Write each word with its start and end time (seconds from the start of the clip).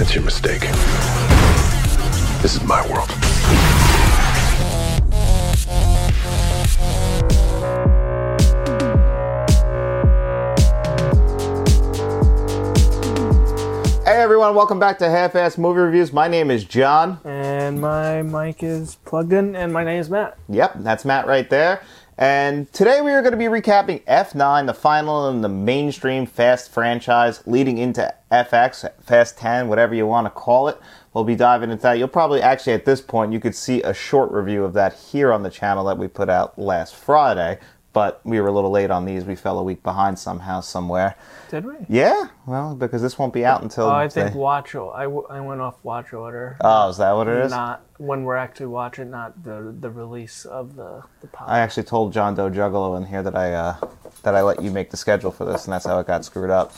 That's 0.00 0.14
your 0.14 0.24
mistake. 0.24 0.62
This 2.40 2.54
is 2.54 2.62
my 2.62 2.80
world. 2.90 3.10
Hey 14.06 14.22
everyone, 14.22 14.54
welcome 14.54 14.78
back 14.78 14.96
to 15.00 15.10
Half-Ass 15.10 15.58
Movie 15.58 15.80
Reviews. 15.80 16.14
My 16.14 16.28
name 16.28 16.50
is 16.50 16.64
John. 16.64 17.20
And 17.24 17.78
my 17.78 18.22
mic 18.22 18.62
is 18.62 18.96
plugged 19.04 19.34
in, 19.34 19.54
and 19.54 19.70
my 19.70 19.84
name 19.84 20.00
is 20.00 20.08
Matt. 20.08 20.38
Yep, 20.48 20.76
that's 20.76 21.04
Matt 21.04 21.26
right 21.26 21.50
there. 21.50 21.82
And 22.20 22.70
today 22.74 23.00
we 23.00 23.12
are 23.12 23.22
going 23.22 23.32
to 23.32 23.38
be 23.38 23.46
recapping 23.46 24.04
F9, 24.04 24.66
the 24.66 24.74
final 24.74 25.30
in 25.30 25.40
the 25.40 25.48
mainstream 25.48 26.26
Fast 26.26 26.70
franchise, 26.70 27.42
leading 27.46 27.78
into 27.78 28.14
FX, 28.30 28.86
Fast 29.02 29.38
10, 29.38 29.68
whatever 29.68 29.94
you 29.94 30.06
want 30.06 30.26
to 30.26 30.30
call 30.30 30.68
it. 30.68 30.78
We'll 31.14 31.24
be 31.24 31.34
diving 31.34 31.70
into 31.70 31.80
that. 31.80 31.94
You'll 31.96 32.08
probably 32.08 32.42
actually 32.42 32.74
at 32.74 32.84
this 32.84 33.00
point 33.00 33.32
you 33.32 33.40
could 33.40 33.54
see 33.54 33.82
a 33.82 33.94
short 33.94 34.30
review 34.32 34.64
of 34.64 34.74
that 34.74 34.92
here 34.92 35.32
on 35.32 35.42
the 35.42 35.48
channel 35.48 35.82
that 35.86 35.96
we 35.96 36.08
put 36.08 36.28
out 36.28 36.58
last 36.58 36.94
Friday. 36.94 37.58
But 37.92 38.20
we 38.24 38.40
were 38.40 38.46
a 38.46 38.52
little 38.52 38.70
late 38.70 38.90
on 38.92 39.04
these. 39.04 39.24
We 39.24 39.34
fell 39.34 39.58
a 39.58 39.64
week 39.64 39.82
behind 39.82 40.16
somehow, 40.16 40.60
somewhere. 40.60 41.16
Did 41.50 41.64
we? 41.64 41.74
Yeah, 41.88 42.28
well, 42.46 42.76
because 42.76 43.02
this 43.02 43.18
won't 43.18 43.32
be 43.32 43.44
out 43.44 43.62
until. 43.62 43.86
Oh, 43.86 43.90
I 43.90 44.08
think 44.08 44.32
the- 44.32 44.38
watch. 44.38 44.76
o- 44.76 44.90
I, 44.90 45.02
w- 45.04 45.26
I 45.28 45.40
went 45.40 45.60
off 45.60 45.74
watch 45.82 46.12
order. 46.12 46.56
Oh, 46.60 46.88
is 46.88 46.98
that 46.98 47.10
what 47.16 47.26
it 47.26 47.36
is? 47.44 47.50
Not 47.50 47.82
when 47.98 48.22
we're 48.22 48.36
actually 48.36 48.66
watching, 48.66 49.10
not 49.10 49.42
the 49.42 49.74
the 49.80 49.90
release 49.90 50.44
of 50.44 50.76
the 50.76 51.02
the. 51.20 51.28
I 51.44 51.58
actually 51.58 51.82
told 51.82 52.12
John 52.12 52.36
Doe 52.36 52.48
Juggalo 52.48 52.96
in 52.96 53.06
here 53.06 53.24
that 53.24 53.34
I 53.34 53.54
uh, 53.54 53.76
that 54.22 54.36
I 54.36 54.42
let 54.42 54.62
you 54.62 54.70
make 54.70 54.92
the 54.92 54.96
schedule 54.96 55.32
for 55.32 55.44
this, 55.44 55.64
and 55.64 55.72
that's 55.72 55.86
how 55.86 55.98
it 55.98 56.06
got 56.06 56.24
screwed 56.24 56.50
up. 56.50 56.72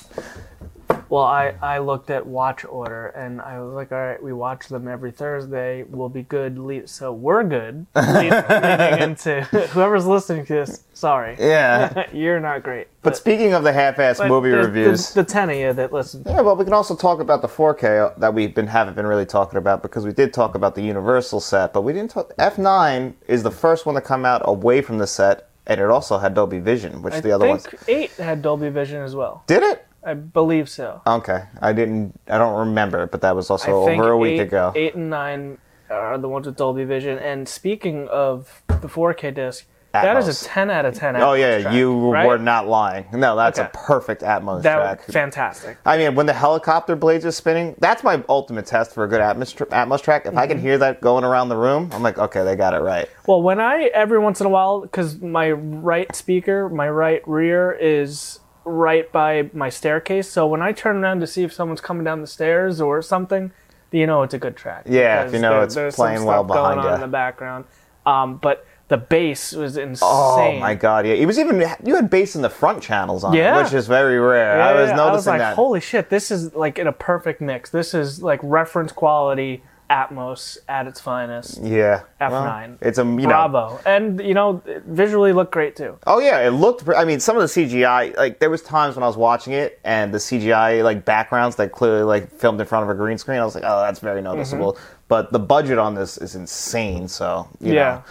Well, 1.12 1.24
I 1.24 1.52
I 1.60 1.76
looked 1.78 2.08
at 2.08 2.26
watch 2.26 2.64
order, 2.64 3.08
and 3.08 3.42
I 3.42 3.60
was 3.60 3.74
like, 3.74 3.92
all 3.92 3.98
right, 3.98 4.22
we 4.22 4.32
watch 4.32 4.68
them 4.68 4.88
every 4.88 5.12
Thursday. 5.12 5.82
We'll 5.82 6.08
be 6.08 6.22
good. 6.22 6.58
Le- 6.58 6.88
so 6.88 7.12
we're 7.12 7.44
good. 7.44 7.86
lead- 7.94 8.32
leading 8.48 9.02
into 9.02 9.42
whoever's 9.72 10.06
listening 10.06 10.46
to 10.46 10.54
this. 10.54 10.84
Sorry, 10.94 11.36
Yeah. 11.38 12.06
you're 12.14 12.40
not 12.40 12.62
great. 12.62 12.88
But 13.02 13.14
speaking 13.18 13.52
of 13.52 13.62
the 13.62 13.74
half-assed 13.74 14.26
movie 14.26 14.48
reviews, 14.50 15.12
the, 15.12 15.22
the 15.22 15.28
ten 15.30 15.50
of 15.50 15.56
you 15.56 15.72
that 15.74 15.92
listen. 15.92 16.22
yeah, 16.24 16.40
well, 16.40 16.56
we 16.56 16.64
can 16.64 16.72
also 16.72 16.96
talk 16.96 17.20
about 17.20 17.42
the 17.42 17.48
4K 17.48 18.18
that 18.18 18.32
we've 18.32 18.54
been 18.54 18.68
haven't 18.68 18.94
been 18.94 19.06
really 19.06 19.26
talking 19.26 19.58
about 19.58 19.82
because 19.82 20.06
we 20.06 20.12
did 20.12 20.32
talk 20.32 20.54
about 20.54 20.74
the 20.74 20.82
Universal 20.82 21.40
set, 21.40 21.74
but 21.74 21.82
we 21.82 21.92
didn't 21.92 22.10
talk. 22.10 22.34
F9 22.38 23.12
is 23.28 23.42
the 23.42 23.50
first 23.50 23.84
one 23.84 23.96
to 23.96 24.00
come 24.00 24.24
out 24.24 24.40
away 24.46 24.80
from 24.80 24.96
the 24.96 25.06
set, 25.06 25.50
and 25.66 25.78
it 25.78 25.90
also 25.90 26.16
had 26.16 26.32
Dolby 26.32 26.60
Vision, 26.60 27.02
which 27.02 27.14
I 27.14 27.20
the 27.20 27.32
other 27.32 27.48
ones 27.48 27.66
think 27.66 27.82
eight 27.88 28.10
had 28.12 28.40
Dolby 28.40 28.70
Vision 28.70 29.02
as 29.02 29.14
well. 29.14 29.42
did 29.46 29.62
it. 29.62 29.84
I 30.04 30.14
believe 30.14 30.68
so. 30.68 31.02
Okay, 31.06 31.44
I 31.60 31.72
didn't. 31.72 32.18
I 32.28 32.38
don't 32.38 32.58
remember, 32.68 33.06
but 33.06 33.20
that 33.20 33.36
was 33.36 33.50
also 33.50 33.70
I 33.70 33.86
think 33.86 34.00
over 34.00 34.10
a 34.10 34.18
week 34.18 34.34
eight, 34.38 34.40
ago. 34.40 34.72
Eight 34.74 34.94
and 34.94 35.10
nine 35.10 35.58
are 35.90 36.18
the 36.18 36.28
ones 36.28 36.46
with 36.46 36.56
Dolby 36.56 36.84
Vision. 36.84 37.18
And 37.18 37.48
speaking 37.48 38.08
of 38.08 38.62
the 38.68 38.88
4K 38.88 39.34
disc, 39.34 39.66
that 39.92 40.16
is 40.16 40.26
a 40.42 40.48
10 40.48 40.70
out 40.70 40.86
of 40.86 40.94
10. 40.94 41.16
Oh 41.16 41.34
yeah, 41.34 41.60
track, 41.60 41.74
you 41.74 42.10
right? 42.10 42.26
were 42.26 42.38
not 42.38 42.66
lying. 42.66 43.04
No, 43.12 43.36
that's 43.36 43.58
a 43.58 43.70
perfect 43.74 44.22
Atmos 44.22 44.62
That 44.62 44.74
track. 44.74 45.02
fantastic. 45.04 45.76
I 45.84 45.98
mean, 45.98 46.14
when 46.14 46.24
the 46.24 46.32
helicopter 46.32 46.96
blades 46.96 47.26
are 47.26 47.30
spinning, 47.30 47.74
that's 47.78 48.02
my 48.02 48.24
ultimate 48.28 48.64
test 48.64 48.94
for 48.94 49.04
a 49.04 49.08
good 49.08 49.20
Atmos, 49.20 49.54
Atmos 49.68 50.02
track. 50.02 50.24
If 50.24 50.34
I 50.34 50.42
Mm-hmm. 50.42 50.48
can 50.48 50.58
hear 50.60 50.78
that 50.78 51.00
going 51.02 51.24
around 51.24 51.50
the 51.50 51.56
room, 51.58 51.90
I'm 51.92 52.02
like, 52.02 52.16
okay, 52.18 52.42
they 52.42 52.56
got 52.56 52.72
it 52.72 52.78
right. 52.80 53.06
Well, 53.26 53.42
when 53.42 53.60
I 53.60 53.90
every 53.92 54.18
once 54.18 54.40
in 54.40 54.46
a 54.46 54.50
while, 54.50 54.80
because 54.80 55.20
my 55.20 55.50
right 55.50 56.12
speaker, 56.16 56.70
my 56.70 56.88
right 56.88 57.20
rear 57.28 57.70
is 57.72 58.38
right 58.64 59.10
by 59.12 59.50
my 59.52 59.68
staircase, 59.68 60.28
so 60.28 60.46
when 60.46 60.62
I 60.62 60.72
turn 60.72 60.96
around 61.02 61.20
to 61.20 61.26
see 61.26 61.42
if 61.42 61.52
someone's 61.52 61.80
coming 61.80 62.04
down 62.04 62.20
the 62.20 62.26
stairs 62.26 62.80
or 62.80 63.02
something, 63.02 63.52
you 63.90 64.06
know 64.06 64.22
it's 64.22 64.34
a 64.34 64.38
good 64.38 64.56
track. 64.56 64.84
Yeah, 64.88 65.24
if 65.24 65.32
you 65.32 65.38
know 65.38 65.50
there- 65.54 65.62
it's 65.64 65.74
there's 65.74 65.94
playing 65.96 66.18
some 66.18 66.26
well 66.26 66.44
stuff 66.44 66.54
going 66.56 66.74
behind 66.76 66.80
on 66.80 66.84
ya. 66.86 66.94
in 66.96 67.00
the 67.00 67.06
background. 67.08 67.64
Um, 68.06 68.36
but 68.38 68.66
the 68.88 68.96
bass 68.98 69.52
was 69.52 69.76
insane. 69.76 70.08
Oh 70.10 70.52
my 70.58 70.74
god, 70.74 71.06
yeah. 71.06 71.14
It 71.14 71.24
was 71.26 71.38
even 71.38 71.60
you 71.84 71.94
had 71.96 72.10
bass 72.10 72.34
in 72.36 72.42
the 72.42 72.50
front 72.50 72.82
channels 72.82 73.24
on 73.24 73.32
Yeah. 73.32 73.58
it, 73.58 73.64
which 73.64 73.72
is 73.72 73.86
very 73.86 74.18
rare. 74.18 74.58
Yeah, 74.58 74.66
I 74.68 74.72
was 74.80 74.90
yeah, 74.90 74.96
noticing 74.96 75.02
I 75.08 75.12
was 75.12 75.26
like, 75.26 75.38
that. 75.38 75.54
holy 75.56 75.80
shit, 75.80 76.10
this 76.10 76.30
is 76.30 76.54
like 76.54 76.78
in 76.78 76.86
a 76.86 76.92
perfect 76.92 77.40
mix. 77.40 77.70
This 77.70 77.94
is 77.94 78.22
like 78.22 78.40
reference 78.42 78.92
quality 78.92 79.62
Atmos 79.92 80.56
at 80.68 80.86
its 80.86 81.00
finest. 81.00 81.60
yeah, 81.62 82.02
F9. 82.20 82.30
Well, 82.30 82.78
it's 82.80 82.96
a 82.98 83.04
you 83.04 83.10
know. 83.10 83.26
Bravo. 83.26 83.80
And, 83.84 84.20
you 84.24 84.32
know, 84.32 84.62
it 84.64 84.84
visually 84.84 85.32
looked 85.34 85.52
great 85.52 85.76
too. 85.76 85.98
Oh 86.06 86.18
yeah, 86.18 86.46
it 86.46 86.50
looked. 86.52 86.88
I 86.88 87.04
mean, 87.04 87.20
some 87.20 87.36
of 87.36 87.42
the 87.42 87.48
CGI, 87.48 88.16
like 88.16 88.38
there 88.38 88.48
was 88.50 88.62
times 88.62 88.96
when 88.96 89.02
I 89.02 89.06
was 89.06 89.16
watching 89.18 89.52
it, 89.52 89.78
and 89.84 90.12
the 90.14 90.18
CGI 90.18 90.82
like 90.82 91.04
backgrounds 91.04 91.56
that 91.56 91.72
clearly 91.72 92.04
like 92.04 92.30
filmed 92.30 92.60
in 92.60 92.66
front 92.66 92.84
of 92.84 92.90
a 92.90 92.94
green 92.94 93.18
screen. 93.18 93.38
I 93.38 93.44
was 93.44 93.54
like, 93.54 93.64
oh, 93.66 93.80
that's 93.82 94.00
very 94.00 94.22
noticeable. 94.22 94.78
But 95.08 95.30
the 95.30 95.38
budget 95.40 95.76
on 95.78 95.94
this 95.94 96.16
is 96.16 96.34
insane. 96.36 97.06
So 97.08 97.46
you 97.60 97.66
Mm-hmm. 97.66 97.74
Yeah. 97.74 97.82
know. 97.96 98.02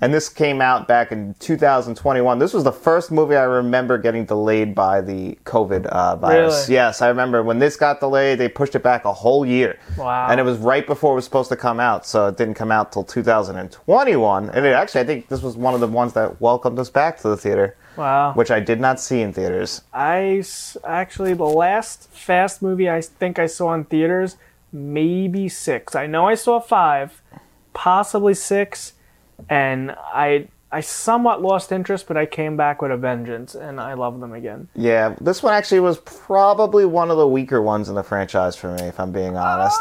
And 0.00 0.12
this 0.12 0.28
came 0.28 0.60
out 0.60 0.86
back 0.86 1.10
in 1.12 1.34
2021. 1.38 2.38
This 2.38 2.52
was 2.52 2.64
the 2.64 2.72
first 2.72 3.10
movie 3.10 3.34
I 3.34 3.44
remember 3.44 3.96
getting 3.96 4.24
delayed 4.26 4.74
by 4.74 5.00
the 5.00 5.38
COVID 5.44 5.86
uh, 5.86 6.16
virus. 6.16 6.68
Really? 6.68 6.74
Yes, 6.74 7.00
I 7.00 7.08
remember 7.08 7.42
when 7.42 7.58
this 7.58 7.76
got 7.76 8.00
delayed, 8.00 8.38
they 8.38 8.48
pushed 8.48 8.74
it 8.74 8.82
back 8.82 9.04
a 9.06 9.12
whole 9.12 9.46
year. 9.46 9.78
Wow. 9.96 10.28
And 10.28 10.38
it 10.38 10.42
was 10.42 10.58
right 10.58 10.86
before 10.86 11.12
it 11.12 11.16
was 11.16 11.24
supposed 11.24 11.48
to 11.48 11.56
come 11.56 11.80
out, 11.80 12.04
so 12.06 12.28
it 12.28 12.36
didn't 12.36 12.54
come 12.54 12.70
out 12.70 12.92
till 12.92 13.04
2021. 13.04 14.50
And 14.50 14.66
it 14.66 14.70
actually, 14.74 15.00
I 15.00 15.04
think 15.04 15.28
this 15.28 15.42
was 15.42 15.56
one 15.56 15.74
of 15.74 15.80
the 15.80 15.86
ones 15.88 16.12
that 16.12 16.40
welcomed 16.40 16.78
us 16.78 16.90
back 16.90 17.18
to 17.20 17.28
the 17.28 17.36
theater 17.36 17.76
Wow. 17.96 18.34
which 18.34 18.50
I 18.50 18.60
did 18.60 18.78
not 18.78 19.00
see 19.00 19.22
in 19.22 19.32
theaters. 19.32 19.80
I 19.94 20.38
s- 20.40 20.76
actually, 20.86 21.32
the 21.32 21.44
last 21.44 22.10
Fast 22.10 22.60
movie 22.60 22.90
I 22.90 23.00
think 23.00 23.38
I 23.38 23.46
saw 23.46 23.72
in 23.72 23.84
theaters, 23.84 24.36
maybe 24.70 25.48
six. 25.48 25.94
I 25.94 26.06
know 26.06 26.26
I 26.28 26.34
saw 26.34 26.60
five, 26.60 27.22
possibly 27.72 28.34
six, 28.34 28.92
and 29.48 29.92
I. 29.92 30.48
I 30.72 30.80
somewhat 30.80 31.42
lost 31.42 31.70
interest, 31.70 32.08
but 32.08 32.16
I 32.16 32.26
came 32.26 32.56
back 32.56 32.82
with 32.82 32.90
a 32.90 32.96
vengeance, 32.96 33.54
and 33.54 33.80
I 33.80 33.94
love 33.94 34.18
them 34.18 34.32
again. 34.32 34.68
Yeah, 34.74 35.14
this 35.20 35.40
one 35.40 35.54
actually 35.54 35.78
was 35.78 35.98
probably 35.98 36.84
one 36.84 37.08
of 37.08 37.16
the 37.16 37.26
weaker 37.26 37.62
ones 37.62 37.88
in 37.88 37.94
the 37.94 38.02
franchise 38.02 38.56
for 38.56 38.74
me, 38.74 38.82
if 38.82 38.98
I'm 38.98 39.12
being 39.12 39.36
honest. 39.36 39.80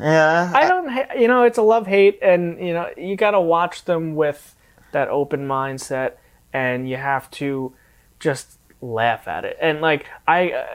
Yeah, 0.00 0.50
I 0.52 0.66
don't, 0.66 0.88
ha- 0.88 1.14
you 1.16 1.28
know, 1.28 1.44
it's 1.44 1.58
a 1.58 1.62
love 1.62 1.86
hate, 1.86 2.18
and 2.20 2.58
you 2.58 2.74
know, 2.74 2.90
you 2.96 3.14
got 3.14 3.30
to 3.30 3.40
watch 3.40 3.84
them 3.84 4.16
with 4.16 4.56
that 4.90 5.08
open 5.08 5.46
mindset, 5.46 6.14
and 6.52 6.90
you 6.90 6.96
have 6.96 7.30
to 7.30 7.72
just 8.18 8.58
laugh 8.80 9.28
at 9.28 9.44
it. 9.44 9.56
And 9.60 9.80
like 9.80 10.06
I, 10.26 10.50
uh, 10.50 10.66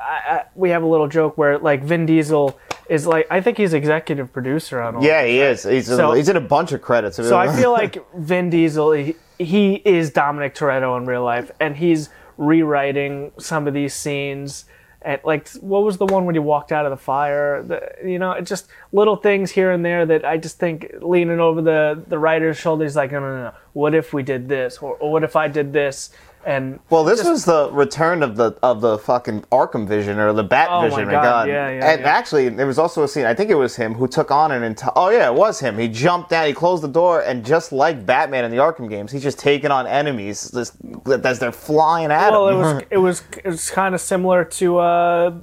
I, 0.00 0.02
I 0.02 0.44
we 0.54 0.70
have 0.70 0.82
a 0.82 0.86
little 0.86 1.08
joke 1.08 1.38
where 1.38 1.58
like 1.58 1.82
Vin 1.82 2.06
Diesel 2.06 2.58
is 2.88 3.06
like, 3.06 3.26
I 3.30 3.40
think 3.40 3.56
he's 3.56 3.72
executive 3.72 4.32
producer 4.32 4.80
on 4.82 4.96
all. 4.96 5.04
yeah, 5.04 5.24
he 5.24 5.40
is. 5.40 5.62
He's, 5.62 5.86
So- 5.86 6.12
he's 6.12 6.28
in 6.28 6.36
a 6.36 6.40
bunch 6.40 6.72
of 6.72 6.82
credits. 6.82 7.16
So 7.16 7.36
I 7.38 7.54
feel 7.60 7.72
like 7.72 8.04
Vin 8.14 8.50
Diesel, 8.50 8.92
he, 8.92 9.16
he 9.38 9.74
is 9.84 10.10
Dominic 10.10 10.54
Toretto 10.54 10.96
in 10.98 11.06
real 11.06 11.24
life, 11.24 11.50
and 11.60 11.76
he's 11.76 12.10
rewriting 12.36 13.32
some 13.38 13.66
of 13.66 13.74
these 13.74 13.94
scenes. 13.94 14.66
And 15.02 15.20
like, 15.24 15.48
what 15.60 15.82
was 15.82 15.98
the 15.98 16.06
one 16.06 16.24
when 16.24 16.34
he 16.34 16.38
walked 16.38 16.72
out 16.72 16.86
of 16.86 16.90
the 16.90 16.96
fire? 16.96 17.62
The, 17.62 17.92
you 18.08 18.18
know, 18.18 18.32
it 18.32 18.46
just 18.46 18.68
little 18.92 19.16
things 19.16 19.50
here 19.50 19.70
and 19.70 19.84
there 19.84 20.06
that 20.06 20.24
I 20.24 20.38
just 20.38 20.58
think 20.58 20.94
leaning 21.00 21.40
over 21.40 21.60
the 21.60 22.02
the 22.08 22.18
writer's 22.18 22.56
shoulders, 22.58 22.96
like, 22.96 23.12
no, 23.12 23.20
no, 23.20 23.36
no. 23.44 23.52
What 23.74 23.94
if 23.94 24.12
we 24.14 24.22
did 24.22 24.48
this, 24.48 24.78
or, 24.78 24.94
or 24.96 25.12
what 25.12 25.22
if 25.24 25.36
I 25.36 25.48
did 25.48 25.72
this? 25.74 26.10
And 26.46 26.80
well, 26.90 27.04
this 27.04 27.24
was 27.24 27.44
the 27.44 27.70
return 27.72 28.22
of 28.22 28.36
the 28.36 28.56
of 28.62 28.80
the 28.80 28.98
fucking 28.98 29.42
Arkham 29.52 29.86
Vision 29.86 30.18
or 30.18 30.32
the 30.32 30.42
Bat 30.42 30.68
Oh 30.70 30.82
my 30.82 30.88
Vision. 30.88 31.10
God, 31.10 31.48
yeah, 31.48 31.70
yeah, 31.70 31.92
and 31.92 32.00
yeah. 32.02 32.06
actually, 32.06 32.48
there 32.48 32.66
was 32.66 32.78
also 32.78 33.02
a 33.02 33.08
scene. 33.08 33.24
I 33.24 33.34
think 33.34 33.50
it 33.50 33.54
was 33.54 33.76
him 33.76 33.94
who 33.94 34.06
took 34.06 34.30
on 34.30 34.52
an 34.52 34.62
entire. 34.62 34.92
Oh 34.96 35.08
yeah, 35.08 35.30
it 35.30 35.34
was 35.34 35.60
him. 35.60 35.78
He 35.78 35.88
jumped 35.88 36.30
down. 36.30 36.46
He 36.46 36.52
closed 36.52 36.82
the 36.82 36.88
door, 36.88 37.22
and 37.22 37.44
just 37.44 37.72
like 37.72 38.04
Batman 38.04 38.44
in 38.44 38.50
the 38.50 38.58
Arkham 38.58 38.88
games, 38.88 39.10
he's 39.12 39.22
just 39.22 39.38
taking 39.38 39.70
on 39.70 39.86
enemies 39.86 40.50
just, 40.50 40.76
as 41.24 41.38
they're 41.38 41.52
flying 41.52 42.10
at 42.10 42.30
well, 42.30 42.48
it 42.48 42.54
was 42.54 42.82
it 42.90 42.98
was 42.98 43.22
it 43.44 43.48
was 43.48 43.70
kind 43.70 43.94
of 43.94 44.00
similar 44.00 44.44
to 44.44 44.78
uh, 44.78 45.38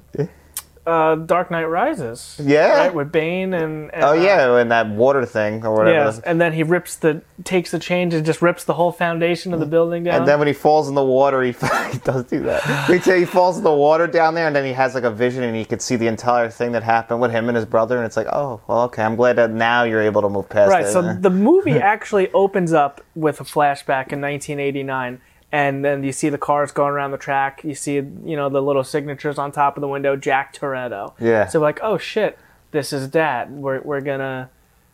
uh, 0.86 1.16
Dark 1.16 1.52
Knight 1.52 1.66
Rises. 1.66 2.40
Yeah. 2.44 2.78
right 2.78 2.94
with 2.94 3.12
Bane 3.12 3.54
and, 3.54 3.94
and 3.94 4.04
oh 4.04 4.10
uh, 4.10 4.14
yeah, 4.14 4.58
and 4.58 4.72
that 4.72 4.90
water 4.90 5.26
thing 5.26 5.66
or 5.66 5.76
whatever. 5.76 6.06
Yes, 6.06 6.20
and 6.20 6.42
then 6.42 6.54
he 6.54 6.64
rips 6.64 6.96
the 6.96 7.22
takes 7.44 7.72
the 7.72 7.80
change 7.80 8.14
and 8.14 8.26
just 8.26 8.42
rips 8.42 8.64
the 8.64 8.74
whole 8.74 8.92
foundation 8.92 9.54
of 9.54 9.60
the 9.60 9.66
building 9.66 10.04
down. 10.04 10.16
And 10.16 10.28
then 10.28 10.40
when 10.40 10.48
he 10.48 10.54
falls 10.54 10.90
in 10.90 10.96
the 10.96 11.04
water, 11.04 11.44
he, 11.44 11.52
he 11.92 11.98
does 12.00 12.24
do 12.26 12.42
that. 12.42 12.90
We 12.90 13.00
say 13.00 13.20
he 13.20 13.26
falls 13.26 13.58
in 13.58 13.64
the 13.64 13.74
water 13.74 14.08
down 14.08 14.34
there, 14.34 14.48
and 14.48 14.56
then 14.56 14.66
he 14.66 14.74
has 14.74 14.96
like 14.96 15.04
a 15.04 15.12
vision, 15.12 15.44
and 15.44 15.56
he 15.56 15.66
could 15.66 15.82
see 15.82 15.96
the 15.96 16.08
entire 16.08 16.50
thing 16.50 16.72
that 16.72 16.84
happened 16.84 17.22
with 17.22 17.32
him 17.32 17.48
and 17.48 17.56
his 17.56 17.66
brother. 17.66 17.98
And 17.98 18.06
it's 18.06 18.18
like, 18.18 18.28
oh, 18.28 18.62
well, 18.68 18.82
okay. 18.84 19.04
I'm 19.04 19.16
glad 19.16 19.36
that 19.36 19.52
now 19.52 19.84
you're 19.84 20.02
able 20.02 20.22
to 20.22 20.30
move 20.30 20.50
past 20.50 20.72
right, 20.72 20.86
it. 20.86 20.92
so 20.92 21.14
the 21.14 21.30
movie 21.30 21.72
actually 21.80 22.32
opens 22.32 22.74
up 22.74 23.02
with 23.16 23.40
a 23.40 23.44
flashback 23.44 24.12
in 24.12 24.22
1989, 24.22 25.22
and 25.52 25.84
then 25.84 26.04
you 26.04 26.12
see 26.12 26.30
the 26.30 26.38
cars 26.38 26.72
going 26.72 26.92
around 26.94 27.12
the 27.12 27.18
track. 27.18 27.64
You 27.64 27.76
see, 27.76 27.96
you 27.96 28.36
know, 28.36 28.50
the 28.50 28.62
little 28.62 28.84
signatures 28.84 29.38
on 29.38 29.52
top 29.52 29.78
of 29.78 29.82
the 29.82 29.88
window, 29.88 30.16
Jack 30.16 30.54
Toretto. 30.56 31.14
Yeah. 31.20 31.48
So 31.48 31.60
like, 31.60 31.80
oh 31.82 31.98
shit, 31.98 32.38
this 32.72 32.94
is 32.94 33.08
Dad. 33.08 33.52
We're 33.52 33.82
we're 33.82 34.02
gonna 34.02 34.50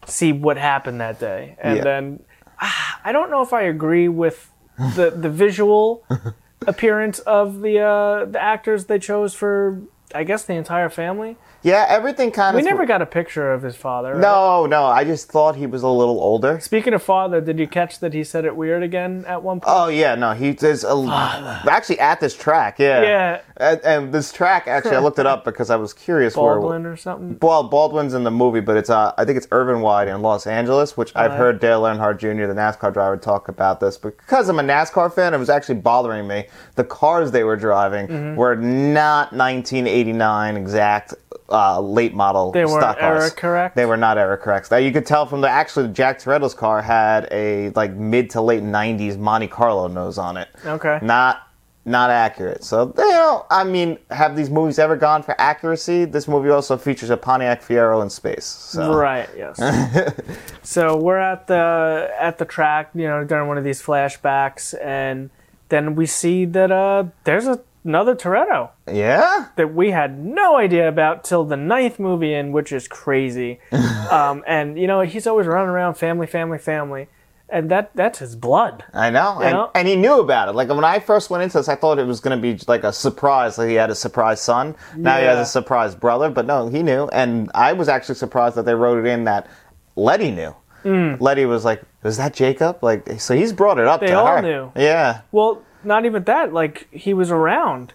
see 0.05 0.31
what 0.33 0.57
happened 0.57 0.99
that 1.01 1.19
day, 1.19 1.55
and 1.61 1.77
Yeah. 1.77 1.83
then 1.83 2.23
ah, 2.61 2.99
I 3.03 3.11
don't 3.11 3.29
know 3.29 3.41
if 3.41 3.53
I 3.53 3.63
agree 3.63 4.07
with 4.07 4.49
the 4.95 5.09
the 5.11 5.29
visual 5.29 6.03
appearance 6.67 7.19
of 7.19 7.61
the 7.61 7.79
uh, 7.79 8.25
the 8.25 8.41
actors 8.41 8.85
they 8.85 8.99
chose 8.99 9.33
for 9.33 9.81
I 10.15 10.23
guess 10.23 10.43
the 10.43 10.53
entire 10.53 10.89
family. 10.89 11.35
Yeah, 11.63 11.85
everything 11.89 12.31
kind 12.31 12.55
We 12.55 12.61
of. 12.61 12.65
We 12.65 12.69
never 12.71 12.85
got 12.85 13.01
a 13.01 13.05
picture 13.05 13.51
of 13.51 13.61
his 13.63 13.75
father. 13.75 14.13
right? 14.13 14.21
No, 14.21 14.65
no. 14.65 14.85
I 14.85 15.03
just 15.03 15.29
thought 15.31 15.55
he 15.55 15.65
was 15.65 15.83
a 15.83 15.87
little 15.89 16.19
older. 16.21 16.59
Speaking 16.59 16.93
of 16.93 17.01
father, 17.03 17.41
did 17.41 17.59
you 17.59 17.67
catch 17.67 17.99
that 17.99 18.13
he 18.13 18.23
said 18.23 18.45
it 18.45 18.55
weird 18.55 18.83
again 18.83 19.25
at 19.27 19.41
one 19.43 19.59
point? 19.59 19.73
Oh 19.75 19.87
yeah, 19.87 20.15
no. 20.15 20.33
He 20.33 20.49
is 20.49 20.83
a, 20.83 20.95
actually 21.69 21.99
at 21.99 22.19
this 22.19 22.35
track. 22.35 22.79
Yeah. 22.79 23.01
Yeah. 23.01 23.41
And, 23.59 23.81
and 23.83 24.13
this 24.13 24.31
track, 24.31 24.67
actually, 24.67 24.95
I 24.97 24.99
looked 24.99 25.17
it 25.19 25.25
up 25.25 25.43
because 25.43 25.69
I 25.71 25.75
was 25.77 25.91
curious 25.93 26.35
Baldwin 26.35 26.83
where. 26.83 26.91
or 26.93 26.95
something. 26.97 27.37
Well, 27.41 27.63
Baldwin's 27.63 28.13
in 28.13 28.23
the 28.23 28.31
movie, 28.31 28.59
but 28.59 28.77
it's 28.77 28.89
uh, 28.91 29.13
I 29.17 29.25
think 29.25 29.37
it's 29.37 29.47
Irwindale 29.47 30.13
in 30.13 30.21
Los 30.21 30.45
Angeles, 30.47 30.95
which 30.95 31.11
I've 31.15 31.31
Right. 31.31 31.37
heard 31.37 31.59
Dale 31.59 31.81
Earnhardt 31.81 32.19
Jr., 32.19 32.45
the 32.45 32.53
NASCAR 32.53 32.93
driver, 32.93 33.17
talk 33.17 33.47
about 33.47 33.79
this. 33.79 33.97
But 33.97 34.15
because 34.17 34.47
I'm 34.47 34.59
a 34.59 34.63
NASCAR 34.63 35.11
fan, 35.13 35.33
it 35.33 35.37
was 35.37 35.49
actually 35.49 35.75
bothering 35.75 36.27
me. 36.27 36.45
The 36.75 36.83
cars 36.83 37.31
they 37.31 37.43
were 37.43 37.55
driving 37.57 38.07
Mm-hmm. 38.07 38.35
were 38.35 38.55
not 38.55 39.33
1989 39.33 40.55
exact 40.57 41.13
uh, 41.49 41.79
late 41.79 42.13
model 42.13 42.51
They 42.51 42.65
weren't 42.65 42.81
stock 42.81 42.99
cars. 42.99 43.21
era 43.23 43.31
correct? 43.31 43.75
They 43.75 43.85
were 43.85 43.97
not 43.97 44.17
era 44.17 44.37
correct. 44.37 44.69
Now 44.71 44.77
you 44.77 44.91
could 44.91 45.05
tell 45.05 45.25
from 45.25 45.41
the 45.41 45.49
actually 45.49 45.87
Jack 45.89 46.19
Toretto's 46.19 46.53
car 46.53 46.81
had 46.81 47.27
a 47.31 47.69
like 47.69 47.93
mid 47.93 48.29
to 48.31 48.41
late 48.41 48.63
90s 48.63 49.17
Monte 49.17 49.47
Carlo 49.47 49.87
nose 49.87 50.17
on 50.17 50.37
it 50.37 50.49
Okay. 50.65 50.99
not 51.01 51.43
not 51.85 52.09
accurate. 52.09 52.65
So 52.65 52.93
you 52.97 53.09
know, 53.11 53.45
I 53.49 53.63
mean, 53.63 53.97
have 54.11 54.35
these 54.35 54.49
movies 54.49 54.77
ever 54.77 54.97
gone 54.97 55.23
for 55.23 55.39
accuracy? 55.39 56.03
This 56.03 56.27
movie 56.27 56.49
also 56.49 56.75
features 56.77 57.09
a 57.09 57.15
Pontiac 57.15 57.61
Fiero 57.63 58.01
in 58.03 58.09
space. 58.09 58.43
So. 58.43 58.93
Right. 58.93 59.29
Yes. 59.37 59.57
so 60.63 60.97
we're 60.97 61.17
at 61.17 61.47
the 61.47 62.13
at 62.19 62.39
the 62.39 62.43
track, 62.45 62.89
you 62.93 63.07
know, 63.07 63.23
during 63.23 63.47
one 63.47 63.57
of 63.57 63.63
these 63.63 63.81
flashbacks, 63.81 64.75
and 64.83 65.29
then 65.69 65.95
we 65.95 66.05
see 66.05 66.43
that 66.43 66.71
uh, 66.73 67.05
there's 67.23 67.47
a, 67.47 67.61
another 67.87 68.15
Toretto 68.15 68.69
Yeah. 68.91 69.47
that 69.55 69.73
we 69.73 69.91
had 69.91 70.19
no 70.19 70.57
idea 70.57 70.87
about 70.87 71.23
till 71.23 71.43
the 71.45 71.57
ninth 71.57 71.97
movie 71.99 72.33
in, 72.33 72.51
which 72.51 72.71
is 72.71 72.87
crazy. 72.87 73.59
um, 74.11 74.43
and 74.45 74.77
you 74.77 74.85
know, 74.87 75.01
he's 75.01 75.25
always 75.25 75.47
running 75.47 75.69
around, 75.69 75.95
family, 75.95 76.27
family, 76.27 76.57
family, 76.59 77.07
and 77.49 77.71
that 77.71 77.91
that's 77.95 78.19
his 78.19 78.35
blood. 78.35 78.83
I 78.93 79.09
know, 79.09 79.39
and, 79.41 79.53
know? 79.53 79.71
and 79.73 79.87
he 79.87 79.95
knew 79.95 80.19
about 80.19 80.49
it. 80.49 80.51
Like 80.55 80.67
when 80.69 80.83
I 80.83 80.99
first 80.99 81.29
went 81.29 81.43
into 81.43 81.57
this, 81.57 81.69
I 81.69 81.75
thought 81.75 81.97
it 81.97 82.05
was 82.05 82.19
going 82.19 82.37
to 82.37 82.41
be 82.41 82.61
like 82.67 82.83
a 82.83 82.91
surprise. 82.93 83.57
Like 83.57 83.69
he 83.69 83.75
had 83.75 83.89
a 83.89 83.95
surprise 83.95 84.41
son, 84.41 84.75
now 84.95 85.17
he 85.17 85.23
has 85.25 85.39
a 85.39 85.45
surprise 85.49 85.95
brother. 85.95 86.29
But 86.29 86.45
no, 86.45 86.67
he 86.67 86.83
knew, 86.83 87.07
and 87.13 87.49
I 87.55 87.73
was 87.73 87.87
actually 87.87 88.15
surprised 88.15 88.55
that 88.57 88.65
they 88.65 88.75
wrote 88.75 89.03
it 89.03 89.09
in 89.09 89.23
that 89.23 89.47
Letty 89.95 90.31
knew. 90.31 90.53
Mm. 90.83 91.19
Letty 91.19 91.45
was 91.45 91.65
like, 91.65 91.81
"Was 92.03 92.17
that 92.17 92.33
Jacob?" 92.33 92.77
Like, 92.83 93.19
so 93.19 93.35
he's 93.35 93.51
brought 93.51 93.79
it 93.79 93.87
up 93.87 93.99
They 94.01 94.07
to 94.07 94.13
all 94.19 94.27
her. 94.27 94.41
knew. 94.41 94.71
Yeah, 94.75 95.21
Well, 95.31 95.63
not 95.87 96.05
even 96.05 96.23
that. 96.25 96.53
Like 96.53 96.87
he 96.91 97.13
was 97.13 97.31
around. 97.31 97.93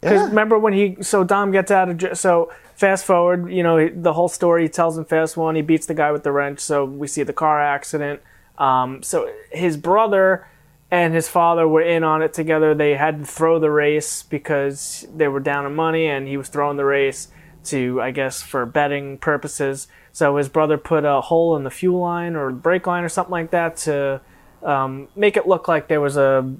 Because 0.00 0.20
yeah. 0.20 0.28
remember 0.28 0.58
when 0.58 0.72
he 0.72 0.96
so 1.02 1.24
Dom 1.24 1.50
gets 1.50 1.70
out 1.70 1.88
of 1.88 2.18
so 2.18 2.52
fast 2.74 3.04
forward, 3.04 3.52
you 3.52 3.62
know 3.62 3.88
the 3.88 4.12
whole 4.12 4.28
story. 4.28 4.62
He 4.62 4.68
tells 4.68 4.96
him 4.96 5.04
fast 5.04 5.36
one. 5.36 5.56
He 5.56 5.62
beats 5.62 5.86
the 5.86 5.94
guy 5.94 6.12
with 6.12 6.22
the 6.22 6.32
wrench. 6.32 6.60
So 6.60 6.84
we 6.84 7.06
see 7.06 7.22
the 7.22 7.32
car 7.32 7.60
accident. 7.60 8.20
Um, 8.58 9.02
so 9.02 9.32
his 9.50 9.76
brother 9.76 10.46
and 10.90 11.14
his 11.14 11.28
father 11.28 11.68
were 11.68 11.82
in 11.82 12.02
on 12.02 12.22
it 12.22 12.32
together. 12.32 12.74
They 12.74 12.94
had 12.94 13.20
to 13.20 13.24
throw 13.26 13.58
the 13.58 13.70
race 13.70 14.22
because 14.22 15.06
they 15.14 15.28
were 15.28 15.40
down 15.40 15.66
in 15.66 15.74
money, 15.74 16.06
and 16.06 16.26
he 16.26 16.36
was 16.36 16.48
throwing 16.48 16.76
the 16.76 16.84
race 16.84 17.28
to 17.64 18.00
I 18.00 18.10
guess 18.10 18.42
for 18.42 18.64
betting 18.64 19.18
purposes. 19.18 19.86
So 20.12 20.36
his 20.36 20.48
brother 20.48 20.78
put 20.78 21.04
a 21.04 21.20
hole 21.20 21.56
in 21.56 21.64
the 21.64 21.70
fuel 21.70 22.00
line 22.00 22.34
or 22.34 22.50
brake 22.50 22.86
line 22.86 23.04
or 23.04 23.08
something 23.08 23.30
like 23.30 23.50
that 23.50 23.76
to 23.78 24.20
um, 24.62 25.08
make 25.14 25.36
it 25.36 25.46
look 25.46 25.68
like 25.68 25.88
there 25.88 26.00
was 26.00 26.16
a 26.16 26.54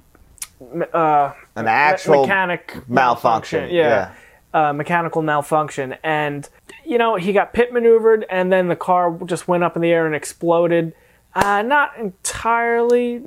uh, 0.93 1.33
an 1.55 1.65
me- 1.65 1.71
actual 1.71 2.21
mechanic 2.21 2.77
malfunction. 2.87 3.69
Yeah, 3.69 4.11
Uh, 4.53 4.73
mechanical 4.73 5.21
malfunction, 5.21 5.95
and 6.03 6.47
you 6.85 6.97
know 6.97 7.15
he 7.15 7.33
got 7.33 7.53
pit 7.53 7.71
maneuvered, 7.73 8.25
and 8.29 8.51
then 8.51 8.67
the 8.67 8.75
car 8.75 9.17
just 9.25 9.47
went 9.47 9.63
up 9.63 9.75
in 9.75 9.81
the 9.81 9.91
air 9.91 10.05
and 10.05 10.15
exploded. 10.15 10.93
Uh, 11.33 11.61
not 11.61 11.95
entirely. 11.97 13.23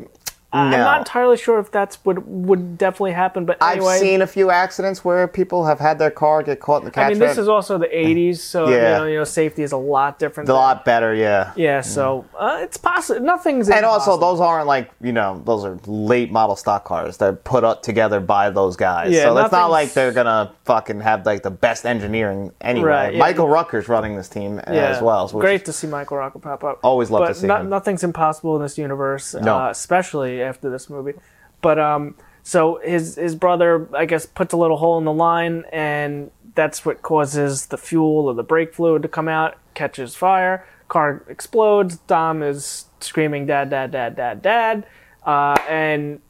I'm 0.54 0.70
not 0.70 0.98
entirely 0.98 1.36
sure 1.36 1.58
if 1.58 1.70
that's 1.70 1.96
what 2.04 2.24
would 2.26 2.78
definitely 2.78 3.12
happen, 3.12 3.44
but 3.44 3.58
I've 3.60 3.82
seen 3.98 4.22
a 4.22 4.26
few 4.26 4.50
accidents 4.50 5.04
where 5.04 5.26
people 5.26 5.64
have 5.66 5.78
had 5.80 5.98
their 5.98 6.10
car 6.10 6.42
get 6.42 6.60
caught 6.60 6.82
in 6.82 6.84
the 6.86 6.90
catch. 6.90 7.06
I 7.06 7.08
mean, 7.10 7.18
this 7.18 7.38
is 7.38 7.48
also 7.48 7.76
the 7.78 7.86
'80s, 7.88 8.38
so 8.38 8.68
Yeah. 8.68 8.74
you, 8.74 8.80
know, 8.98 9.04
you 9.06 9.18
know, 9.18 9.24
safety 9.24 9.62
is 9.62 9.72
a 9.72 9.76
lot 9.76 10.18
different. 10.18 10.48
a 10.48 10.54
lot 10.54 10.84
better, 10.84 11.14
yeah. 11.14 11.52
Yeah, 11.56 11.80
so 11.80 12.24
uh, 12.38 12.58
it's 12.60 12.76
possible. 12.76 13.20
Nothing's 13.20 13.68
And 13.68 13.84
also, 13.84 14.16
those 14.16 14.40
aren't 14.40 14.66
like 14.66 14.90
you 15.00 15.12
know, 15.12 15.42
those 15.44 15.64
are 15.64 15.78
late 15.86 16.30
model 16.30 16.56
stock 16.56 16.84
cars. 16.84 17.16
They're 17.16 17.32
put 17.32 17.64
up 17.64 17.82
together 17.82 18.20
by 18.20 18.50
those 18.50 18.76
guys. 18.76 19.12
Yeah, 19.12 19.24
so 19.24 19.38
it's 19.38 19.52
not 19.52 19.70
like 19.70 19.92
they're 19.92 20.12
gonna 20.12 20.52
fucking 20.64 21.00
have 21.00 21.26
like 21.26 21.42
the 21.42 21.50
best 21.50 21.84
engineering 21.84 22.52
anyway. 22.60 22.88
Right, 22.88 23.12
yeah. 23.14 23.18
Michael 23.18 23.48
Rooker's 23.48 23.88
running 23.88 24.16
this 24.16 24.28
team 24.28 24.58
uh, 24.58 24.70
as 24.70 25.02
well. 25.02 25.28
which 25.28 25.40
Great 25.42 25.64
to 25.64 25.72
see 25.72 25.86
Michael 25.86 26.18
Rucker 26.18 26.38
pop 26.38 26.62
up. 26.64 26.78
Always 26.82 27.10
love 27.10 27.22
but 27.22 27.28
to 27.28 27.34
see 27.34 27.46
no- 27.46 27.56
him. 27.56 27.68
Nothing's 27.68 28.04
impossible 28.04 28.56
in 28.56 28.62
this 28.62 28.78
universe, 28.78 29.34
No. 29.34 29.58
uh, 29.58 29.70
especially 29.70 30.43
after 30.44 30.70
this 30.70 30.88
movie. 30.88 31.14
But 31.60 31.78
um, 31.78 32.16
so 32.42 32.78
his 32.84 33.16
his 33.16 33.34
brother, 33.34 33.88
I 33.96 34.04
guess, 34.04 34.26
puts 34.26 34.52
a 34.52 34.56
little 34.56 34.76
hole 34.76 34.98
in 34.98 35.04
the 35.04 35.12
line, 35.12 35.64
and 35.72 36.30
that's 36.54 36.84
what 36.84 37.02
causes 37.02 37.66
the 37.66 37.78
fuel 37.78 38.26
or 38.26 38.34
the 38.34 38.42
brake 38.42 38.74
fluid 38.74 39.02
to 39.02 39.08
come 39.08 39.28
out, 39.28 39.56
catches 39.72 40.14
fire, 40.14 40.66
car 40.88 41.24
explodes. 41.28 41.96
Dom 41.98 42.42
is 42.42 42.86
screaming, 43.00 43.46
"Dad, 43.46 43.70
dad, 43.70 43.90
dad, 43.90 44.14
dad, 44.14 44.42
dad," 44.42 44.86
uh, 45.24 45.56
and 45.68 46.20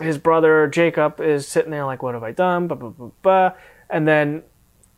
his 0.00 0.18
brother 0.18 0.66
Jacob 0.66 1.20
is 1.20 1.46
sitting 1.46 1.70
there 1.70 1.84
like, 1.84 2.02
"What 2.02 2.14
have 2.14 2.24
I 2.24 2.32
done?" 2.32 2.66
Blah, 2.66 2.76
blah, 2.78 2.90
blah, 2.90 3.10
blah. 3.22 3.52
And 3.90 4.08
then 4.08 4.42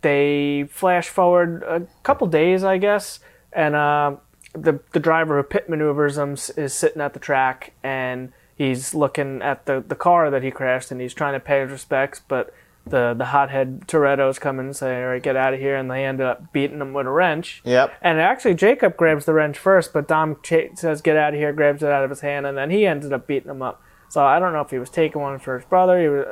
they 0.03 0.69
flash 0.71 1.09
forward 1.09 1.65
a 1.65 1.83
couple 2.05 2.29
days, 2.29 2.63
I 2.63 2.79
guess, 2.79 3.19
and 3.53 3.75
uh, 3.75 4.17
the 4.57 4.81
the 4.93 5.01
driver 5.01 5.37
who 5.37 5.43
pit 5.43 5.69
maneuvers 5.69 6.17
them 6.17 6.33
s- 6.33 6.51
is 6.51 6.73
sitting 6.75 7.01
at 7.03 7.13
the 7.13 7.21
track, 7.21 7.73
and 7.83 8.33
he's 8.57 8.95
looking 8.95 9.43
at 9.43 9.67
the, 9.67 9.85
the 9.87 9.95
car 9.95 10.31
that 10.31 10.43
he 10.43 10.51
crashed, 10.51 10.91
and 10.91 11.01
he's 11.01 11.15
trying 11.15 11.35
to 11.35 11.41
pay 11.41 11.61
his 11.61 11.71
respects, 11.71 12.21
but 12.27 12.53
the 12.87 13.15
the 13.19 13.27
hothead 13.27 13.83
Toretto's 13.89 14.39
come 14.39 14.61
in 14.61 14.67
and 14.67 14.77
say, 14.77 15.03
"All 15.03 15.09
right, 15.11 15.23
get 15.23 15.35
out 15.37 15.53
of 15.55 15.61
here," 15.61 15.77
and 15.77 15.91
they 15.91 16.05
end 16.05 16.21
up 16.21 16.53
beating 16.53 16.81
him 16.81 16.93
with 16.93 17.07
a 17.07 17.11
wrench. 17.11 17.61
Yep. 17.65 17.93
And 18.01 18.21
actually, 18.21 18.55
Jacob 18.55 18.97
grabs 18.97 19.25
the 19.25 19.33
wrench 19.33 19.59
first, 19.59 19.93
but 19.93 20.07
Dom 20.07 20.37
cha- 20.43 20.75
says, 20.75 21.03
"Get 21.03 21.17
out 21.17 21.35
of 21.35 21.41
here!" 21.41 21.53
grabs 21.53 21.83
it 21.83 21.91
out 21.91 22.05
of 22.05 22.11
his 22.11 22.21
hand, 22.21 22.47
and 22.47 22.57
then 22.57 22.71
he 22.71 22.87
ended 22.87 23.13
up 23.13 23.27
beating 23.27 23.51
him 23.51 23.61
up. 23.63 23.83
So 24.09 24.25
I 24.25 24.39
don't 24.39 24.53
know 24.53 24.61
if 24.61 24.71
he 24.71 24.79
was 24.79 24.89
taking 24.89 25.21
one 25.21 25.41
for 25.41 25.59
his 25.59 25.65
brother. 25.67 26.01
He 26.01 26.09
was 26.09 26.27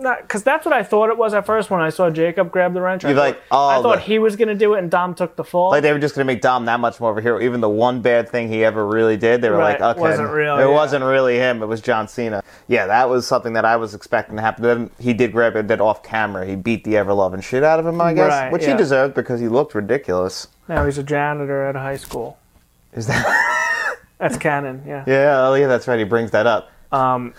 because 0.00 0.42
that's 0.44 0.64
what 0.64 0.72
I 0.72 0.82
thought 0.84 1.10
it 1.10 1.18
was 1.18 1.34
at 1.34 1.44
first 1.44 1.70
when 1.70 1.80
I 1.80 1.90
saw 1.90 2.08
Jacob 2.08 2.50
grab 2.52 2.72
the 2.72 2.80
wrench. 2.80 3.04
I 3.04 3.08
You're 3.08 3.16
thought, 3.16 3.26
like, 3.26 3.40
oh, 3.50 3.68
I 3.68 3.82
thought 3.82 3.96
the- 3.96 4.00
he 4.02 4.18
was 4.18 4.36
gonna 4.36 4.54
do 4.54 4.74
it, 4.74 4.78
and 4.78 4.90
Dom 4.90 5.14
took 5.14 5.34
the 5.36 5.44
fall. 5.44 5.70
Like 5.70 5.82
they 5.82 5.92
were 5.92 5.98
just 5.98 6.14
gonna 6.14 6.24
make 6.24 6.40
Dom 6.40 6.64
that 6.66 6.78
much 6.80 7.00
more 7.00 7.10
of 7.10 7.18
a 7.18 7.20
hero. 7.20 7.40
Even 7.40 7.60
the 7.60 7.68
one 7.68 8.00
bad 8.00 8.28
thing 8.28 8.48
he 8.48 8.64
ever 8.64 8.86
really 8.86 9.16
did, 9.16 9.42
they 9.42 9.50
were 9.50 9.56
Right, 9.56 9.80
like, 9.80 9.96
okay, 9.96 10.00
wasn't 10.00 10.30
real, 10.30 10.56
it 10.56 10.60
yeah. 10.60 10.66
wasn't 10.68 11.04
really 11.04 11.36
him. 11.36 11.62
It 11.62 11.66
was 11.66 11.80
John 11.80 12.06
Cena. 12.08 12.42
Yeah, 12.68 12.86
that 12.86 13.08
was 13.08 13.26
something 13.26 13.54
that 13.54 13.64
I 13.64 13.76
was 13.76 13.94
expecting 13.94 14.36
to 14.36 14.42
happen. 14.42 14.62
Then 14.62 14.90
he 15.00 15.12
did 15.12 15.32
grab 15.32 15.56
it, 15.56 15.66
did 15.66 15.80
off 15.80 16.02
camera. 16.02 16.46
He 16.46 16.54
beat 16.54 16.84
the 16.84 16.96
ever 16.96 17.12
loving 17.12 17.40
shit 17.40 17.64
out 17.64 17.80
of 17.80 17.86
him, 17.86 18.00
I 18.00 18.12
guess, 18.14 18.30
Right, 18.30 18.52
which 18.52 18.62
yeah. 18.62 18.72
he 18.72 18.76
deserved 18.76 19.14
because 19.14 19.40
he 19.40 19.48
looked 19.48 19.74
ridiculous. 19.74 20.48
now 20.68 20.84
he's 20.84 20.98
a 20.98 21.02
janitor 21.02 21.64
at 21.66 21.74
a 21.76 21.80
high 21.80 21.96
school. 21.96 22.38
Is 22.92 23.06
that? 23.08 23.56
That's 24.18 24.36
canon. 24.36 24.82
Yeah. 24.86 25.04
yeah, 25.08 25.46
oh 25.48 25.54
yeah, 25.54 25.66
that's 25.66 25.86
right. 25.88 25.98
He 25.98 26.04
brings 26.04 26.30
that 26.32 26.46
up. 26.46 26.70
Um, 26.90 27.34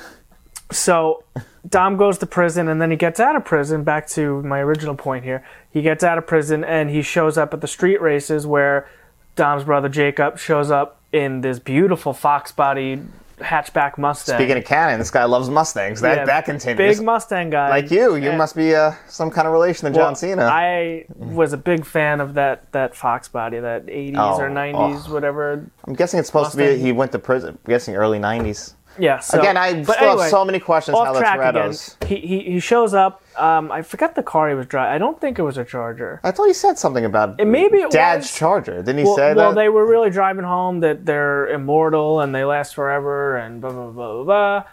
So 0.72 1.24
Dom 1.68 1.98
goes 1.98 2.18
to 2.20 2.26
prison 2.26 2.68
and 2.68 2.82
then 2.82 2.92
he 2.92 2.98
gets 2.98 3.20
out 3.20 3.36
of 3.36 3.44
prison. 3.46 3.84
Back 3.84 4.08
to 4.10 4.42
my 4.44 4.60
original 4.60 4.96
point 4.96 5.24
here. 5.24 5.44
He 5.72 5.82
gets 5.82 6.04
out 6.04 6.18
of 6.18 6.28
prison 6.28 6.64
and 6.64 6.90
he 6.90 7.02
shows 7.02 7.38
up 7.38 7.54
at 7.54 7.62
the 7.62 7.68
street 7.68 8.02
races 8.02 8.46
where 8.46 8.88
Dom's 9.36 9.64
brother 9.64 9.90
Jacob 9.90 10.38
shows 10.38 10.70
up 10.72 11.02
in 11.12 11.42
this 11.42 11.60
beautiful 11.60 12.14
fox 12.14 12.52
body 12.52 13.02
hatchback 13.40 13.98
Mustang. 13.98 14.36
Speaking 14.36 14.58
of 14.58 14.66
canon, 14.66 15.00
this 15.00 15.10
guy 15.12 15.24
loves 15.24 15.50
Mustangs. 15.50 16.02
That 16.02 16.18
Yeah, 16.18 16.26
that 16.26 16.46
continues. 16.46 16.98
Big 16.98 17.04
Mustang 17.04 17.50
guy. 17.50 17.70
like 17.70 17.90
you, 17.90 18.16
you 18.16 18.34
must 18.34 18.54
be 18.56 18.76
uh, 18.76 18.92
some 19.08 19.32
kind 19.32 19.48
of 19.48 19.54
relation 19.54 19.92
to 19.92 19.98
Well, 19.98 20.08
John 20.08 20.16
Cena. 20.18 20.44
I 20.44 21.06
was 21.16 21.54
a 21.54 21.58
big 21.58 21.86
fan 21.86 22.20
of 22.20 22.34
that 22.34 22.70
that 22.74 22.96
Fox 22.96 23.30
body, 23.30 23.60
that 23.60 23.86
80s 23.86 24.16
Oh, 24.18 24.42
or 24.42 24.50
90s, 24.50 25.06
oh. 25.08 25.14
whatever. 25.14 25.66
I'm 25.86 25.94
guessing 25.94 26.20
it's 26.20 26.28
supposed 26.28 26.52
to 26.52 26.58
be 26.58 26.64
Mustang. 26.66 26.82
he 26.86 26.92
went 26.92 27.12
to 27.14 27.20
prison. 27.20 27.58
I'm 27.66 27.72
guessing 27.72 27.96
early 27.96 28.20
'90s. 28.20 28.74
Yeah. 29.00 29.20
So, 29.20 29.40
Again, 29.40 29.56
I 29.58 29.82
still 29.84 29.96
anyway, 29.96 30.22
have 30.24 30.30
so 30.30 30.44
many 30.46 30.60
questions 30.60 30.98
off 30.98 31.08
how 31.16 31.20
track 31.20 31.40
again. 31.56 31.74
He, 32.08 32.16
he 32.28 32.40
he 32.52 32.60
shows 32.60 32.94
up. 32.94 33.22
Um, 33.38 33.72
I 33.72 33.82
forgot 33.82 34.16
the 34.16 34.24
car 34.24 34.50
he 34.50 34.56
was 34.56 34.66
driving. 34.68 34.94
I 34.94 34.98
don't 34.98 35.20
think 35.22 35.40
it 35.40 35.44
was 35.44 35.58
a 35.58 35.64
Charger. 35.64 36.20
I 36.24 36.32
thought 36.32 36.48
he 36.48 36.54
said 36.54 36.78
something 36.78 37.06
about 37.06 37.40
And 37.40 37.52
maybe 37.52 37.78
it 37.78 37.92
Dad's 37.92 38.26
was- 38.26 38.36
Charger. 38.38 38.78
Didn't 38.84 38.98
he 38.98 39.04
Well, 39.06 39.16
say 39.16 39.34
well, 39.34 39.50
that? 39.52 39.56
they 39.56 39.70
were 39.70 39.86
really 39.86 40.10
driving 40.10 40.44
home 40.46 40.82
that 40.82 41.06
they're 41.06 41.48
immortal 41.48 42.20
and 42.22 42.36
they 42.36 42.44
last 42.44 42.76
forever 42.76 43.38
and 43.38 43.62
blah 43.62 43.72
blah 43.72 43.88
blah 43.92 44.14
blah. 44.14 44.24
blah. 44.24 44.64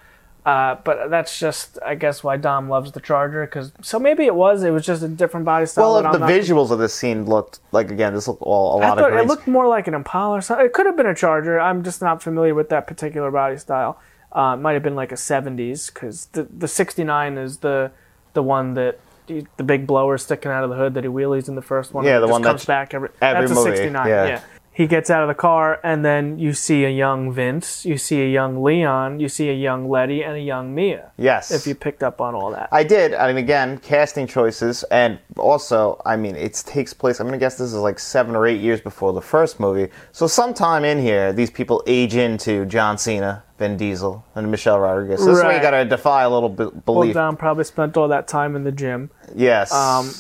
Uh, 0.44 0.76
but 0.84 1.08
that's 1.10 1.40
just, 1.40 1.76
I 1.84 1.96
guess, 1.96 2.22
why 2.22 2.36
Dom 2.36 2.68
loves 2.68 2.92
the 2.92 3.00
Charger. 3.00 3.44
Because 3.46 3.72
so 3.82 3.98
maybe 3.98 4.26
it 4.26 4.34
was. 4.36 4.62
It 4.62 4.70
was 4.70 4.86
just 4.86 5.02
a 5.02 5.08
different 5.08 5.44
body 5.44 5.66
style. 5.66 5.84
well, 5.86 5.94
that 5.94 6.08
if 6.08 6.14
I'm 6.14 6.20
the 6.20 6.26
not- 6.26 6.30
visuals 6.30 6.70
of 6.70 6.78
this 6.78 6.94
scene 6.94 7.24
looked 7.26 7.58
like 7.72 7.90
again, 7.90 8.14
this 8.14 8.28
looked 8.28 8.42
all 8.42 8.80
a 8.80 8.84
I 8.84 8.88
lot 8.90 8.98
thought 8.98 9.12
of 9.12 9.18
it 9.18 9.26
looked 9.26 9.48
more 9.48 9.66
like 9.66 9.88
an 9.88 9.94
Impala 9.94 10.38
or 10.38 10.40
something. 10.40 10.64
It 10.64 10.72
could 10.72 10.86
have 10.86 10.96
been 10.96 11.06
a 11.06 11.14
Charger. 11.16 11.58
I'm 11.60 11.82
just 11.82 12.00
not 12.00 12.22
familiar 12.22 12.54
with 12.54 12.68
that 12.68 12.86
particular 12.86 13.30
body 13.32 13.56
style. 13.56 13.98
Uh, 14.32 14.54
it 14.58 14.60
might 14.60 14.72
have 14.74 14.82
been 14.82 14.96
like 14.96 15.12
a 15.12 15.16
70s 15.16 15.92
because 15.92 16.26
the 16.26 16.44
the 16.44 16.68
69 16.68 17.38
is 17.38 17.58
the 17.58 17.90
the 18.34 18.42
one 18.42 18.74
that 18.74 18.98
he- 19.26 19.46
the 19.56 19.62
big 19.64 19.86
blower 19.86 20.18
sticking 20.18 20.50
out 20.50 20.62
of 20.64 20.70
the 20.70 20.76
hood 20.76 20.94
that 20.94 21.04
he 21.04 21.10
wheelies 21.10 21.48
in 21.48 21.54
the 21.54 21.62
first 21.62 21.94
one. 21.94 22.04
Yeah, 22.04 22.18
the 22.18 22.26
just 22.26 22.32
one 22.32 22.42
comes 22.42 22.64
back 22.64 22.92
every. 22.94 23.08
every 23.20 23.46
that's 23.46 23.52
a 23.52 23.54
movie, 23.54 23.76
69. 23.76 24.08
yeah. 24.08 24.26
yeah. 24.26 24.40
He 24.76 24.86
gets 24.86 25.08
out 25.08 25.22
of 25.22 25.28
the 25.28 25.34
car, 25.34 25.80
and 25.82 26.04
then 26.04 26.38
you 26.38 26.52
see 26.52 26.84
a 26.84 26.90
young 26.90 27.32
Vince, 27.32 27.86
you 27.86 27.96
see 27.96 28.20
a 28.20 28.28
young 28.28 28.62
Leon, 28.62 29.20
you 29.20 29.26
see 29.26 29.48
a 29.48 29.54
young 29.54 29.88
Letty, 29.88 30.22
and 30.22 30.36
a 30.36 30.40
young 30.40 30.74
Mia. 30.74 31.12
Yes. 31.16 31.50
If 31.50 31.66
you 31.66 31.74
picked 31.74 32.02
up 32.02 32.20
on 32.20 32.34
all 32.34 32.50
that. 32.50 32.68
I 32.70 32.84
did. 32.84 33.14
I 33.14 33.28
mean, 33.28 33.38
again, 33.38 33.78
casting 33.78 34.26
choices, 34.26 34.82
and 34.90 35.18
also, 35.38 35.98
I 36.04 36.16
mean, 36.16 36.36
it 36.36 36.62
takes 36.66 36.92
place. 36.92 37.20
I'm 37.20 37.26
gonna 37.26 37.38
guess 37.38 37.56
this 37.56 37.72
is 37.72 37.80
like 37.80 37.98
seven 37.98 38.36
or 38.36 38.46
eight 38.46 38.60
years 38.60 38.82
before 38.82 39.14
the 39.14 39.22
first 39.22 39.58
movie. 39.58 39.90
So 40.12 40.26
sometime 40.26 40.84
in 40.84 41.00
here, 41.00 41.32
these 41.32 41.50
people 41.50 41.82
age 41.86 42.14
into 42.14 42.66
John 42.66 42.98
Cena, 42.98 43.44
Vin 43.58 43.78
Diesel, 43.78 44.26
and 44.34 44.50
Michelle 44.50 44.78
Rodriguez. 44.78 45.20
So 45.20 45.26
this 45.30 45.38
is 45.38 45.42
where 45.42 45.56
you 45.56 45.62
gotta 45.62 45.86
defy 45.86 46.24
a 46.24 46.28
little 46.28 46.50
bit 46.50 46.74
well, 46.74 46.82
belief. 46.96 47.14
Dom 47.14 47.38
probably 47.38 47.64
spent 47.64 47.96
all 47.96 48.08
that 48.08 48.28
time 48.28 48.54
in 48.54 48.64
the 48.64 48.72
gym. 48.72 49.08
yes. 49.34 49.72
um, 49.72 50.10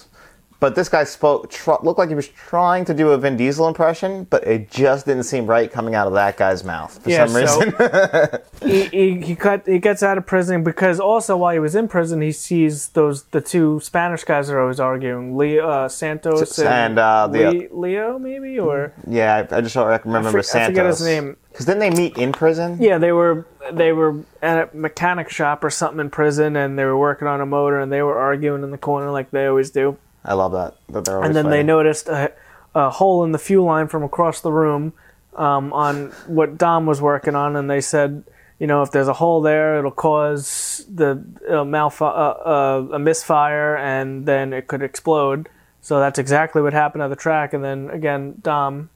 but 0.58 0.74
this 0.74 0.88
guy 0.88 1.04
spoke 1.04 1.50
tr- 1.50 1.72
looked 1.82 1.98
like 1.98 2.08
he 2.08 2.14
was 2.14 2.28
trying 2.28 2.84
to 2.86 2.94
do 2.94 3.10
a 3.10 3.18
Vin 3.18 3.36
Diesel 3.36 3.68
impression, 3.68 4.24
but 4.30 4.46
it 4.46 4.70
just 4.70 5.04
didn't 5.06 5.24
seem 5.24 5.46
right 5.46 5.70
coming 5.70 5.94
out 5.94 6.06
of 6.06 6.12
that 6.14 6.36
guy's 6.36 6.64
mouth 6.64 7.02
for 7.02 7.10
Yeah, 7.10 7.26
some 7.26 7.36
reason. 7.36 7.74
so- 7.76 8.40
he, 8.66 8.84
he, 8.86 9.20
he 9.20 9.36
cut 9.36 9.66
he 9.66 9.78
gets 9.78 10.02
out 10.02 10.16
of 10.18 10.26
prison 10.26 10.64
because 10.64 10.98
also 10.98 11.36
while 11.36 11.52
he 11.52 11.58
was 11.58 11.74
in 11.74 11.88
prison 11.88 12.20
he 12.22 12.32
sees 12.32 12.88
those 12.88 13.24
the 13.24 13.40
two 13.40 13.80
Spanish 13.80 14.24
guys 14.24 14.48
are 14.50 14.58
always 14.60 14.80
arguing 14.80 15.36
Leo 15.36 15.68
uh, 15.68 15.88
Santos 15.88 16.58
and, 16.58 16.68
And, 16.68 16.98
uh, 16.98 17.26
the- 17.28 17.68
Le- 17.70 17.78
Leo 17.80 18.18
maybe 18.18 18.58
or 18.58 18.92
yeah, 19.06 19.46
I, 19.50 19.56
I 19.56 19.60
just 19.60 19.74
don't 19.74 20.04
remember 20.04 20.30
for- 20.30 20.38
I 20.38 20.42
Santos. 20.42 20.68
forget 20.68 20.86
his 20.86 21.02
name. 21.02 21.36
Because 21.50 21.66
then 21.66 21.78
they 21.78 21.88
meet 21.90 22.18
in 22.18 22.32
prison. 22.32 22.76
yeah 22.80 22.98
they 22.98 23.12
were 23.12 23.46
they 23.72 23.92
were 23.92 24.22
at 24.42 24.72
a 24.72 24.76
mechanic 24.76 25.28
shop 25.30 25.64
or 25.64 25.70
something 25.70 26.00
in 26.00 26.10
prison 26.10 26.54
and 26.56 26.78
they 26.78 26.84
were 26.84 26.98
working 26.98 27.26
on 27.28 27.40
a 27.40 27.46
motor 27.46 27.80
and 27.80 27.90
they 27.90 28.02
were 28.02 28.18
arguing 28.18 28.62
in 28.62 28.70
the 28.70 28.78
corner 28.78 29.10
like 29.10 29.30
they 29.30 29.46
always 29.46 29.70
do 29.70 29.96
I 30.26 30.34
love 30.34 30.52
that. 30.52 30.76
that 30.88 31.04
they're 31.04 31.16
always 31.16 31.28
and 31.28 31.36
then 31.36 31.50
they 31.50 31.62
noticed 31.62 32.08
a, 32.08 32.32
a 32.74 32.90
hole 32.90 33.24
in 33.24 33.32
the 33.32 33.38
fuel 33.38 33.64
line 33.64 33.86
from 33.88 34.02
across 34.02 34.40
the 34.40 34.52
room 34.52 34.92
um, 35.36 35.72
on 35.72 36.10
what 36.26 36.58
Dom 36.58 36.84
was 36.84 37.00
working 37.00 37.34
on, 37.34 37.56
and 37.56 37.70
they 37.70 37.80
said, 37.80 38.24
you 38.58 38.66
know, 38.66 38.82
if 38.82 38.90
there's 38.90 39.08
a 39.08 39.12
hole 39.12 39.40
there, 39.40 39.78
it'll 39.78 39.90
cause 39.90 40.84
the 40.92 41.22
uh, 41.48 41.64
malfi- 41.64 42.04
uh, 42.04 42.08
uh, 42.08 42.88
a 42.92 42.98
misfire, 42.98 43.76
and 43.76 44.26
then 44.26 44.52
it 44.52 44.66
could 44.66 44.82
explode. 44.82 45.48
So 45.80 46.00
that's 46.00 46.18
exactly 46.18 46.62
what 46.62 46.72
happened 46.72 47.02
at 47.02 47.08
the 47.08 47.16
track. 47.16 47.52
And 47.52 47.62
then 47.62 47.90
again, 47.90 48.36
Dom, 48.42 48.90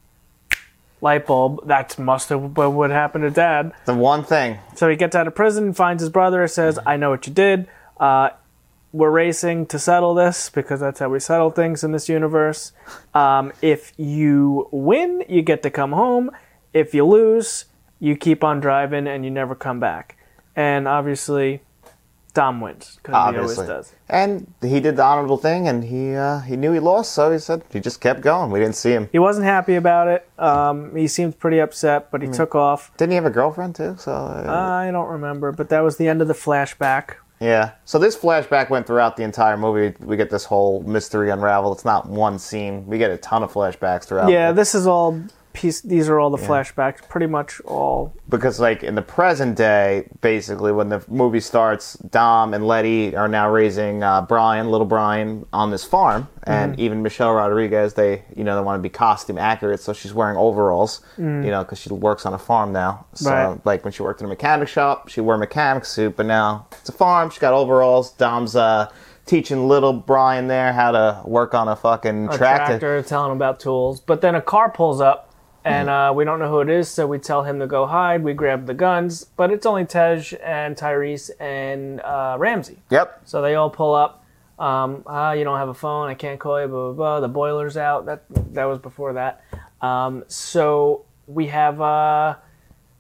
light 1.01 1.27
bulb. 1.27 1.69
That 1.69 1.97
must 1.99 2.31
have 2.31 2.55
been 2.55 2.75
what 2.75 2.91
happened 2.91 3.23
to 3.23 3.31
Dad. 3.31 3.73
The 3.85 3.95
one 3.95 4.25
thing. 4.25 4.59
So 4.75 4.89
he 4.89 4.97
gets 4.97 5.15
out 5.15 5.29
of 5.29 5.35
prison, 5.35 5.73
finds 5.73 6.03
his 6.03 6.11
brother, 6.11 6.47
says, 6.49 6.79
I 6.85 6.97
know 6.97 7.11
what 7.11 7.27
you 7.29 7.33
did. 7.33 7.69
Uh, 7.99 8.31
we're 8.93 9.11
racing 9.11 9.67
to 9.67 9.79
settle 9.79 10.15
this 10.15 10.51
because 10.51 10.81
that's 10.81 10.99
how 10.99 11.09
we 11.09 11.21
settle 11.21 11.51
things 11.51 11.85
in 11.85 11.93
this 11.93 12.09
universe. 12.09 12.73
Um, 13.15 13.53
if 13.63 13.93
you 13.97 14.69
win, 14.73 15.25
you 15.29 15.43
get 15.43 15.63
to 15.63 15.71
come 15.71 15.93
home. 15.93 16.31
If 16.73 16.95
you 16.95 17.05
lose, 17.07 17.67
you 18.01 18.17
keep 18.17 18.43
on 18.43 18.61
driving 18.61 19.07
and 19.07 19.25
you 19.25 19.31
never 19.31 19.55
come 19.55 19.79
back. 19.79 20.17
And 20.57 20.89
obviously, 20.89 21.63
Dom 22.35 22.61
wins 22.61 22.99
because 23.03 23.33
he 23.33 23.39
always 23.39 23.57
does. 23.57 23.93
And 24.09 24.53
he 24.61 24.81
did 24.81 24.97
the 24.97 25.03
honorable 25.03 25.37
thing, 25.37 25.69
and 25.69 25.85
he 25.85 26.15
uh, 26.15 26.41
he 26.41 26.57
knew 26.57 26.73
he 26.73 26.81
lost, 26.81 27.13
so 27.13 27.31
he 27.31 27.39
said 27.39 27.63
he 27.73 27.81
just 27.81 28.01
kept 28.01 28.21
going. 28.21 28.51
We 28.51 28.61
didn't 28.61 28.77
see 28.77 28.91
him. 28.91 29.09
He 29.13 29.19
wasn't 29.19 29.47
happy 29.47 29.75
about 29.75 30.09
it. 30.09 30.29
Um, 30.39 30.95
he 30.95 31.09
seemed 31.09 31.39
pretty 31.39 31.61
upset, 31.61 32.11
but 32.11 32.23
he 32.23 32.29
took 32.29 32.55
off. 32.55 32.97
Didn't 32.97 33.13
he 33.13 33.17
have 33.17 33.27
a 33.27 33.31
girlfriend 33.31 33.75
too? 33.77 33.97
So 33.99 34.13
uh, 34.13 34.45
I 34.49 34.91
don't 34.91 35.09
remember, 35.09 35.53
but 35.53 35.69
that 35.71 35.81
was 35.81 35.97
the 35.97 36.09
end 36.09 36.23
of 36.23 36.29
the 36.29 36.35
flashback. 36.35 37.15
Yeah. 37.41 37.73
So 37.87 37.99
this 37.99 38.17
flashback 38.17 38.71
went 38.71 38.87
throughout 38.87 39.17
the 39.17 39.23
entire 39.23 39.57
movie. 39.57 39.97
We 40.01 40.17
get 40.17 40.31
this 40.31 40.45
whole 40.45 40.83
mystery 40.83 41.31
unraveled. 41.31 41.79
It's 41.79 41.85
not 41.85 42.09
one 42.09 42.39
scene. 42.39 42.87
We 42.87 42.99
get 42.99 43.11
a 43.11 43.17
ton 43.17 43.43
of 43.43 43.53
flashbacks 43.53 44.05
throughout. 44.05 44.31
Yeah, 44.31 44.53
this 44.53 44.75
is 44.75 44.87
all 44.87 45.21
piece. 45.53 45.81
These 45.81 46.09
are 46.09 46.19
all 46.19 46.31
the 46.31 46.39
flashbacks. 46.39 47.07
Pretty 47.09 47.27
much 47.27 47.61
all 47.65 48.13
because 48.29 48.61
like 48.61 48.83
in 48.83 48.95
the 48.95 49.03
present 49.03 49.57
day, 49.57 50.09
basically 50.21 50.73
when 50.73 50.89
the 50.89 51.05
movie 51.09 51.41
starts, 51.41 51.95
Dom 51.95 52.55
and 52.55 52.67
Letty 52.67 53.17
are 53.17 53.29
now 53.29 53.51
raising 53.51 54.03
uh, 54.03 54.23
Brian, 54.23 54.71
little 54.71 54.87
Brian, 54.87 55.47
on 55.53 55.71
this 55.71 55.85
farm, 55.85 56.29
and 56.45 56.73
Mm-hmm. 56.73 56.81
even 56.81 57.03
Michelle 57.03 57.33
Rodriguez, 57.33 57.95
they 57.95 58.23
you 58.37 58.45
know 58.45 58.55
they 58.57 58.63
want 58.63 58.79
to 58.79 58.83
be 58.83 58.89
costume 58.89 59.39
accurate, 59.39 59.81
so 59.81 59.93
she's 59.93 60.15
wearing 60.15 60.37
overalls, 60.37 61.01
you 61.19 61.25
know, 61.25 61.63
because 61.65 61.79
she 61.79 61.89
works 61.93 62.25
on 62.27 62.35
a 62.35 62.39
farm 62.39 62.73
now. 62.73 63.07
So. 63.15 63.31
Right. 63.31 63.67
like 63.67 63.85
when 63.85 63.93
she 63.93 64.03
worked 64.03 64.21
in 64.21 64.27
a 64.27 64.29
mechanic 64.29 64.69
shop, 64.69 65.09
she 65.09 65.21
wore 65.21 65.35
a 65.35 65.39
mechanic 65.39 65.85
suit, 65.85 66.17
but 66.17 66.27
now 66.27 66.67
it's 66.81 66.89
a 66.89 66.93
farm. 66.93 67.31
She 67.31 67.41
got 67.41 67.53
overalls. 67.55 68.13
Dom's 68.13 68.55
uh, 68.57 68.91
teaching 69.27 69.69
little 69.69 69.93
Brian 69.93 70.49
there 70.49 70.73
how 70.73 70.91
to 70.93 71.23
work 71.25 71.55
on 71.55 71.69
a 71.69 71.77
fucking 71.77 72.29
a 72.29 72.37
tractor. 72.37 72.79
tractor 72.79 73.03
telling 73.03 73.31
him 73.31 73.37
about 73.37 73.61
tools. 73.61 74.01
But 74.01 74.21
then 74.21 74.35
a 74.35 74.41
car 74.43 74.71
pulls 74.71 75.01
up, 75.01 75.30
and 75.65 75.89
uh, 75.89 76.13
we 76.15 76.25
don't 76.25 76.39
know 76.39 76.49
who 76.49 76.61
it 76.61 76.71
is, 76.71 76.89
so 76.89 77.07
we 77.07 77.19
tell 77.19 77.45
him 77.45 77.59
to 77.59 77.67
go 77.67 77.87
hide. 77.87 78.23
We 78.23 78.33
grab 78.33 78.67
the 78.67 78.75
guns, 78.75 79.25
but 79.25 79.51
it's 79.51 79.67
only 79.67 79.85
Tej 79.85 80.37
and 80.43 80.77
Tyrese 80.77 81.31
and 81.39 82.01
uh, 82.01 82.37
Ramsey. 82.39 82.79
Yep. 82.91 83.23
So 83.25 83.43
they 83.43 83.55
all 83.55 83.71
pull 83.71 83.95
up. 83.95 84.25
Um, 84.59 85.05
ah, 85.07 85.33
you 85.33 85.45
don't 85.45 85.57
have 85.57 85.71
a 85.71 85.75
phone. 85.75 86.09
I 86.09 86.15
can't 86.15 86.39
call 86.39 86.61
you. 86.61 86.69
Blah 86.69 86.87
blah 86.89 86.93
blah. 86.93 87.21
The 87.21 87.29
boiler's 87.29 87.77
out. 87.77 88.07
That 88.07 88.25
that 88.53 88.65
was 88.65 88.79
before 88.79 89.15
that. 89.15 89.43
Um, 89.81 90.25
so 90.29 91.07
we 91.27 91.47
have 91.47 91.81
uh, 91.81 92.37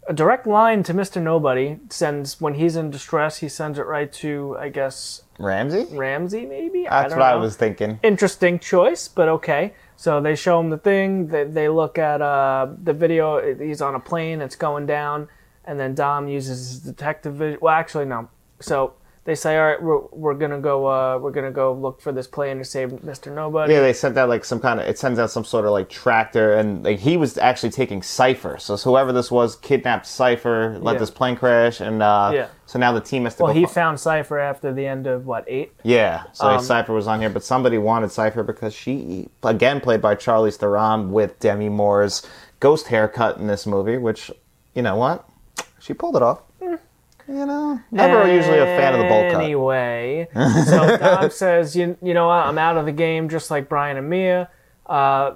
a 0.08 0.14
direct 0.14 0.46
line 0.46 0.82
to 0.84 0.94
Mister 0.94 1.20
Nobody. 1.20 1.78
Sends 1.90 2.40
when 2.40 2.54
he's 2.54 2.76
in 2.76 2.90
distress. 2.90 3.38
He 3.38 3.48
sends 3.48 3.78
it 3.78 3.84
right 3.84 4.10
to 4.14 4.56
I 4.58 4.70
guess 4.70 5.22
Ramsey. 5.38 5.84
Ramsey 5.90 6.46
maybe. 6.46 6.86
That's 6.88 7.10
don't 7.10 7.18
what 7.18 7.28
I 7.28 7.36
was 7.36 7.56
thinking. 7.56 8.00
interesting 8.02 8.58
choice, 8.58 9.08
but 9.08 9.28
okay. 9.28 9.74
So 10.00 10.18
they 10.18 10.34
show 10.34 10.58
him 10.58 10.70
the 10.70 10.78
thing. 10.78 11.26
They, 11.26 11.44
they 11.44 11.68
look 11.68 11.98
at 11.98 12.22
uh, 12.22 12.68
the 12.82 12.94
video. 12.94 13.54
He's 13.54 13.82
on 13.82 13.94
a 13.94 14.00
plane. 14.00 14.40
It's 14.40 14.56
going 14.56 14.86
down, 14.86 15.28
and 15.66 15.78
then 15.78 15.94
Dom 15.94 16.26
uses 16.26 16.70
his 16.70 16.78
detective 16.78 17.34
vision. 17.34 17.58
Well, 17.60 17.74
actually, 17.74 18.06
no. 18.06 18.30
So 18.60 18.94
they 19.24 19.34
say, 19.34 19.58
"All 19.58 19.66
right, 19.66 19.82
we're, 19.82 20.00
we're 20.12 20.34
gonna 20.34 20.58
go. 20.60 20.86
Uh, 20.86 21.18
we're 21.18 21.30
gonna 21.30 21.50
go 21.50 21.72
look 21.74 22.00
for 22.00 22.10
this 22.10 22.26
plane 22.26 22.58
to 22.58 22.64
save 22.64 23.04
Mister 23.04 23.30
Nobody." 23.30 23.72
Yeah, 23.74 23.80
they 23.80 23.92
sent 23.92 24.16
out 24.16 24.28
like 24.30 24.44
some 24.44 24.60
kind 24.60 24.80
of. 24.80 24.86
It 24.86 24.98
sends 24.98 25.18
out 25.18 25.30
some 25.30 25.44
sort 25.44 25.66
of 25.66 25.72
like 25.72 25.88
tractor, 25.90 26.54
and 26.54 26.82
like 26.82 26.98
he 27.00 27.16
was 27.18 27.36
actually 27.36 27.70
taking 27.70 28.02
Cipher. 28.02 28.56
So 28.58 28.76
whoever 28.76 29.12
this 29.12 29.30
was 29.30 29.56
kidnapped 29.56 30.06
Cipher, 30.06 30.78
let 30.80 30.94
Yeah. 30.94 30.98
this 31.00 31.10
plane 31.10 31.36
crash, 31.36 31.80
and 31.80 32.02
uh, 32.02 32.30
Yeah. 32.34 32.46
so 32.66 32.78
now 32.78 32.92
the 32.92 33.00
team 33.00 33.24
has 33.24 33.34
to. 33.36 33.44
well, 33.44 33.52
he 33.52 33.66
fi- 33.66 33.72
found 33.72 34.00
Cipher 34.00 34.38
after 34.38 34.72
the 34.72 34.86
end 34.86 35.06
of 35.06 35.26
what 35.26 35.44
eight? 35.48 35.72
yeah, 35.82 36.24
so 36.32 36.46
um, 36.48 36.62
Cipher 36.62 36.94
was 36.94 37.06
on 37.06 37.20
here, 37.20 37.30
but 37.30 37.44
somebody 37.44 37.76
wanted 37.78 38.10
Cipher 38.10 38.42
because 38.42 38.72
she 38.74 39.28
again 39.42 39.80
played 39.80 40.00
by 40.00 40.14
Charlize 40.14 40.56
Theron 40.56 41.12
with 41.12 41.38
Demi 41.40 41.68
Moore's 41.68 42.26
ghost 42.58 42.86
haircut 42.88 43.36
in 43.36 43.46
this 43.46 43.66
movie, 43.66 43.98
which 43.98 44.30
you 44.74 44.82
know 44.82 44.96
what, 44.96 45.28
she 45.78 45.92
pulled 45.92 46.16
it 46.16 46.22
off. 46.22 46.40
You 47.30 47.46
know, 47.46 47.80
never 47.92 48.26
usually 48.32 48.58
a 48.58 48.64
fan 48.64 48.92
of 48.92 48.98
the 48.98 49.06
bowl 49.06 49.30
cut. 49.30 49.40
Anyway, 49.40 50.28
so 50.66 50.96
Dom 50.96 51.30
says, 51.30 51.76
you, 51.76 51.96
you 52.02 52.12
know 52.12 52.26
what? 52.26 52.44
I'm 52.44 52.58
out 52.58 52.76
of 52.76 52.86
the 52.86 52.92
game, 52.92 53.28
just 53.28 53.52
like 53.52 53.68
Brian 53.68 53.96
and 53.96 54.10
Mia. 54.10 54.50
Uh, 54.84 55.34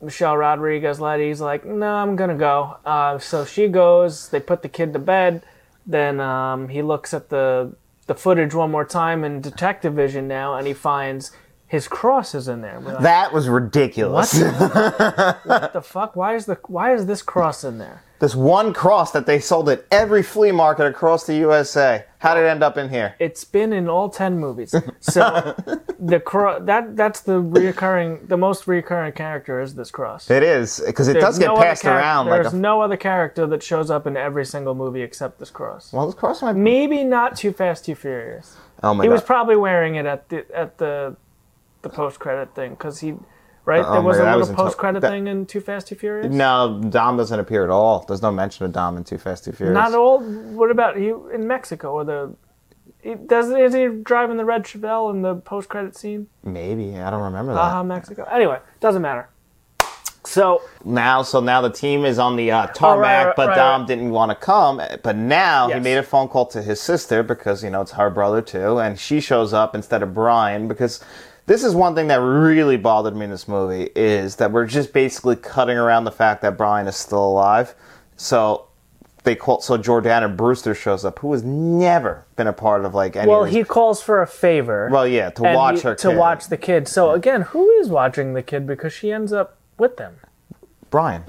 Michelle 0.00 0.36
Rodriguez, 0.36 0.98
Letty's 0.98 1.40
like, 1.40 1.64
no, 1.64 1.86
I'm 1.86 2.16
gonna 2.16 2.34
go. 2.34 2.78
Uh, 2.84 3.20
so 3.20 3.44
she 3.44 3.68
goes. 3.68 4.28
They 4.30 4.40
put 4.40 4.62
the 4.62 4.68
kid 4.68 4.92
to 4.94 4.98
bed. 4.98 5.44
Then 5.86 6.18
um, 6.18 6.68
he 6.68 6.82
looks 6.82 7.14
at 7.14 7.28
the 7.28 7.76
the 8.08 8.14
footage 8.16 8.52
one 8.52 8.72
more 8.72 8.84
time 8.84 9.22
in 9.22 9.40
detective 9.40 9.94
vision 9.94 10.26
now, 10.26 10.56
and 10.56 10.66
he 10.66 10.72
finds 10.72 11.30
his 11.68 11.88
cross 11.88 12.34
is 12.34 12.46
in 12.48 12.60
there. 12.60 12.78
Like, 12.80 13.00
That 13.00 13.32
was 13.32 13.48
ridiculous. 13.48 14.32
what 14.40 15.72
the 15.72 15.82
fuck? 15.82 16.16
Why 16.16 16.34
is 16.34 16.46
the 16.46 16.58
why 16.66 16.94
is 16.94 17.06
this 17.06 17.22
cross 17.22 17.64
in 17.64 17.78
there? 17.78 18.02
this 18.18 18.34
one 18.34 18.72
cross 18.72 19.10
that 19.12 19.26
they 19.26 19.38
sold 19.38 19.68
at 19.68 19.84
every 19.90 20.22
flea 20.22 20.50
market 20.50 20.86
across 20.86 21.26
the 21.26 21.34
USA. 21.36 22.02
How 22.18 22.34
did 22.34 22.44
it 22.44 22.48
end 22.48 22.62
up 22.62 22.78
in 22.78 22.88
here? 22.88 23.14
It's 23.18 23.44
been 23.44 23.74
in 23.74 23.88
all 23.90 24.08
ten 24.08 24.38
movies. 24.38 24.74
So 25.00 25.54
the 26.00 26.18
cro- 26.20 26.64
that 26.64 26.96
that's 26.96 27.20
the 27.20 27.42
reoccurring, 27.42 28.28
the 28.28 28.38
most 28.38 28.64
reoccurring 28.64 29.14
character 29.14 29.60
is 29.60 29.74
this 29.74 29.90
cross. 29.90 30.30
It 30.30 30.42
is 30.42 30.80
because 30.86 31.08
it 31.08 31.14
does 31.14 31.38
There's 31.38 31.48
get 31.50 31.54
no 31.54 31.60
passed 31.60 31.82
charac- 31.84 31.96
around 31.96 32.26
like 32.28 32.42
There's 32.42 32.54
a. 32.54 32.56
no 32.56 32.80
other 32.80 32.96
character 32.96 33.46
that 33.48 33.62
shows 33.62 33.90
up 33.90 34.06
in 34.06 34.16
every 34.16 34.46
single 34.46 34.74
movie 34.74 35.02
except 35.02 35.38
this 35.38 35.50
cross. 35.50 35.92
well, 35.92 36.06
this 36.06 36.14
cross 36.14 36.40
might. 36.42 36.56
Maybe 36.56 37.04
not 37.04 37.36
Too 37.36 37.52
Fast, 37.52 37.84
Too 37.84 37.94
Furious. 37.94 38.56
oh 38.82 38.94
my 38.94 39.04
he 39.04 39.08
god! 39.08 39.12
was 39.12 39.22
probably 39.22 39.56
wearing 39.56 39.96
it 39.96 40.06
at 40.06 40.28
the 40.30 40.46
at 40.56 40.78
the 40.78 41.16
the 41.88 41.94
post 41.94 42.18
credit 42.18 42.54
thing 42.54 42.70
because 42.70 43.00
he 43.00 43.14
right 43.64 43.84
Oh 43.84 43.92
there 43.92 44.00
my 44.02 44.06
was 44.06 44.16
God, 44.18 44.22
a 44.22 44.36
little 44.38 44.40
was 44.40 44.50
post 44.50 44.76
credit 44.78 45.00
that- 45.00 45.10
thing 45.10 45.26
in 45.26 45.46
Too 45.46 45.60
Fast, 45.60 45.88
Too 45.88 45.94
Furious. 45.94 46.32
no, 46.32 46.80
Dom 46.88 47.16
doesn't 47.16 47.38
appear 47.38 47.64
at 47.64 47.70
all. 47.70 48.04
There's 48.06 48.22
no 48.22 48.30
mention 48.32 48.64
of 48.66 48.72
Dom 48.72 48.96
in 48.96 49.04
Too 49.04 49.18
Fast, 49.18 49.44
Too 49.44 49.52
Furious. 49.52 49.74
Not 49.74 49.92
at 49.92 49.98
all. 49.98 50.20
What 50.20 50.70
about 50.70 50.96
he 50.96 51.08
in 51.34 51.46
Mexico 51.46 51.92
or 51.92 52.04
the? 52.04 52.34
He, 53.02 53.14
does 53.14 53.50
is 53.50 53.72
he 53.74 53.86
driving 54.02 54.36
the 54.36 54.44
red 54.44 54.64
Chevelle 54.64 55.10
in 55.14 55.22
the 55.22 55.36
post 55.36 55.68
credit 55.68 55.96
scene? 55.96 56.26
Maybe 56.42 56.96
I 56.98 57.10
don't 57.10 57.22
remember 57.22 57.52
that. 57.54 57.60
Baja, 57.60 57.82
Mexico. 57.84 58.24
Anyway, 58.24 58.58
doesn't 58.80 59.02
matter. 59.02 59.28
So 60.24 60.62
now, 60.84 61.22
so 61.22 61.38
now 61.40 61.60
the 61.60 61.70
team 61.70 62.04
is 62.04 62.18
on 62.18 62.34
the 62.34 62.50
uh, 62.50 62.66
tarmac, 62.68 62.82
Oh, 62.82 63.00
right, 63.00 63.24
right, 63.26 63.36
but 63.36 63.48
right, 63.50 63.54
Dom 63.56 63.86
didn't 63.86 64.10
want 64.10 64.30
to 64.32 64.34
come. 64.34 64.82
But 65.04 65.14
now 65.14 65.68
he 65.68 65.78
made 65.78 65.98
a 65.98 66.02
phone 66.02 66.26
call 66.26 66.46
to 66.46 66.62
his 66.62 66.80
sister 66.80 67.22
because 67.22 67.62
you 67.62 67.70
know 67.70 67.80
it's 67.82 67.92
her 67.92 68.10
brother 68.10 68.42
too, 68.42 68.80
and 68.80 68.98
she 68.98 69.20
shows 69.20 69.52
up 69.52 69.74
instead 69.74 70.02
of 70.02 70.14
Brian 70.14 70.66
because. 70.68 71.02
This 71.46 71.62
is 71.62 71.74
one 71.76 71.94
thing 71.94 72.08
that 72.08 72.16
really 72.16 72.76
bothered 72.76 73.14
me 73.14 73.24
in 73.24 73.30
this 73.30 73.46
movie 73.46 73.90
is 73.94 74.36
that 74.36 74.50
we're 74.50 74.66
just 74.66 74.92
basically 74.92 75.36
cutting 75.36 75.76
around 75.78 76.04
the 76.04 76.10
fact 76.10 76.42
that 76.42 76.56
Brian 76.58 76.88
is 76.88 76.96
still 76.96 77.24
alive. 77.24 77.74
So 78.16 78.66
they 79.22 79.36
call 79.36 79.60
so 79.60 79.78
Jordana 79.78 80.36
Brewster 80.36 80.74
shows 80.74 81.04
up, 81.04 81.20
who 81.20 81.32
has 81.32 81.44
never 81.44 82.24
been 82.34 82.48
a 82.48 82.52
part 82.52 82.84
of 82.84 82.94
like 82.94 83.14
any. 83.14 83.28
well, 83.30 83.44
he 83.44 83.62
calls 83.62 84.02
for 84.02 84.22
a 84.22 84.26
favor. 84.26 84.88
well, 84.90 85.06
yeah, 85.06 85.30
to 85.30 85.42
watch 85.42 85.76
he- 85.76 85.82
her 85.82 85.94
to 85.94 86.08
kid. 86.08 86.16
watch 86.16 86.48
the 86.48 86.56
kid. 86.56 86.88
So 86.88 87.12
again, 87.12 87.42
who 87.42 87.70
is 87.72 87.88
watching 87.88 88.34
the 88.34 88.42
kid 88.42 88.66
because 88.66 88.92
she 88.92 89.12
ends 89.12 89.32
up 89.32 89.58
with 89.78 89.96
them? 89.98 90.16
Brian. 90.90 91.24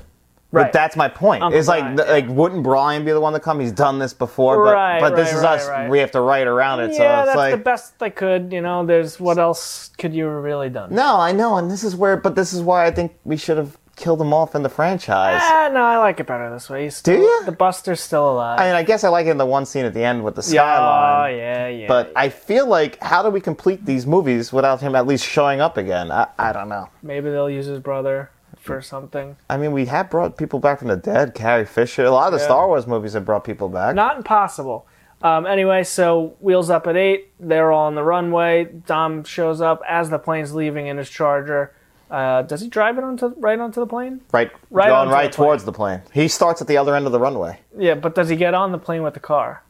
Right. 0.52 0.64
But 0.64 0.74
that's 0.74 0.96
my 0.96 1.10
point. 1.10 1.44
Uncle 1.44 1.60
it's 1.60 1.68
like 1.68 1.82
Brian, 1.82 1.98
th- 1.98 2.08
yeah. 2.08 2.14
like 2.14 2.28
wouldn't 2.30 2.64
Brian 2.64 3.04
be 3.04 3.12
the 3.12 3.20
one 3.20 3.34
to 3.34 3.40
come? 3.40 3.60
He's 3.60 3.74
done 3.74 4.00
this 4.00 4.14
before, 4.14 4.64
but 4.64 4.74
Right, 4.74 5.00
but 5.02 5.16
this 5.16 5.34
right, 5.34 5.60
is 5.60 5.68
us. 5.68 5.90
We 5.90 6.00
have 6.00 6.12
to 6.12 6.22
write 6.22 6.48
around 6.48 6.80
it. 6.80 6.92
yeah, 6.92 6.98
so 6.98 7.04
it's 7.20 7.26
that's 7.28 7.38
like 7.38 7.52
the 7.52 7.58
best 7.58 8.00
they 8.00 8.10
could. 8.10 8.54
You 8.54 8.62
know, 8.62 8.86
there's 8.86 9.20
what 9.20 9.38
else 9.38 9.90
could 9.98 10.14
you 10.14 10.26
have 10.26 10.44
really 10.44 10.70
done? 10.70 10.94
no, 10.96 11.20
I 11.20 11.34
know, 11.34 11.58
and 11.58 11.70
this 11.70 11.84
is 11.84 11.96
where. 11.96 12.16
But 12.16 12.36
this 12.36 12.54
is 12.54 12.62
why 12.62 12.86
I 12.86 12.92
think 12.92 13.14
we 13.26 13.36
should 13.36 13.58
have 13.58 13.78
killed 13.98 14.22
him 14.22 14.32
off 14.32 14.56
in 14.56 14.62
the 14.64 14.70
franchise. 14.70 15.42
Ah, 15.44 15.70
no, 15.74 15.82
I 15.84 15.98
like 15.98 16.20
it 16.20 16.28
better 16.28 16.50
this 16.52 16.70
way. 16.70 16.84
He's 16.84 16.96
still, 16.96 17.20
ya? 17.20 17.46
The 17.46 17.52
Buster's 17.52 18.00
still 18.00 18.32
alive. 18.32 18.60
I 18.60 18.68
mean, 18.68 18.76
I 18.76 18.84
guess 18.84 19.04
I 19.04 19.10
like 19.10 19.26
it 19.26 19.32
in 19.32 19.38
the 19.38 19.46
one 19.46 19.66
scene 19.66 19.86
at 19.86 19.94
the 19.94 20.04
end 20.04 20.24
with 20.24 20.36
the 20.36 20.44
skyline. 20.44 21.34
oh, 21.34 21.36
yeah, 21.36 21.68
yeah. 21.68 21.88
But 21.88 22.08
yeah. 22.10 22.20
I 22.20 22.30
feel 22.30 22.68
like 22.68 23.02
how 23.02 23.24
do 23.24 23.30
we 23.30 23.42
complete 23.42 23.86
these 23.86 24.06
movies 24.06 24.54
without 24.54 24.80
him 24.82 24.96
at 24.96 25.08
least 25.08 25.26
showing 25.26 25.60
up 25.62 25.78
again? 25.78 26.12
I, 26.12 26.28
I 26.38 26.54
don't 26.54 26.70
know. 26.70 26.90
maybe 27.02 27.30
they'll 27.32 27.50
use 27.50 27.66
his 27.66 27.80
brother 27.80 28.30
for 28.68 28.82
something. 28.82 29.36
I 29.50 29.58
mean, 29.58 29.72
we 29.72 29.86
have 29.88 30.10
brought 30.10 30.38
people 30.38 30.60
back 30.60 30.80
from 30.80 30.88
the 30.90 30.96
dead. 30.98 31.34
Carrie 31.34 31.66
Fisher. 31.66 32.06
A 32.06 32.12
lot 32.12 32.28
of 32.28 32.34
the 32.34 32.40
Yeah. 32.40 32.46
Star 32.46 32.68
Wars 32.68 32.86
movies 32.88 33.14
have 33.14 33.26
brought 33.26 33.44
people 33.44 33.70
back. 33.70 33.96
Not 33.96 34.18
impossible. 34.18 34.86
Um, 35.22 35.48
anyway, 35.48 35.84
so 35.84 36.36
wheels 36.40 36.70
up 36.70 36.86
at 36.86 36.96
eight. 36.96 37.32
They're 37.40 37.72
all 37.72 37.88
on 37.88 37.96
the 37.96 38.04
runway. 38.04 38.66
Dom 38.66 39.24
shows 39.24 39.62
up 39.62 39.82
as 39.90 40.10
the 40.12 40.20
plane's 40.20 40.54
leaving 40.54 40.86
in 40.88 40.98
his 40.98 41.10
Charger. 41.10 41.74
Uh, 42.12 42.42
does 42.44 42.62
he 42.62 42.70
drive 42.70 42.98
it 42.98 43.04
onto 43.04 43.34
right 43.38 43.60
onto 43.60 43.80
the 43.82 43.88
plane? 43.88 44.22
right, 44.32 44.50
Right 44.70 44.88
going 44.90 45.10
right 45.10 45.30
the 45.32 45.36
towards 45.36 45.66
the 45.66 45.74
plane. 45.74 46.02
He 46.14 46.28
starts 46.28 46.62
at 46.62 46.68
the 46.68 46.78
other 46.78 46.96
end 46.96 47.06
of 47.06 47.12
the 47.12 47.20
runway. 47.20 47.60
Yeah, 47.78 47.96
but 47.96 48.16
does 48.16 48.30
he 48.30 48.36
get 48.36 48.54
on 48.54 48.72
the 48.72 48.78
plane 48.78 49.04
with 49.04 49.14
the 49.16 49.20
car? 49.20 49.64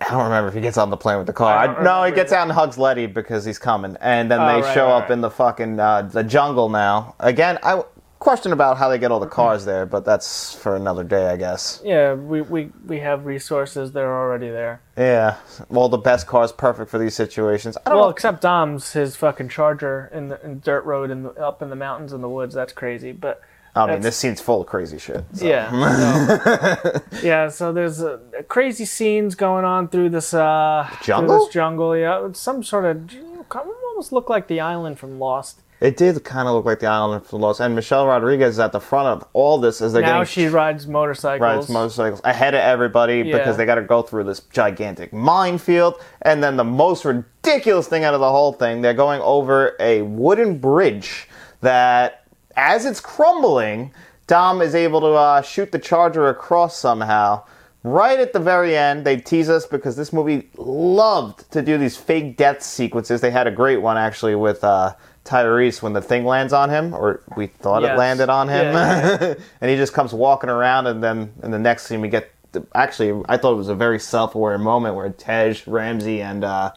I 0.00 0.10
don't 0.10 0.24
remember 0.24 0.48
if 0.48 0.54
he 0.54 0.60
gets 0.60 0.76
on 0.78 0.90
the 0.90 0.96
plane 0.96 1.18
with 1.18 1.26
the 1.26 1.32
car. 1.32 1.56
I 1.56 1.66
I 1.66 1.82
no, 1.82 2.02
he 2.04 2.12
gets 2.12 2.32
either. 2.32 2.40
out 2.40 2.42
and 2.44 2.52
hugs 2.52 2.76
Letty 2.76 3.06
because 3.06 3.44
he's 3.44 3.58
coming, 3.58 3.96
and 4.00 4.30
then 4.30 4.40
Oh, 4.40 4.46
they 4.46 4.60
right, 4.62 4.74
show 4.74 4.86
right, 4.86 4.96
up 4.96 5.02
right. 5.04 5.10
in 5.12 5.20
the 5.22 5.30
fucking 5.30 5.78
uh, 5.80 6.02
the 6.02 6.22
jungle 6.24 6.68
now. 6.68 7.14
Again, 7.20 7.58
I 7.62 7.82
question 8.22 8.52
about 8.52 8.78
how 8.78 8.88
they 8.88 8.98
get 8.98 9.10
all 9.10 9.20
the 9.20 9.26
cars 9.26 9.64
there, 9.64 9.84
but 9.84 10.04
that's 10.04 10.54
for 10.54 10.76
another 10.76 11.04
day, 11.04 11.26
I 11.28 11.36
guess. 11.36 11.80
Yeah, 11.84 12.14
we, 12.14 12.40
we, 12.42 12.70
we 12.86 13.00
have 13.00 13.26
resources. 13.26 13.92
They're 13.92 14.14
already 14.16 14.48
there. 14.48 14.80
Yeah, 14.96 15.36
well, 15.68 15.88
the 15.88 15.98
best 15.98 16.26
car 16.26 16.44
is 16.44 16.52
perfect 16.52 16.90
for 16.90 16.98
these 16.98 17.14
situations. 17.14 17.76
I 17.84 17.90
don't 17.90 17.96
Well, 17.98 18.06
know. 18.06 18.10
except 18.10 18.40
Dom's 18.40 18.92
his 18.92 19.16
fucking 19.16 19.48
Charger 19.48 20.10
in 20.12 20.28
the 20.28 20.42
in 20.44 20.60
dirt 20.60 20.84
road 20.84 21.10
in 21.10 21.24
the, 21.24 21.30
up 21.32 21.62
in 21.62 21.70
the 21.70 21.76
mountains 21.76 22.12
in 22.12 22.20
the 22.20 22.28
woods. 22.28 22.54
That's 22.54 22.72
crazy. 22.72 23.12
But 23.12 23.40
I 23.74 23.86
mean, 23.90 24.02
this 24.02 24.16
scene's 24.16 24.40
full 24.40 24.60
of 24.60 24.66
crazy 24.66 24.98
shit. 24.98 25.24
so. 25.32 25.46
Yeah. 25.46 26.36
so- 26.38 27.00
yeah, 27.22 27.48
so 27.48 27.72
there's 27.72 28.02
uh, 28.02 28.18
crazy 28.48 28.84
scenes 28.84 29.34
going 29.34 29.64
on 29.64 29.88
through 29.88 30.10
this 30.10 30.32
uh 30.34 30.86
through 30.90 31.06
Jungle? 31.06 31.38
this 31.46 31.54
jungle, 31.54 31.96
yeah. 31.96 32.26
It's 32.26 32.38
some 32.40 32.62
sort 32.62 32.84
of 32.84 33.12
you 33.12 33.22
know, 33.22 33.46
kind 33.48 33.68
of 33.68 33.74
almost 33.90 34.12
look 34.12 34.28
like 34.28 34.46
the 34.48 34.60
island 34.60 34.98
from 34.98 35.18
Lost. 35.18 35.62
It 35.82 35.96
did 35.96 36.22
kind 36.22 36.46
of 36.46 36.54
look 36.54 36.64
like 36.64 36.78
the 36.78 36.86
island 36.86 37.26
from 37.26 37.40
Lost. 37.40 37.58
and 37.60 37.74
Michelle 37.74 38.06
Rodriguez 38.06 38.50
is 38.54 38.60
at 38.60 38.70
the 38.70 38.78
front 38.78 39.08
of 39.08 39.28
all 39.32 39.58
this 39.58 39.82
as 39.82 39.92
they're 39.92 40.02
now 40.02 40.20
getting 40.20 40.26
she 40.26 40.46
rides 40.46 40.86
motorcycles. 40.86 41.40
rides 41.40 41.68
motorcycles 41.68 42.20
ahead 42.22 42.54
of 42.54 42.60
everybody 42.60 43.18
Yeah. 43.18 43.36
because 43.38 43.56
they 43.56 43.66
got 43.66 43.74
to 43.74 43.82
go 43.82 44.00
through 44.00 44.24
this 44.24 44.38
gigantic 44.52 45.12
minefield. 45.12 45.96
And 46.22 46.40
then 46.42 46.56
the 46.56 46.62
most 46.64 47.04
ridiculous 47.04 47.88
thing 47.88 48.04
out 48.04 48.14
of 48.14 48.20
the 48.20 48.30
whole 48.30 48.52
thing, 48.52 48.80
they're 48.82 48.94
going 48.94 49.20
over 49.22 49.74
a 49.80 50.02
wooden 50.02 50.58
bridge 50.58 51.28
that, 51.62 52.26
as 52.56 52.86
it's 52.86 53.00
crumbling, 53.00 53.92
Dom 54.28 54.62
is 54.62 54.76
able 54.76 55.00
to 55.00 55.08
uh, 55.08 55.42
shoot 55.42 55.72
the 55.72 55.80
charger 55.80 56.28
across 56.28 56.76
somehow. 56.76 57.42
Right 57.84 58.20
at 58.20 58.32
the 58.32 58.38
very 58.38 58.76
end, 58.76 59.04
they 59.04 59.16
tease 59.16 59.50
us 59.50 59.66
because 59.66 59.96
this 59.96 60.12
movie 60.12 60.48
loved 60.56 61.50
to 61.50 61.60
do 61.60 61.76
these 61.76 61.96
fake 61.96 62.36
death 62.36 62.62
sequences. 62.62 63.20
They 63.20 63.32
had 63.32 63.48
a 63.48 63.50
great 63.50 63.78
one 63.82 63.96
actually 63.96 64.36
with 64.36 64.62
uh, 64.62 64.94
Tyrese 65.24 65.82
when 65.82 65.92
the 65.92 66.02
thing 66.02 66.24
lands 66.24 66.52
on 66.52 66.70
him, 66.70 66.94
or 66.94 67.22
we 67.36 67.46
thought 67.46 67.84
it 67.84 67.96
landed 67.96 68.28
on 68.28 68.48
him, 68.48 68.74
Yeah, 68.74 69.34
and 69.60 69.70
he 69.70 69.76
just 69.76 69.92
comes 69.92 70.12
walking 70.12 70.50
around. 70.50 70.86
And 70.86 71.02
then 71.02 71.32
in 71.42 71.50
the 71.50 71.58
next 71.58 71.86
scene, 71.86 72.00
we 72.00 72.08
get 72.08 72.30
the, 72.52 72.66
actually, 72.74 73.22
I 73.28 73.36
thought 73.36 73.52
it 73.52 73.56
was 73.56 73.68
a 73.68 73.74
very 73.74 73.98
self-aware 73.98 74.58
moment 74.58 74.94
where 74.94 75.10
Tej, 75.10 75.62
Ramsey, 75.66 76.20
and 76.22 76.44
uh, 76.44 76.72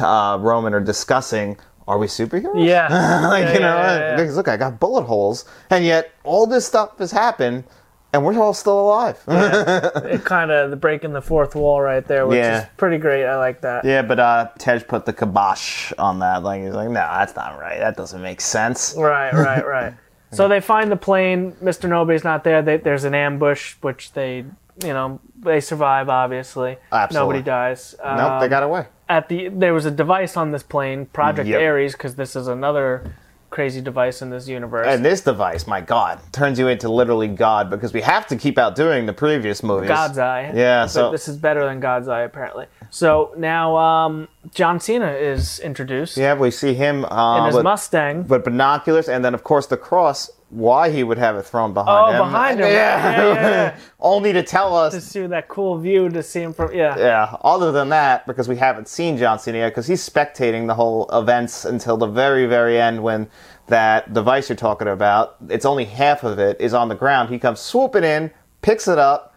uh, 0.00 0.38
Roman 0.40 0.74
are 0.74 0.80
discussing. 0.80 1.58
Are 1.88 1.98
we 1.98 2.08
superheroes? 2.08 2.66
Yeah. 2.66 2.88
like 3.28 3.44
Yeah, 3.44 3.52
you 3.54 3.60
know, 3.60 3.76
yeah, 3.76 3.94
yeah, 3.94 3.98
yeah. 3.98 4.16
because 4.16 4.36
look, 4.36 4.48
I 4.48 4.56
got 4.56 4.80
bullet 4.80 5.04
holes, 5.04 5.44
and 5.70 5.84
yet 5.84 6.12
all 6.24 6.46
this 6.46 6.66
stuff 6.66 6.98
has 6.98 7.12
happened, 7.12 7.62
and 8.12 8.24
we're 8.24 8.38
all 8.40 8.54
still 8.54 8.80
alive. 8.80 9.22
it 9.28 10.24
kind 10.24 10.50
of 10.50 10.70
the 10.70 10.76
breaking 10.76 11.12
the 11.12 11.20
fourth 11.22 11.54
wall 11.54 11.80
right 11.80 12.06
there, 12.06 12.26
which 12.26 12.36
Yeah. 12.38 12.62
is 12.62 12.68
pretty 12.76 12.98
great. 12.98 13.26
I 13.26 13.36
like 13.36 13.60
that. 13.62 13.84
Yeah, 13.84 14.02
but 14.02 14.18
uh, 14.18 14.48
Tej 14.58 14.80
put 14.80 15.04
the 15.04 15.12
kibosh 15.12 15.92
on 15.98 16.18
that. 16.20 16.42
Like 16.42 16.62
he's 16.62 16.72
like, 16.74 16.88
no, 16.88 16.94
that's 16.94 17.36
not 17.36 17.58
right. 17.58 17.78
That 17.78 17.96
doesn't 17.96 18.22
make 18.22 18.40
sense. 18.40 18.94
Right, 18.96 19.32
right, 19.32 19.66
right. 19.76 19.94
so 20.32 20.48
they 20.48 20.60
find 20.60 20.90
the 20.90 20.96
plane. 20.96 21.52
Mr. 21.62 21.88
Nobody's 21.88 22.24
not 22.24 22.44
there. 22.44 22.62
They, 22.62 22.76
there's 22.78 23.04
an 23.04 23.14
ambush, 23.14 23.74
which 23.82 24.12
they, 24.12 24.38
you 24.82 24.92
know, 24.92 25.20
they 25.40 25.60
survive. 25.60 26.08
Obviously, 26.08 26.78
Absolutely. 26.92 27.26
nobody 27.38 27.42
dies. 27.44 27.94
nope, 27.98 28.16
they 28.40 28.46
Um, 28.46 28.50
got 28.50 28.62
away. 28.62 28.86
at 29.08 29.28
the 29.28 29.48
there 29.48 29.74
was 29.74 29.84
a 29.84 29.90
device 29.90 30.36
on 30.36 30.52
this 30.52 30.62
plane, 30.62 31.06
Project 31.06 31.48
Yep. 31.48 31.60
Ares, 31.60 31.92
because 31.92 32.14
this 32.16 32.34
is 32.36 32.48
another 32.48 33.12
crazy 33.50 33.80
device 33.80 34.22
in 34.22 34.30
this 34.30 34.48
universe. 34.48 34.86
And 34.88 35.04
this 35.04 35.20
device, 35.20 35.66
my 35.66 35.80
God, 35.80 36.20
turns 36.32 36.58
you 36.58 36.68
into 36.68 36.88
literally 36.88 37.28
God 37.28 37.70
because 37.70 37.92
we 37.92 38.00
have 38.02 38.26
to 38.28 38.36
keep 38.36 38.58
outdoing 38.58 39.06
the 39.06 39.12
previous 39.12 39.62
movies. 39.62 39.88
God's 39.88 40.18
Eye. 40.18 40.52
Yeah, 40.54 40.84
But 40.84 40.88
so- 40.88 41.10
this 41.10 41.28
is 41.28 41.36
better 41.36 41.64
than 41.64 41.80
God's 41.80 42.08
Eye 42.08 42.22
apparently. 42.22 42.66
So 42.90 43.32
now 43.36 43.76
um, 43.76 44.28
John 44.54 44.78
Cena 44.80 45.10
is 45.12 45.58
introduced 45.60 46.16
Yeah, 46.16 46.34
we 46.34 46.50
see 46.50 46.74
him 46.74 47.04
uh, 47.04 47.38
in 47.40 47.46
his 47.46 47.54
with, 47.56 47.64
Mustang. 47.64 48.26
with 48.28 48.44
binoculars, 48.44 49.08
and 49.08 49.24
then 49.24 49.34
of 49.34 49.42
course 49.44 49.66
the 49.66 49.76
cross. 49.76 50.30
Why 50.50 50.90
he 50.90 51.02
would 51.02 51.18
have 51.18 51.36
it 51.36 51.42
thrown 51.42 51.74
behind 51.74 52.14
him. 52.14 52.20
Oh, 52.20 52.24
him? 52.24 52.30
behind 52.30 52.60
him. 52.60 52.66
Yeah, 52.66 53.16
Yeah, 53.16 53.34
yeah, 53.34 53.78
only 54.00 54.32
to 54.32 54.44
tell 54.44 54.76
us 54.76 54.94
to 54.94 55.00
see 55.00 55.26
that 55.26 55.48
cool 55.48 55.76
view 55.76 56.08
to 56.08 56.22
see 56.22 56.40
him 56.40 56.52
from 56.52 56.72
yeah. 56.72 56.96
Yeah, 56.96 57.36
other 57.42 57.72
than 57.72 57.88
that, 57.88 58.26
because 58.28 58.48
we 58.48 58.56
haven't 58.56 58.86
seen 58.86 59.18
John 59.18 59.40
Cena 59.40 59.58
yet, 59.58 59.70
because 59.70 59.88
he's 59.88 60.08
spectating 60.08 60.68
the 60.68 60.74
whole 60.74 61.08
events 61.12 61.64
until 61.64 61.96
the 61.96 62.06
very, 62.06 62.46
very 62.46 62.80
end 62.80 63.02
when 63.02 63.28
that 63.66 64.12
device 64.12 64.48
you're 64.48 64.54
talking 64.56 64.86
about, 64.86 65.36
it's 65.48 65.64
only 65.64 65.84
half 65.84 66.22
of 66.22 66.38
it, 66.38 66.60
is 66.60 66.72
on 66.74 66.88
the 66.88 66.94
ground. 66.94 67.28
He 67.28 67.40
comes 67.40 67.58
swooping 67.58 68.04
in, 68.04 68.30
picks 68.62 68.86
it 68.86 68.98
up, 68.98 69.34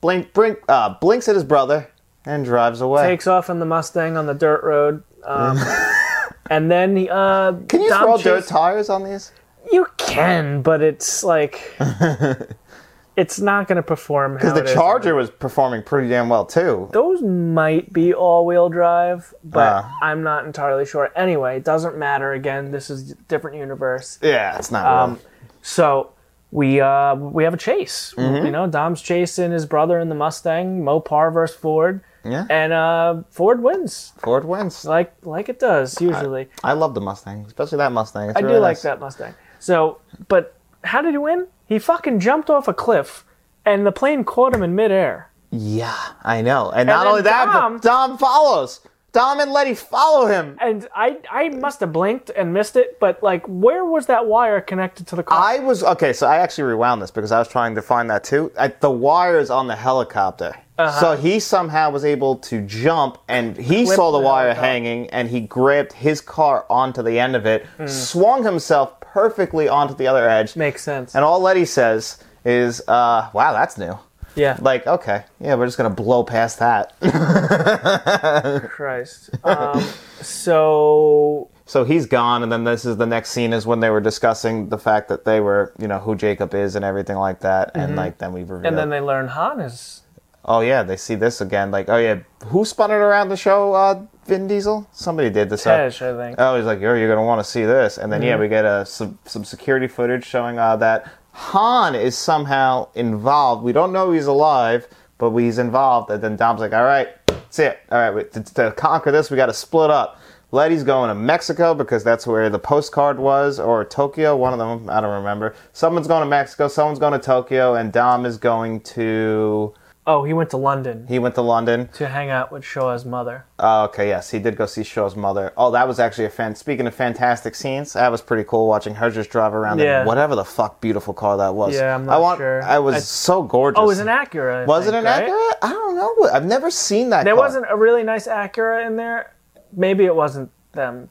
blink, 0.00 0.32
blink, 0.32 0.58
uh, 0.68 0.94
blinks 1.00 1.28
at 1.28 1.36
his 1.36 1.44
brother, 1.44 1.88
and 2.24 2.44
drives 2.44 2.80
away. 2.80 3.06
Takes 3.06 3.28
off 3.28 3.48
in 3.48 3.60
the 3.60 3.66
Mustang 3.66 4.16
on 4.16 4.26
the 4.26 4.34
dirt 4.34 4.64
road. 4.64 5.04
Um, 5.24 5.56
and 6.50 6.68
then 6.68 6.96
he, 6.96 7.08
uh, 7.08 7.52
Can 7.68 7.82
you 7.82 7.88
Dom 7.90 8.02
throw 8.02 8.16
chase- 8.16 8.24
dirt 8.24 8.46
tires 8.48 8.88
on 8.90 9.04
these? 9.04 9.30
You 9.72 9.86
can, 9.96 10.62
but 10.62 10.82
it's 10.82 11.24
like 11.24 11.60
it's 13.16 13.40
not 13.40 13.68
going 13.68 13.76
to 13.76 13.82
perform 13.82 14.34
Because 14.34 14.54
the. 14.54 14.72
Charger 14.74 15.14
was 15.14 15.30
performing 15.30 15.82
pretty 15.82 16.08
damn 16.08 16.28
well, 16.28 16.44
too. 16.46 16.88
Those 16.92 17.22
might 17.22 17.92
be 17.92 18.14
all-wheel 18.14 18.68
drive, 18.70 19.32
but 19.44 19.84
Uh. 19.84 19.88
I'm 20.00 20.22
not 20.22 20.44
entirely 20.46 20.86
sure. 20.86 21.10
Anyway, 21.16 21.56
it 21.56 21.64
doesn't 21.64 21.96
matter. 21.98 22.32
Again, 22.32 22.70
this 22.70 22.90
is 22.90 23.12
a 23.12 23.14
different 23.28 23.56
universe. 23.56 24.18
Yeah, 24.22 24.56
it's 24.58 24.70
not 24.70 24.86
Um, 24.86 25.18
so 25.62 26.10
we 26.50 26.80
uh, 26.80 27.14
we 27.14 27.44
have 27.44 27.54
a 27.54 27.58
chase. 27.58 28.14
Mm-hmm. 28.16 28.46
You 28.46 28.52
know, 28.52 28.66
Dom's 28.66 29.00
chasing 29.02 29.52
his 29.52 29.66
brother 29.66 29.98
in 29.98 30.08
the 30.08 30.14
Mustang, 30.14 30.82
Mopar 30.82 31.32
versus 31.32 31.56
Ford, 31.56 32.02
Yeah, 32.24 32.44
and 32.50 32.72
uh, 32.72 33.22
Ford 33.30 33.62
wins, 33.62 34.12
Ford 34.18 34.44
wins. 34.44 34.84
like 34.84 35.12
like 35.22 35.48
it 35.48 35.58
does 35.58 36.00
usually. 36.00 36.48
I 36.64 36.72
love 36.74 36.94
the 36.94 37.00
Mustang, 37.00 37.44
especially 37.46 37.78
that 37.78 37.92
Mustang. 37.92 38.30
It's 38.30 38.36
I 38.38 38.40
really 38.40 38.54
do 38.56 38.60
like 38.60 38.76
nice. 38.76 38.82
that 38.82 39.00
Mustang. 39.00 39.34
So, 39.62 39.98
but 40.26 40.56
how 40.82 41.02
did 41.02 41.12
he 41.12 41.18
win? 41.18 41.46
He 41.66 41.78
fucking 41.78 42.18
jumped 42.18 42.50
off 42.50 42.66
a 42.66 42.74
cliff, 42.74 43.24
and 43.64 43.86
the 43.86 43.92
plane 43.92 44.24
caught 44.24 44.52
him 44.52 44.62
in 44.64 44.74
midair. 44.74 45.30
Yeah, 45.52 45.96
I 46.24 46.42
know. 46.42 46.72
And, 46.72 46.88
not 46.88 47.06
only 47.06 47.22
that, 47.22 47.44
Dom- 47.44 47.74
but 47.74 47.82
Dom 47.82 48.18
follows. 48.18 48.80
Dom 49.12 49.38
and 49.40 49.52
Letty 49.52 49.74
follow 49.74 50.26
him. 50.26 50.56
And 50.60 50.88
I 50.96 51.18
I 51.30 51.50
must 51.50 51.78
have 51.80 51.92
blinked 51.92 52.30
and 52.30 52.52
missed 52.52 52.74
it, 52.76 52.98
but 52.98 53.22
like, 53.22 53.44
where 53.46 53.84
was 53.84 54.06
that 54.06 54.26
wire 54.26 54.60
connected 54.60 55.06
to 55.08 55.16
the 55.16 55.22
car? 55.22 55.38
I 55.38 55.58
was 55.60 55.84
okay, 55.84 56.12
so 56.12 56.26
I 56.26 56.38
actually 56.38 56.64
rewound 56.64 57.00
this 57.02 57.10
because 57.12 57.30
I 57.30 57.38
was 57.38 57.46
trying 57.46 57.74
to 57.76 57.82
find 57.82 58.10
that 58.10 58.24
too. 58.24 58.50
I, 58.58 58.68
the 58.68 58.90
wires 58.90 59.48
on 59.50 59.68
the 59.68 59.76
helicopter. 59.76 60.56
Uh-huh. 60.78 61.00
So 61.00 61.16
he 61.16 61.38
somehow 61.38 61.90
was 61.90 62.04
able 62.04 62.36
to 62.36 62.62
jump, 62.62 63.18
and 63.28 63.56
he 63.56 63.84
saw 63.86 64.10
the 64.10 64.18
wire 64.18 64.46
helicopter. 64.54 64.66
hanging, 64.66 65.10
and 65.10 65.28
he 65.28 65.40
grabbed 65.42 65.92
his 65.92 66.20
car 66.22 66.64
onto 66.70 67.02
the 67.02 67.20
end 67.20 67.36
of 67.36 67.44
it, 67.46 67.66
Hmm. 67.76 67.86
swung 67.86 68.42
himself 68.44 68.98
perfectly 69.12 69.68
onto 69.68 69.94
the 69.94 70.06
other 70.06 70.28
edge. 70.28 70.56
Makes 70.56 70.82
sense. 70.82 71.14
And 71.14 71.24
all 71.24 71.40
Letty 71.40 71.64
says 71.64 72.22
is, 72.44 72.82
uh, 72.88 73.30
"Wow, 73.32 73.52
that's 73.52 73.78
new." 73.78 73.98
yeah. 74.34 74.56
Like, 74.60 74.86
okay, 74.86 75.24
yeah, 75.40 75.54
we're 75.54 75.66
just 75.66 75.76
gonna 75.76 75.90
blow 75.90 76.24
past 76.24 76.58
that. 76.58 76.98
Christ. 78.70 79.30
Um, 79.44 79.82
so 80.20 81.50
so 81.66 81.84
he's 81.84 82.06
gone, 82.06 82.42
and 82.42 82.50
then 82.50 82.64
this 82.64 82.84
is 82.84 82.96
the 82.96 83.06
next 83.06 83.30
scene 83.30 83.52
is 83.52 83.66
when 83.66 83.80
they 83.80 83.90
were 83.90 84.00
discussing 84.00 84.68
the 84.68 84.78
fact 84.78 85.08
that 85.08 85.24
they 85.24 85.40
were, 85.40 85.72
you 85.78 85.88
know, 85.88 85.98
who 85.98 86.14
Jacob 86.14 86.54
is 86.54 86.76
and 86.76 86.84
everything 86.84 87.16
like 87.16 87.40
that, 87.40 87.72
and 87.74 87.96
like 87.96 88.18
then 88.18 88.32
we 88.32 88.40
revealed. 88.40 88.58
Mm-hmm. 88.58 88.66
and 88.66 88.78
then 88.78 88.90
they 88.90 89.00
learn 89.00 89.28
Han 89.28 89.60
is 89.60 90.02
oh 90.44 90.60
yeah, 90.60 90.82
they 90.82 90.96
see 90.96 91.14
this 91.14 91.40
again. 91.40 91.70
Like, 91.70 91.88
oh 91.88 91.98
yeah, 91.98 92.20
who 92.46 92.64
spun 92.64 92.90
it 92.90 92.94
around 92.94 93.28
the 93.28 93.36
show? 93.36 93.74
Uh, 93.74 94.02
Vin 94.26 94.46
Diesel. 94.46 94.86
Somebody 94.92 95.30
did 95.30 95.50
this. 95.50 95.66
up. 95.66 95.78
I 96.02 96.16
think. 96.16 96.36
Oh, 96.38 96.56
he's 96.56 96.64
like, 96.64 96.78
oh, 96.82 96.94
you're 96.94 97.08
gonna 97.14 97.26
want 97.26 97.40
to 97.44 97.50
see 97.50 97.64
this, 97.64 97.98
and 97.98 98.12
then 98.12 98.20
Mm-hmm. 98.20 98.28
yeah, 98.28 98.36
we 98.38 98.48
get 98.48 98.64
uh, 98.64 98.84
some 98.84 99.18
some 99.24 99.44
security 99.44 99.88
footage 99.88 100.24
showing 100.24 100.58
uh, 100.58 100.76
that 100.76 101.10
Han 101.32 101.94
is 101.94 102.16
somehow 102.16 102.88
involved. 102.94 103.64
We 103.64 103.72
don't 103.72 103.92
know 103.92 104.12
he's 104.12 104.26
alive, 104.26 104.86
but 105.18 105.30
he's 105.36 105.58
involved. 105.58 106.10
And 106.10 106.22
then 106.22 106.36
Dom's 106.36 106.60
like, 106.60 106.72
all 106.72 106.84
right, 106.84 107.08
that's 107.26 107.58
it. 107.58 107.78
All 107.90 107.98
right, 107.98 108.10
we- 108.14 108.24
to, 108.24 108.42
to 108.54 108.72
conquer 108.72 109.10
this, 109.10 109.30
we 109.30 109.36
got 109.36 109.46
to 109.46 109.54
split 109.54 109.90
up. 109.90 110.18
Letty's 110.54 110.84
going 110.84 111.08
to 111.08 111.14
Mexico 111.14 111.72
because 111.72 112.04
that's 112.04 112.26
where 112.26 112.50
the 112.50 112.58
postcard 112.58 113.18
was, 113.18 113.58
or 113.58 113.86
Tokyo. 113.86 114.36
One 114.36 114.52
of 114.52 114.58
them, 114.58 114.90
I 114.90 115.00
don't 115.00 115.14
remember. 115.14 115.54
Someone's 115.72 116.06
going 116.06 116.20
to 116.22 116.28
Mexico. 116.28 116.68
Someone's 116.68 116.98
going 116.98 117.14
to 117.14 117.18
Tokyo, 117.18 117.74
and 117.76 117.90
Dom 117.90 118.26
is 118.26 118.36
going 118.36 118.80
to. 118.80 119.72
Oh, 120.04 120.24
he 120.24 120.32
went 120.32 120.50
to 120.50 120.56
London 120.56 121.06
He 121.08 121.20
went 121.20 121.36
to 121.36 121.42
London. 121.42 121.88
to 121.94 122.08
hang 122.08 122.28
out 122.28 122.50
with 122.50 122.64
Shaw's 122.64 123.04
mother. 123.04 123.44
Oh, 123.60 123.84
okay, 123.84 124.08
yes, 124.08 124.30
he 124.32 124.40
did 124.40 124.56
go 124.56 124.66
see 124.66 124.82
Shaw's 124.82 125.14
mother. 125.14 125.52
Oh, 125.56 125.70
that 125.70 125.86
was 125.86 126.00
actually 126.00 126.24
a 126.24 126.30
fan. 126.30 126.56
Speaking 126.56 126.88
of 126.88 126.94
fantastic 126.94 127.54
scenes, 127.54 127.92
that 127.92 128.10
was 128.10 128.20
pretty 128.20 128.42
cool 128.42 128.66
watching 128.66 128.96
her 128.96 129.10
just 129.10 129.30
drive 129.30 129.54
around 129.54 129.78
Yeah. 129.78 130.00
in 130.00 130.06
whatever 130.08 130.34
the 130.34 130.44
fuck 130.44 130.80
beautiful 130.80 131.14
car 131.14 131.36
that 131.36 131.54
was. 131.54 131.74
Yeah, 131.76 131.94
I'm 131.94 132.02
I 132.02 132.14
not 132.14 132.20
want, 132.20 132.38
sure. 132.38 132.62
I 132.64 132.80
was 132.80 132.96
I- 132.96 132.98
so 132.98 133.42
gorgeous. 133.44 133.78
Oh, 133.78 133.84
it 133.84 133.86
was 133.86 134.00
an 134.00 134.08
Acura. 134.08 134.62
I 134.62 134.64
Was 134.64 134.86
think, 134.86 134.94
it 134.96 134.98
an 134.98 135.04
right? 135.04 135.24
Acura? 135.28 135.52
I 135.62 135.68
don't 135.72 135.94
know. 135.94 136.30
I've 136.30 136.46
never 136.46 136.70
seen 136.72 137.10
that. 137.10 137.22
There 137.24 137.34
car. 137.34 137.44
wasn't 137.44 137.66
a 137.70 137.76
really 137.76 138.02
nice 138.02 138.26
Acura 138.26 138.84
in 138.84 138.96
there. 138.96 139.32
Maybe 139.72 140.04
it 140.04 140.16
wasn't 140.16 140.50
them. 140.72 141.10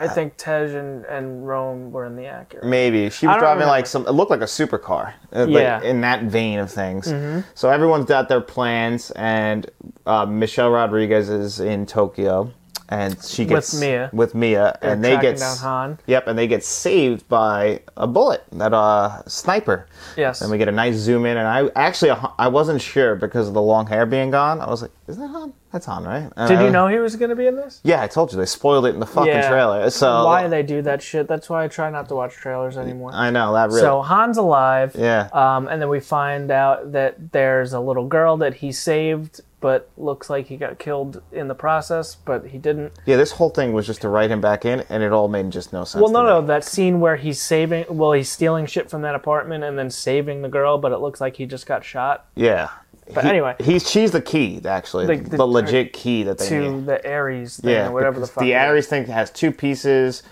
I 0.00 0.08
think 0.08 0.36
Tej 0.36 0.74
and, 0.76 1.04
and 1.06 1.46
Rome 1.46 1.90
were 1.90 2.04
in 2.06 2.16
the 2.16 2.22
Acura. 2.22 2.62
Maybe 2.64 3.10
she 3.10 3.26
was 3.26 3.36
driving 3.38 3.60
remember. 3.60 3.66
like 3.66 3.86
some. 3.86 4.06
It 4.06 4.12
looked 4.12 4.30
like 4.30 4.40
a 4.40 4.44
supercar, 4.44 5.14
uh, 5.32 5.46
like, 5.46 5.62
Yeah. 5.62 5.78
Mm-hmm. 5.78 5.86
in 5.86 6.00
that 6.02 6.22
vein 6.24 6.58
of 6.58 6.70
things. 6.70 7.12
So 7.54 7.68
everyone's 7.70 8.06
got 8.06 8.28
their 8.28 8.40
plans, 8.40 9.10
and 9.12 9.70
uh, 10.06 10.26
Michelle 10.26 10.70
Rodriguez 10.70 11.28
is 11.28 11.60
in 11.60 11.86
Tokyo, 11.86 12.52
and 12.90 13.22
she 13.22 13.42
With 13.42 13.50
gets 13.50 13.80
Mia. 13.80 14.08
with 14.12 14.34
Mia, 14.34 14.78
and 14.82 15.04
they 15.04 15.12
tracking 15.12 15.30
get 15.32 15.38
down 15.40 15.56
Han. 15.58 15.98
Yep, 16.06 16.26
and 16.28 16.38
they 16.38 16.46
get 16.46 16.64
saved 16.64 17.28
by 17.28 17.80
a 17.96 18.06
bullet, 18.06 18.44
that 18.52 18.72
uh 18.72 19.22
sniper. 19.26 19.86
Yes. 20.16 20.40
And 20.40 20.50
we 20.50 20.56
get 20.58 20.68
a 20.68 20.72
nice 20.72 20.94
zoom 20.94 21.26
in, 21.26 21.36
and 21.36 21.46
I 21.46 21.68
actually 21.76 22.12
I 22.38 22.48
wasn't 22.48 22.80
sure 22.80 23.14
because 23.16 23.48
of 23.48 23.54
the 23.54 23.62
long 23.62 23.86
hair 23.86 24.06
being 24.06 24.30
gone. 24.30 24.60
I 24.60 24.70
was 24.70 24.80
like, 24.82 24.92
"Is 25.06 25.16
that 25.18 25.28
Han? 25.28 25.52
That's 25.72 25.86
Han, 25.86 26.04
right?" 26.04 26.30
And 26.36 26.48
Did 26.48 26.60
you 26.64 26.70
know 26.70 26.86
he 26.88 26.98
was 26.98 27.16
going 27.16 27.30
to 27.30 27.36
be 27.36 27.46
in 27.46 27.56
this? 27.56 27.80
Yeah, 27.84 28.02
I 28.02 28.06
told 28.06 28.32
you 28.32 28.38
they 28.38 28.46
spoiled 28.46 28.86
it 28.86 28.94
in 28.94 29.00
the 29.00 29.06
fucking 29.06 29.32
trailer. 29.48 29.88
So 29.90 30.24
why 30.24 30.48
they 30.48 30.62
do 30.62 30.82
that 30.82 31.02
shit? 31.02 31.28
That's 31.28 31.48
why 31.50 31.64
I 31.64 31.68
try 31.68 31.90
not 31.90 32.08
to 32.08 32.14
watch 32.14 32.32
trailers 32.34 32.76
anymore. 32.76 33.10
I 33.12 33.30
know 33.30 33.52
that 33.54 33.68
really. 33.68 33.80
So 33.80 34.02
Han's 34.02 34.36
alive. 34.38 34.94
Yeah. 34.98 35.28
Um, 35.32 35.68
and 35.68 35.80
then 35.80 35.88
we 35.88 36.00
find 36.00 36.50
out 36.50 36.92
that 36.92 37.32
there's 37.32 37.72
a 37.72 37.80
little 37.80 38.06
girl 38.06 38.36
that 38.38 38.54
he 38.54 38.72
saved, 38.72 39.40
but 39.60 39.90
looks 39.96 40.30
like 40.30 40.46
he 40.46 40.56
got 40.56 40.78
killed 40.78 41.20
in 41.32 41.48
the 41.48 41.54
process, 41.54 42.14
but 42.14 42.46
he 42.46 42.58
didn't. 42.58 42.92
yeah, 43.06 43.16
this 43.16 43.32
whole 43.32 43.50
thing 43.50 43.72
was 43.72 43.86
just 43.86 44.00
to 44.02 44.08
write 44.08 44.30
him 44.30 44.40
back 44.40 44.64
in, 44.64 44.84
and 44.88 45.02
it 45.02 45.12
all 45.12 45.26
made 45.28 45.50
just 45.50 45.72
no 45.72 45.82
sense. 45.84 46.00
Well, 46.00 46.12
no, 46.12 46.22
to 46.22 46.28
no, 46.28 46.40
me. 46.42 46.46
that 46.46 46.64
scene 46.64 47.00
where 47.00 47.16
he's 47.16 47.40
saving, 47.42 47.84
well, 47.88 48.12
he's 48.12 48.28
stealing 48.30 48.66
shit 48.66 48.88
from 48.88 49.02
that 49.02 49.14
apartment 49.16 49.64
and 49.64 49.76
then 49.78 49.90
saving 49.90 50.42
the 50.42 50.48
girl, 50.48 50.78
but 50.78 50.92
it 50.92 50.98
looks 50.98 51.20
like 51.20 51.36
he 51.36 51.46
just 51.46 51.66
got 51.66 51.84
shot 51.84 52.26
Yeah. 52.36 52.68
But 53.14 53.24
He- 53.24 53.30
anyway. 53.30 53.54
he's 53.60 53.88
she's 53.88 54.10
the 54.12 54.20
key 54.20 54.60
actually, 54.66 55.06
The- 55.06 55.28
the, 55.30 55.36
the- 55.38 55.46
legit 55.46 55.92
key 55.92 56.22
that 56.24 56.38
they 56.38 56.48
to 56.48 56.70
need. 56.72 56.86
the 56.86 57.10
Ares 57.10 57.56
thing 57.58 57.70
Yeah, 57.70 57.88
or 57.88 57.92
whatever 57.92 58.20
the 58.20 58.26
fuck. 58.26 58.42
the. 58.42 58.54
Ares 58.54 58.86
thing 58.86 59.06
has 59.06 59.30
two 59.30 59.50
pieces, 59.52 60.22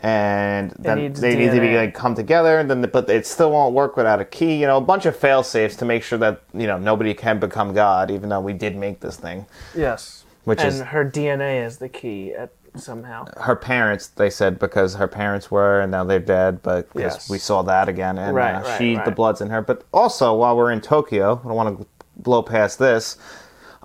and 0.00 0.72
then 0.78 1.12
they 1.14 1.34
need 1.36 1.52
to 1.52 1.60
be 1.60 1.76
like 1.76 1.94
come 1.94 2.14
together. 2.14 2.58
And 2.58 2.70
then, 2.70 2.80
the, 2.82 2.88
but 2.88 3.08
it 3.08 3.26
still 3.26 3.50
won't 3.50 3.74
work 3.74 3.96
without 3.96 4.20
a 4.20 4.24
key. 4.24 4.56
You 4.60 4.66
know, 4.66 4.76
a 4.76 4.80
bunch 4.82 5.06
of 5.06 5.16
fail 5.16 5.42
safes 5.42 5.76
to 5.76 5.84
make 5.84 6.02
sure 6.02 6.18
that 6.18 6.42
you 6.54 6.66
know 6.66 6.78
nobody 6.78 7.14
can 7.14 7.38
become 7.38 7.72
God, 7.72 8.10
even 8.10 8.28
though 8.28 8.40
we 8.40 8.52
did 8.52 8.76
make 8.76 9.00
this 9.00 9.16
thing. 9.16 9.46
Yes. 9.74 10.24
Which 10.44 10.60
and 10.60 10.68
is- 10.68 10.80
her 10.80 11.04
DNA 11.04 11.64
is 11.64 11.78
the 11.78 11.88
key 11.88 12.32
at, 12.34 12.50
somehow. 12.76 13.24
Her 13.40 13.56
parents, 13.56 14.08
they 14.08 14.30
said, 14.30 14.58
because 14.58 14.94
her 14.96 15.08
parents 15.08 15.50
were, 15.50 15.80
and 15.80 15.90
now 15.90 16.04
they're 16.04 16.18
dead. 16.20 16.62
But 16.62 16.86
Yes. 16.94 17.28
we 17.28 17.38
saw 17.38 17.62
that 17.62 17.88
again, 17.88 18.16
and 18.18 18.34
Right, 18.36 18.54
uh, 18.54 18.60
right, 18.62 18.78
she, 18.78 18.96
the 19.04 19.10
blood's 19.10 19.40
in 19.40 19.48
her. 19.50 19.60
But 19.62 19.82
also, 19.92 20.34
while 20.34 20.56
we're 20.56 20.70
in 20.70 20.80
Tokyo, 20.82 21.40
I 21.42 21.48
don't 21.48 21.56
want 21.56 21.78
to 21.80 21.86
blow 22.16 22.42
past 22.42 22.78
this. 22.78 23.16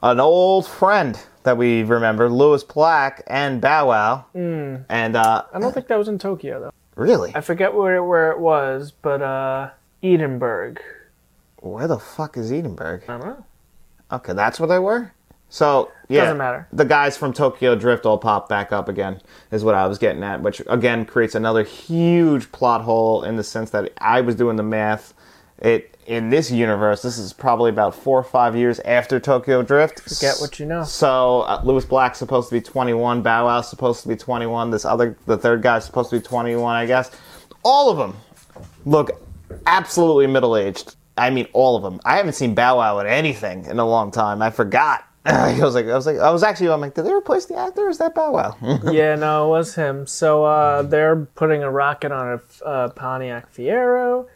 An 0.03 0.19
old 0.19 0.65
friend 0.65 1.19
that 1.43 1.57
we 1.57 1.83
remember, 1.83 2.29
Lucas 2.29 2.63
Black 2.63 3.23
and 3.27 3.61
Bow 3.61 3.87
Wow, 3.89 4.25
Hmm. 4.33 4.77
and 4.89 5.15
uh, 5.15 5.43
I 5.53 5.59
don't 5.59 5.73
think 5.73 5.87
that 5.87 5.97
was 5.97 6.07
in 6.07 6.17
Tokyo, 6.19 6.59
though. 6.59 6.71
really, 6.95 7.31
I 7.35 7.41
forget 7.41 7.73
where, 7.73 8.03
where 8.03 8.31
it 8.31 8.39
was, 8.39 8.91
but 8.91 9.21
uh, 9.21 9.69
Edinburgh. 10.03 10.75
where 11.57 11.87
the 11.87 11.99
fuck 11.99 12.37
is 12.37 12.51
Edinburgh? 12.51 13.01
I 13.07 13.17
don't 13.17 13.25
know. 13.25 13.45
Okay, 14.11 14.33
that's 14.33 14.59
where 14.59 14.67
they 14.67 14.79
were. 14.79 15.11
So 15.49 15.91
yeah, 16.07 16.21
Doesn't 16.21 16.37
matter. 16.37 16.67
The 16.71 16.85
guys 16.85 17.17
from 17.17 17.33
Tokyo 17.33 17.75
Drift 17.75 18.05
all 18.05 18.17
pop 18.17 18.47
back 18.47 18.71
up 18.71 18.87
again, 18.89 19.21
is 19.51 19.63
what 19.65 19.75
I 19.75 19.85
was 19.85 19.97
getting 19.97 20.23
at, 20.23 20.41
which 20.41 20.61
again 20.67 21.05
creates 21.05 21.35
another 21.35 21.63
huge 21.63 22.51
plot 22.53 22.81
hole 22.81 23.23
in 23.23 23.35
the 23.35 23.43
sense 23.43 23.69
that 23.71 23.91
I 23.99 24.21
was 24.21 24.35
doing 24.35 24.55
the 24.55 24.63
math. 24.63 25.13
It 25.59 25.90
in 26.11 26.29
this 26.29 26.51
universe, 26.51 27.01
this 27.01 27.17
is 27.17 27.31
probably 27.31 27.69
about 27.69 27.95
four 27.95 28.19
or 28.19 28.23
five 28.23 28.53
years 28.53 28.81
after 28.81 29.17
Tokyo 29.17 29.63
Drift. 29.63 30.01
Forget 30.01 30.35
what 30.41 30.59
you 30.59 30.65
know. 30.65 30.83
So 30.83 31.43
uh, 31.43 31.61
Lucas 31.63 31.85
Black's 31.85 32.19
supposed 32.19 32.49
to 32.49 32.55
be 32.55 32.59
21, 32.59 33.21
Bow 33.21 33.45
Wow's 33.45 33.69
supposed 33.69 34.01
to 34.03 34.09
be 34.09 34.17
21, 34.17 34.71
this 34.71 34.83
other, 34.83 35.17
the 35.25 35.37
third 35.37 35.61
guy's 35.61 35.85
supposed 35.85 36.09
to 36.09 36.19
be 36.19 36.21
21, 36.21 36.75
I 36.75 36.85
guess. 36.85 37.11
All 37.63 37.89
of 37.89 37.97
them 37.97 38.17
look 38.85 39.11
absolutely 39.65 40.27
middle 40.27 40.57
aged. 40.57 40.97
I 41.17 41.29
mean, 41.29 41.47
all 41.53 41.77
of 41.77 41.83
them. 41.83 42.01
I 42.03 42.17
haven't 42.17 42.33
seen 42.33 42.55
Bow 42.55 42.77
Wow 42.77 42.99
in 42.99 43.07
anything 43.07 43.63
in 43.67 43.79
a 43.79 43.87
long 43.87 44.11
time. 44.11 44.41
I 44.41 44.49
forgot. 44.49 45.05
I 45.25 45.57
was 45.61 45.75
like, 45.75 45.85
I 45.85 45.95
was 45.95 46.05
like, 46.05 46.17
I 46.17 46.29
was 46.29 46.43
actually, 46.43 46.71
I'm 46.71 46.81
like, 46.81 46.93
did 46.93 47.05
they 47.05 47.13
replace 47.13 47.45
the 47.45 47.55
actor? 47.55 47.87
Is 47.87 47.99
that 47.99 48.13
Bow 48.13 48.31
Wow? 48.33 48.57
yeah, 48.91 49.15
no, 49.15 49.45
it 49.45 49.49
was 49.49 49.75
him. 49.75 50.05
So 50.07 50.43
uh, 50.43 50.81
they're 50.81 51.15
putting 51.15 51.63
a 51.63 51.71
rocket 51.71 52.11
on 52.11 52.41
a 52.61 52.65
uh, 52.65 52.89
Pontiac 52.89 53.53
Fiero. 53.53 54.27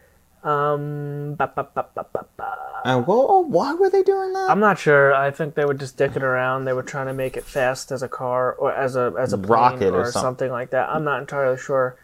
Um, 0.46 1.34
ba, 1.34 1.50
ba, 1.54 1.66
ba, 1.74 1.86
ba, 1.92 2.06
ba, 2.12 2.24
ba. 2.36 2.54
and 2.84 3.04
whoa, 3.04 3.40
why 3.40 3.74
were 3.74 3.90
they 3.90 4.04
doing 4.04 4.32
that? 4.32 4.48
I'm 4.48 4.60
not 4.60 4.78
sure. 4.78 5.12
I 5.12 5.32
think 5.32 5.56
they 5.56 5.64
were 5.64 5.74
just 5.74 5.96
dicking 5.96 6.22
around. 6.22 6.66
They 6.66 6.72
were 6.72 6.84
trying 6.84 7.08
to 7.08 7.14
make 7.14 7.36
it 7.36 7.42
fast 7.44 7.90
as 7.90 8.00
a 8.02 8.08
car 8.08 8.52
or 8.52 8.72
as 8.72 8.94
a 8.94 9.12
as 9.18 9.32
a 9.32 9.38
plane 9.38 9.50
Rocket 9.50 9.92
or 9.92 10.02
or 10.02 10.04
something. 10.04 10.22
something 10.22 10.50
like 10.52 10.70
that. 10.70 10.88
I'm 10.88 11.02
not 11.02 11.20
entirely 11.20 11.58
sure 11.58 11.96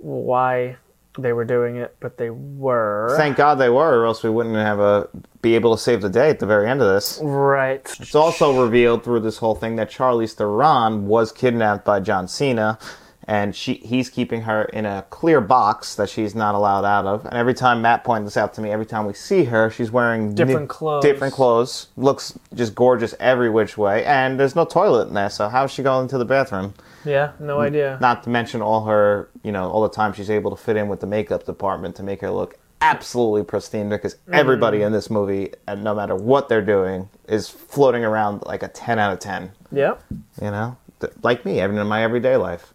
why 0.00 0.76
they 1.16 1.32
were 1.32 1.44
doing 1.44 1.76
it, 1.76 1.94
but 2.00 2.16
they 2.16 2.30
were. 2.30 3.14
Thank 3.16 3.36
God 3.36 3.56
they 3.56 3.70
were, 3.70 4.00
or 4.00 4.06
else 4.06 4.24
we 4.24 4.30
wouldn't 4.30 4.56
have 4.56 4.80
a 4.80 5.08
be 5.40 5.54
able 5.54 5.76
to 5.76 5.80
save 5.80 6.02
the 6.02 6.08
day 6.10 6.30
at 6.30 6.40
the 6.40 6.46
very 6.46 6.68
end 6.68 6.80
of 6.82 6.88
this. 6.92 7.20
right. 7.22 7.86
It's 8.00 8.14
also 8.16 8.60
revealed 8.60 9.04
through 9.04 9.20
this 9.20 9.38
whole 9.38 9.54
thing 9.54 9.76
that 9.76 9.88
Charlize 9.88 10.32
Theron 10.34 11.06
was 11.06 11.30
kidnapped 11.30 11.84
by 11.84 12.00
John 12.00 12.26
Cena, 12.26 12.78
and 13.26 13.54
she 13.54 13.74
he's 13.74 14.10
keeping 14.10 14.42
her 14.42 14.64
in 14.64 14.84
a 14.86 15.04
clear 15.10 15.40
box 15.40 15.94
that 15.94 16.08
she's 16.08 16.34
not 16.34 16.54
allowed 16.54 16.84
out 16.84 17.06
of. 17.06 17.24
And 17.24 17.34
every 17.34 17.54
time 17.54 17.82
Matt 17.82 18.04
pointed 18.04 18.26
this 18.26 18.36
out 18.36 18.54
to 18.54 18.60
me, 18.60 18.70
every 18.70 18.86
time 18.86 19.06
we 19.06 19.14
see 19.14 19.44
her, 19.44 19.70
she's 19.70 19.90
wearing 19.90 20.34
Different 20.34 20.60
new- 20.62 20.66
clothes. 20.66 21.02
Different 21.02 21.34
clothes. 21.34 21.88
Looks 21.96 22.38
just 22.54 22.74
gorgeous 22.74 23.14
every 23.20 23.50
which 23.50 23.78
way. 23.78 24.04
And 24.04 24.38
there's 24.38 24.54
no 24.54 24.64
toilet 24.64 25.08
in 25.08 25.14
there, 25.14 25.30
so 25.30 25.48
how 25.48 25.64
is 25.64 25.70
she 25.70 25.82
going 25.82 26.08
to 26.08 26.18
the 26.18 26.24
bathroom? 26.24 26.74
Yeah, 27.04 27.32
no 27.40 27.60
idea. 27.60 27.98
Not 28.00 28.22
to 28.24 28.30
mention 28.30 28.62
all 28.62 28.84
her, 28.84 29.28
you 29.42 29.52
know, 29.52 29.70
all 29.70 29.82
the 29.82 29.88
time 29.94 30.12
she's 30.12 30.30
able 30.30 30.50
to 30.50 30.56
fit 30.56 30.76
in 30.76 30.88
with 30.88 31.00
the 31.00 31.06
makeup 31.06 31.44
department 31.44 31.96
to 31.96 32.02
make 32.02 32.20
her 32.22 32.30
look 32.30 32.56
absolutely 32.82 33.42
pristine 33.44 33.88
because 33.88 34.16
everybody 34.30 34.80
Mm. 34.80 34.86
in 34.88 34.92
this 34.92 35.08
movie, 35.08 35.50
and 35.66 35.82
no 35.82 35.94
matter 35.94 36.14
what 36.14 36.50
they're 36.50 36.60
doing, 36.60 37.08
is 37.26 37.48
floating 37.48 38.04
around 38.04 38.42
like 38.44 38.62
a 38.62 38.68
10 38.68 38.98
out 38.98 39.10
of 39.12 39.18
10. 39.20 39.52
Yep. 39.72 40.02
You 40.42 40.50
know? 40.50 40.76
Like 41.22 41.44
me, 41.46 41.62
even 41.62 41.78
in 41.78 41.86
my 41.86 42.02
everyday 42.02 42.36
life. 42.36 42.73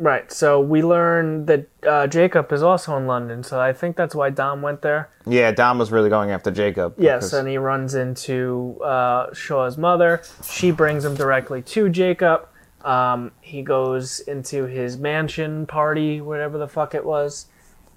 Right. 0.00 0.30
So 0.30 0.60
we 0.60 0.82
learn 0.82 1.46
that 1.46 1.66
uh, 1.86 2.06
Jacob 2.06 2.52
is 2.52 2.62
also 2.62 2.96
in 2.96 3.06
London. 3.06 3.42
So 3.42 3.60
I 3.60 3.72
think 3.72 3.96
that's 3.96 4.14
why 4.14 4.30
Dom 4.30 4.62
went 4.62 4.82
there. 4.82 5.10
Yeah, 5.26 5.50
Dom 5.50 5.78
was 5.78 5.90
really 5.90 6.08
going 6.08 6.30
after 6.30 6.50
Jacob. 6.52 6.94
Yes, 6.98 7.16
because- 7.26 7.32
and 7.34 7.48
he 7.48 7.58
runs 7.58 7.94
into 7.96 8.80
uh, 8.82 9.32
Shaw's 9.34 9.76
mother. 9.76 10.22
She 10.48 10.70
brings 10.70 11.04
him 11.04 11.14
directly 11.16 11.62
to 11.62 11.88
Jacob. 11.88 12.48
Um, 12.84 13.32
he 13.40 13.62
goes 13.62 14.20
into 14.20 14.66
his 14.66 14.96
mansion 14.98 15.66
party, 15.66 16.20
whatever 16.20 16.58
the 16.58 16.68
fuck 16.68 16.94
it 16.94 17.04
was, 17.04 17.46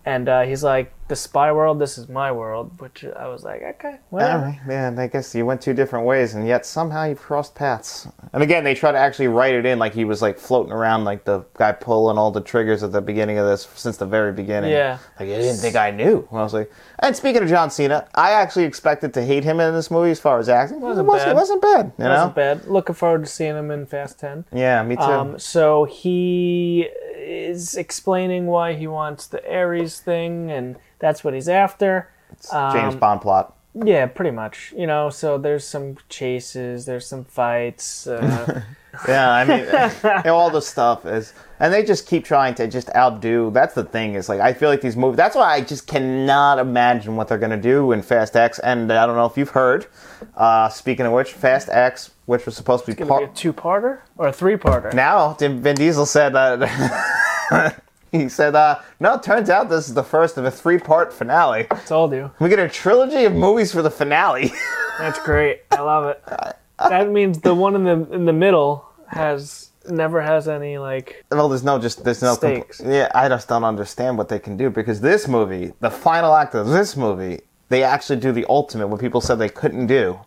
And 0.03 0.27
uh, 0.27 0.41
he's 0.41 0.63
like, 0.63 0.91
"The 1.11 1.17
spy 1.17 1.51
world, 1.51 1.77
this 1.77 1.97
is 1.97 2.07
my 2.07 2.31
world," 2.31 2.79
which 2.79 3.03
I 3.03 3.27
was 3.27 3.43
like, 3.43 3.61
"Okay, 3.61 3.89
All 3.89 3.99
whatever." 4.11 4.45
right, 4.45 4.59
man. 4.65 4.97
I 4.97 5.07
guess 5.07 5.35
you 5.35 5.45
went 5.45 5.59
two 5.59 5.73
different 5.73 6.05
ways, 6.05 6.35
and 6.35 6.47
yet 6.47 6.65
somehow 6.65 7.03
you 7.03 7.15
crossed 7.15 7.53
paths. 7.53 8.07
And 8.31 8.41
again, 8.41 8.63
they 8.63 8.73
try 8.73 8.93
to 8.93 8.97
actually 8.97 9.27
write 9.27 9.53
it 9.53 9.65
in 9.65 9.77
like 9.77 9.93
he 9.93 10.05
was 10.05 10.21
like 10.21 10.39
floating 10.39 10.71
around, 10.71 11.03
like 11.03 11.25
the 11.25 11.43
guy 11.55 11.73
pulling 11.73 12.17
all 12.17 12.31
the 12.31 12.39
triggers 12.39 12.81
at 12.81 12.93
the 12.93 13.01
beginning 13.01 13.37
of 13.39 13.45
this 13.45 13.67
since 13.75 13.97
the 13.97 14.05
very 14.05 14.31
beginning. 14.31 14.71
Yeah. 14.71 14.99
like 15.19 15.27
I 15.27 15.37
didn't 15.37 15.57
think 15.57 15.75
I 15.75 15.91
knew. 15.91 16.25
I 16.31 16.35
was 16.35 16.53
like, 16.53 16.71
and 16.99 17.13
speaking 17.13 17.43
of 17.43 17.49
John 17.49 17.69
Cena, 17.69 18.07
I 18.15 18.31
actually 18.31 18.63
expected 18.63 19.13
to 19.15 19.21
hate 19.21 19.43
him 19.43 19.59
in 19.59 19.73
this 19.73 19.91
movie 19.91 20.11
as 20.11 20.19
far 20.21 20.39
as 20.39 20.47
acting. 20.47 20.79
Wasn't 20.79 21.05
it 21.05 21.09
wasn't, 21.09 21.27
bad. 21.27 21.31
It 21.31 21.35
wasn't 21.35 21.61
bad. 21.61 21.91
You 21.97 22.03
know? 22.05 22.09
Wasn't 22.11 22.35
bad. 22.35 22.65
Looking 22.67 22.95
forward 22.95 23.25
to 23.25 23.29
seeing 23.29 23.57
him 23.57 23.69
in 23.69 23.85
Fast 23.85 24.17
Ten. 24.17 24.45
Yeah, 24.53 24.81
me 24.83 24.95
too. 24.95 25.01
Um, 25.01 25.39
so 25.39 25.83
he 25.83 26.87
is 27.17 27.75
explaining 27.75 28.47
why 28.47 28.73
he 28.73 28.87
wants 28.87 29.27
the 29.27 29.41
Ares 29.51 29.99
thing, 29.99 30.51
and 30.51 30.77
that's 31.01 31.23
what 31.23 31.33
he's 31.33 31.49
after. 31.49 32.07
James 32.51 32.93
um, 32.93 32.99
Bond 32.99 33.21
plot. 33.21 33.57
Yeah, 33.73 34.05
pretty 34.05 34.31
much. 34.31 34.73
You 34.77 34.87
know, 34.87 35.09
so 35.09 35.37
there's 35.37 35.65
some 35.65 35.97
chases, 36.09 36.85
there's 36.85 37.05
some 37.07 37.25
fights. 37.25 38.07
Uh, 38.17 38.61
Yeah, 39.07 39.31
I 39.31 39.45
mean, 39.45 39.59
you 40.03 40.21
know, 40.25 40.35
all 40.35 40.49
the 40.49 40.61
stuff 40.61 41.05
is, 41.05 41.33
and 41.59 41.73
they 41.73 41.83
just 41.83 42.07
keep 42.07 42.25
trying 42.25 42.55
to 42.55 42.67
just 42.67 42.93
outdo. 42.93 43.49
That's 43.51 43.73
the 43.73 43.85
thing 43.85 44.15
is 44.15 44.27
like 44.27 44.41
I 44.41 44.51
feel 44.51 44.67
like 44.69 44.81
these 44.81 44.97
movies. 44.97 45.15
That's 45.15 45.35
why 45.35 45.53
I 45.53 45.61
just 45.61 45.87
cannot 45.87 46.59
imagine 46.59 47.15
what 47.15 47.29
they're 47.29 47.37
gonna 47.37 47.55
do 47.55 47.93
in 47.93 48.01
Fast 48.01 48.35
X. 48.35 48.59
And 48.59 48.91
I 48.91 49.05
don't 49.05 49.15
know 49.15 49.25
if 49.25 49.37
you've 49.37 49.51
heard. 49.51 49.87
Uh, 50.35 50.67
speaking 50.67 51.05
of 51.05 51.13
which, 51.13 51.31
Fast 51.31 51.69
X, 51.69 52.11
which 52.25 52.45
was 52.45 52.57
supposed 52.57 52.85
to 52.85 52.91
be 52.91 52.95
gonna 52.97 53.27
be 53.27 53.31
a 53.31 53.33
two-parter 53.33 53.99
or 54.17 54.27
a 54.27 54.33
three-parter. 54.33 54.93
now, 54.93 55.35
Vin 55.39 55.75
Diesel 55.75 56.05
said 56.05 56.33
that. 56.33 57.81
he 58.21 58.29
said, 58.29 58.55
uh, 58.55 58.79
"No, 58.99 59.15
it 59.15 59.23
turns 59.23 59.49
out 59.49 59.69
this 59.69 59.87
is 59.87 59.93
the 59.93 60.03
first 60.03 60.37
of 60.37 60.45
a 60.45 60.51
three-part 60.51 61.13
finale. 61.13 61.67
Told 61.85 62.11
you. 62.13 62.31
We 62.39 62.49
get 62.49 62.59
a 62.59 62.69
trilogy 62.69 63.25
of 63.25 63.33
movies 63.33 63.71
for 63.71 63.81
the 63.81 63.91
finale." 63.91 64.51
That's 64.99 65.19
great. 65.23 65.61
I 65.71 65.81
love 65.81 66.05
it. 66.05 66.23
That 66.89 67.11
means 67.11 67.39
the 67.41 67.53
one 67.53 67.75
in 67.75 67.83
the 67.83 68.11
in 68.11 68.25
the 68.25 68.33
middle 68.33 68.83
has 69.05 69.69
never 69.87 70.19
has 70.19 70.47
any 70.47 70.79
like. 70.79 71.23
Well, 71.29 71.47
there's 71.47 71.63
no 71.63 71.77
just 71.77 72.03
there's 72.03 72.23
no 72.23 72.35
compl- 72.35 72.91
yeah. 72.91 73.07
I 73.13 73.29
just 73.29 73.47
don't 73.47 73.63
understand 73.63 74.17
what 74.17 74.29
they 74.29 74.39
can 74.39 74.57
do 74.57 74.71
because 74.71 74.99
this 74.99 75.27
movie, 75.27 75.73
the 75.79 75.91
final 75.91 76.33
act 76.35 76.55
of 76.55 76.67
this 76.69 76.97
movie, 76.97 77.41
they 77.69 77.83
actually 77.83 78.19
do 78.19 78.31
the 78.31 78.47
ultimate 78.49 78.87
what 78.87 78.99
people 78.99 79.21
said 79.21 79.35
they 79.35 79.47
couldn't 79.47 79.85
do, 79.85 80.19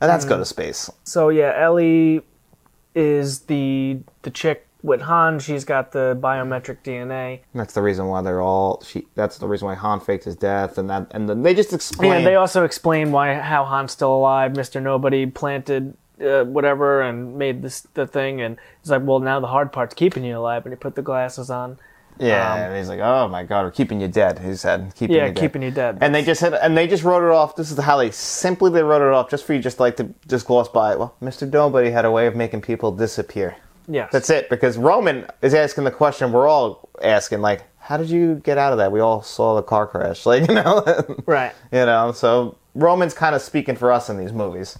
and 0.00 0.10
that's 0.10 0.24
Mm. 0.24 0.30
go 0.30 0.38
to 0.38 0.44
space. 0.44 0.90
So 1.04 1.28
yeah, 1.28 1.52
Ellie 1.56 2.22
is 2.96 3.40
the 3.42 3.98
the 4.22 4.30
chick 4.30 4.66
with 4.82 5.00
Han. 5.02 5.38
She's 5.38 5.64
got 5.64 5.92
the 5.92 6.18
biometric 6.20 6.78
DNA. 6.84 7.40
That's 7.54 7.74
the 7.74 7.82
reason 7.82 8.06
why 8.08 8.22
they're 8.22 8.40
all. 8.40 8.82
She. 8.84 9.06
That's 9.14 9.38
the 9.38 9.46
reason 9.48 9.66
why 9.68 9.74
Han 9.74 10.00
faked 10.00 10.24
his 10.24 10.36
death, 10.36 10.78
and 10.78 10.90
that 10.90 11.06
and 11.12 11.28
then 11.28 11.42
they 11.42 11.54
just 11.54 11.72
explain. 11.72 12.12
And 12.12 12.26
they 12.26 12.34
also 12.34 12.64
explain 12.64 13.12
why 13.12 13.34
how 13.34 13.64
Han's 13.64 13.92
still 13.92 14.12
alive. 14.14 14.56
Mister 14.56 14.80
Nobody 14.80 15.26
planted 15.26 15.94
uh, 16.20 16.44
whatever 16.44 17.00
and 17.02 17.36
made 17.38 17.62
this 17.62 17.82
the 17.94 18.06
thing, 18.06 18.40
and 18.40 18.56
he's 18.82 18.90
like, 18.90 19.02
well, 19.04 19.18
now 19.20 19.40
the 19.40 19.46
hard 19.48 19.72
part's 19.72 19.94
keeping 19.94 20.24
you 20.24 20.36
alive. 20.38 20.64
And 20.66 20.72
he 20.72 20.76
put 20.76 20.94
the 20.94 21.02
glasses 21.02 21.48
on. 21.50 21.78
yeah, 22.18 22.52
um, 22.52 22.58
and 22.60 22.76
he's 22.76 22.88
like, 22.88 23.00
"Oh 23.00 23.26
my 23.28 23.42
God, 23.42 23.64
we're 23.64 23.70
keeping 23.70 24.00
you 24.00 24.06
dead." 24.08 24.38
He 24.40 24.54
said, 24.54 24.92
"Keeping 24.94 25.16
Yeah, 25.16 25.26
you 25.28 25.32
dead." 25.32 25.40
keeping 25.40 25.62
you 25.62 25.70
dead. 25.70 25.98
And 26.00 26.14
they 26.14 26.22
just 26.22 26.40
said, 26.40 26.52
and 26.54 26.76
they 26.76 26.86
just 26.86 27.04
wrote 27.04 27.26
it 27.26 27.32
off. 27.32 27.56
This 27.56 27.70
is 27.70 27.78
how 27.78 27.96
they 27.96 28.10
simply 28.10 28.70
they 28.70 28.82
wrote 28.82 29.00
it 29.06 29.12
off, 29.14 29.30
just 29.30 29.44
for 29.44 29.54
you, 29.54 29.60
just 29.60 29.80
like 29.80 29.96
to 29.96 30.12
just 30.28 30.46
gloss 30.46 30.68
by 30.68 30.92
it. 30.92 30.98
Well, 30.98 31.14
Mister 31.20 31.46
Nobody 31.46 31.90
had 31.90 32.04
a 32.04 32.10
way 32.10 32.26
of 32.26 32.36
making 32.36 32.60
people 32.60 32.92
disappear. 32.92 33.56
Yes, 33.88 34.10
That's 34.12 34.30
it, 34.30 34.48
because 34.48 34.78
Roman 34.78 35.26
is 35.40 35.54
asking 35.54 35.84
the 35.84 35.90
question 35.90 36.32
we're 36.32 36.48
all 36.48 36.88
asking, 37.02 37.40
like, 37.40 37.64
how 37.78 37.96
did 37.96 38.08
you 38.08 38.36
get 38.36 38.58
out 38.58 38.72
of 38.72 38.78
that? 38.78 38.92
We 38.92 39.00
all 39.00 39.22
saw 39.22 39.56
the 39.56 39.62
car 39.62 39.86
crash, 39.86 40.24
like, 40.26 40.48
you 40.48 40.54
know, 40.54 40.84
right. 41.26 41.52
you 41.72 41.84
know. 41.84 42.12
So 42.12 42.56
Roman's 42.74 43.14
kind 43.14 43.34
of 43.34 43.42
speaking 43.42 43.76
for 43.76 43.92
us 43.92 44.08
in 44.08 44.16
these 44.16 44.32
movies. 44.32 44.78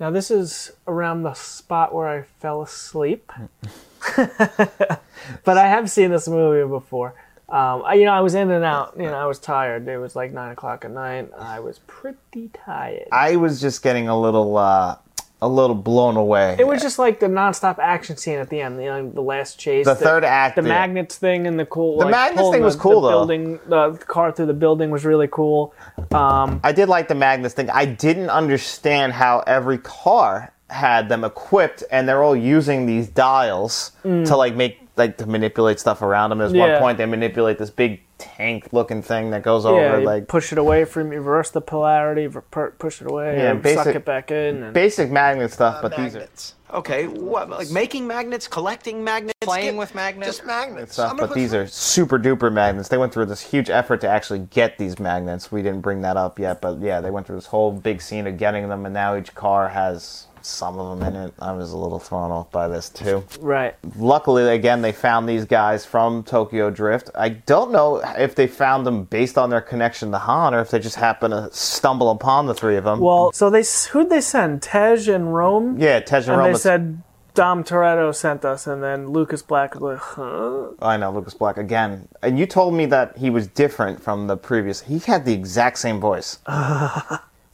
Now 0.00 0.10
this 0.10 0.30
is 0.30 0.72
around 0.88 1.22
the 1.22 1.34
spot 1.34 1.94
where 1.94 2.08
I 2.08 2.22
fell 2.22 2.62
asleep. 2.62 3.30
but 4.16 4.98
I 5.46 5.68
have 5.68 5.90
seen 5.90 6.10
this 6.10 6.26
movie 6.26 6.68
before. 6.68 7.14
Um, 7.48 7.82
I, 7.84 7.94
you 7.94 8.06
know, 8.06 8.12
I 8.12 8.20
was 8.20 8.34
in 8.34 8.50
and 8.50 8.64
out. 8.64 8.94
You 8.96 9.04
know, 9.04 9.14
I 9.14 9.26
was 9.26 9.38
tired. 9.38 9.86
It 9.86 9.98
was 9.98 10.16
like 10.16 10.32
nine 10.32 10.52
o'clock 10.52 10.86
at 10.86 10.90
night. 10.90 11.30
I 11.38 11.60
was 11.60 11.80
pretty 11.86 12.48
tired. 12.48 13.08
I 13.12 13.36
was 13.36 13.60
just 13.60 13.82
getting 13.82 14.08
a 14.08 14.18
little, 14.18 14.56
uh, 14.56 14.96
a 15.42 15.48
little 15.48 15.74
blown 15.74 16.16
away. 16.16 16.56
it 16.58 16.66
was 16.66 16.80
just 16.80 16.98
like 16.98 17.18
the 17.20 17.26
nonstop 17.26 17.78
action 17.78 18.16
scene 18.16 18.38
at 18.38 18.48
the 18.48 18.60
end. 18.60 18.80
You 18.80 18.88
know, 18.88 19.10
the 19.10 19.20
last 19.20 19.58
chase. 19.58 19.84
The 19.84 19.94
third 19.94 20.24
act, 20.24 20.56
The 20.56 20.62
yeah. 20.62 20.68
magnets 20.68 21.18
thing 21.18 21.46
and 21.48 21.58
the 21.58 21.66
cool. 21.66 21.98
The 21.98 22.04
like, 22.04 22.12
magnets 22.12 22.38
pulling 22.40 22.52
thing 22.52 22.60
the- 22.62 22.66
was 22.66 22.76
cool, 22.76 23.00
the 23.00 23.08
though. 23.08 23.18
Building 23.18 23.58
the 23.68 23.92
car 24.06 24.30
through 24.32 24.46
the 24.46 24.54
building 24.54 24.90
was 24.90 25.04
really 25.04 25.28
cool. 25.30 25.74
Um, 26.12 26.60
I 26.62 26.72
did 26.72 26.88
like 26.88 27.08
the 27.08 27.14
magnets 27.16 27.54
thing. 27.54 27.68
I 27.70 27.84
didn't 27.84 28.30
understand 28.30 29.12
how 29.12 29.40
every 29.46 29.78
car 29.78 30.52
had 30.70 31.08
them 31.08 31.24
equipped, 31.24 31.82
and 31.90 32.08
they're 32.08 32.22
all 32.22 32.36
using 32.36 32.86
these 32.86 33.08
dials 33.08 33.92
to 34.04 34.36
like 34.36 34.54
make 34.54 34.91
like 34.96 35.16
to 35.18 35.26
manipulate 35.26 35.80
stuff 35.80 36.02
around 36.02 36.30
them. 36.30 36.38
There's. 36.38 36.52
Yeah. 36.52 36.72
one 36.74 36.80
point 36.80 36.98
they 36.98 37.06
manipulate 37.06 37.58
this 37.58 37.70
big 37.70 38.02
tank-looking 38.18 39.02
thing 39.02 39.30
that 39.30 39.42
goes 39.42 39.64
yeah, 39.64 39.70
over 39.70 40.00
you 40.00 40.06
like 40.06 40.28
push 40.28 40.52
it 40.52 40.58
away 40.58 40.84
from 40.84 41.12
you, 41.12 41.18
reverse 41.18 41.50
the 41.50 41.60
polarity, 41.60 42.26
ver- 42.26 42.40
per- 42.42 42.70
push 42.72 43.00
it 43.00 43.10
away, 43.10 43.36
Yeah, 43.36 43.50
and 43.52 43.62
basic- 43.62 43.84
suck 43.84 43.94
it 43.94 44.04
back 44.04 44.30
in. 44.30 44.62
And, 44.62 44.74
basic 44.74 45.10
magnet 45.10 45.50
stuff, 45.52 45.82
but 45.82 45.96
these 45.96 46.14
are 46.14 46.20
magnets. 46.20 46.54
Okay, 46.72 47.06
what, 47.06 47.50
like 47.50 47.70
making 47.70 48.06
magnets, 48.06 48.48
collecting 48.48 49.04
magnets, 49.04 49.34
Playing 49.42 49.72
Get- 49.72 49.78
with 49.78 49.94
magnets? 49.94 50.36
Just 50.36 50.46
magnets. 50.46 50.92
stuff, 50.94 51.10
I'm 51.10 51.16
gonna 51.16 51.28
but 51.28 51.34
put 51.34 51.40
these 51.40 51.50
some- 51.50 51.60
are 51.60 51.66
super 51.66 52.18
duper 52.18 52.50
magnets. 52.52 52.88
They 52.88 52.96
went 52.96 53.12
through 53.12 53.26
this 53.26 53.40
huge 53.42 53.68
effort 53.68 54.00
to 54.02 54.08
actually 54.08 54.38
get 54.50 54.78
these 54.78 54.98
magnets. 54.98 55.50
We 55.52 55.62
didn't 55.62 55.80
bring 55.80 56.00
that 56.02 56.16
up 56.16 56.38
yet, 56.38 56.60
but 56.60 56.80
yeah, 56.80 57.00
they 57.00 57.10
went 57.10 57.26
through 57.26 57.36
this 57.36 57.46
whole 57.46 57.72
big 57.72 58.00
scene 58.00 58.26
of 58.26 58.38
getting 58.38 58.68
them, 58.68 58.84
and 58.86 58.94
now 58.94 59.16
each 59.16 59.34
car 59.34 59.68
has 59.70 60.26
some 60.44 60.78
of 60.78 60.98
them 60.98 61.08
in 61.14 61.20
it. 61.20 61.34
I 61.38 61.52
was 61.52 61.72
a 61.72 61.76
little 61.76 61.98
thrown 61.98 62.30
off 62.30 62.50
by 62.50 62.68
this 62.68 62.88
too. 62.88 63.24
right. 63.40 63.74
Luckily, 63.96 64.48
again, 64.54 64.82
they 64.82 64.92
found 64.92 65.28
these 65.28 65.44
guys 65.44 65.84
from 65.84 66.22
Tokyo 66.24 66.70
Drift. 66.70 67.10
I 67.14 67.30
don't 67.30 67.72
know 67.72 68.02
if 68.18 68.34
they 68.34 68.46
found 68.46 68.86
them 68.86 69.04
based 69.04 69.38
on 69.38 69.50
their 69.50 69.60
connection 69.60 70.10
to 70.12 70.18
Han, 70.18 70.54
or 70.54 70.60
if 70.60 70.70
they 70.70 70.78
just 70.78 70.96
happened 70.96 71.32
to 71.32 71.48
stumble 71.52 72.10
upon 72.10 72.46
the 72.46 72.54
three 72.54 72.76
of 72.76 72.84
them. 72.84 73.00
Well, 73.00 73.32
so 73.32 73.50
they 73.50 73.64
who'd 73.90 74.10
they 74.10 74.20
send? 74.20 74.62
Tej 74.62 75.08
and 75.08 75.34
Rome. 75.34 75.76
yeah, 75.80 76.00
Tej 76.00 76.16
and 76.18 76.28
and 76.28 76.36
Rome 76.38 76.44
they 76.46 76.52
was- 76.52 76.62
said 76.62 77.02
Dom 77.34 77.64
Toretto 77.64 78.14
sent 78.14 78.44
us, 78.44 78.66
and 78.66 78.82
then 78.82 79.08
Lucas 79.08 79.40
Black 79.40 79.74
was 79.74 79.82
like, 79.82 79.98
huh? 79.98 80.66
I 80.82 80.98
know 80.98 81.10
Lucas 81.12 81.32
Black 81.32 81.56
again. 81.56 82.06
And 82.22 82.38
you 82.38 82.44
told 82.44 82.74
me 82.74 82.84
that 82.86 83.16
he 83.16 83.30
was 83.30 83.46
different 83.46 84.02
from 84.02 84.26
the 84.26 84.36
previous. 84.36 84.82
He 84.82 84.98
had 84.98 85.24
the 85.24 85.32
exact 85.32 85.78
same 85.78 85.98
voice. 85.98 86.38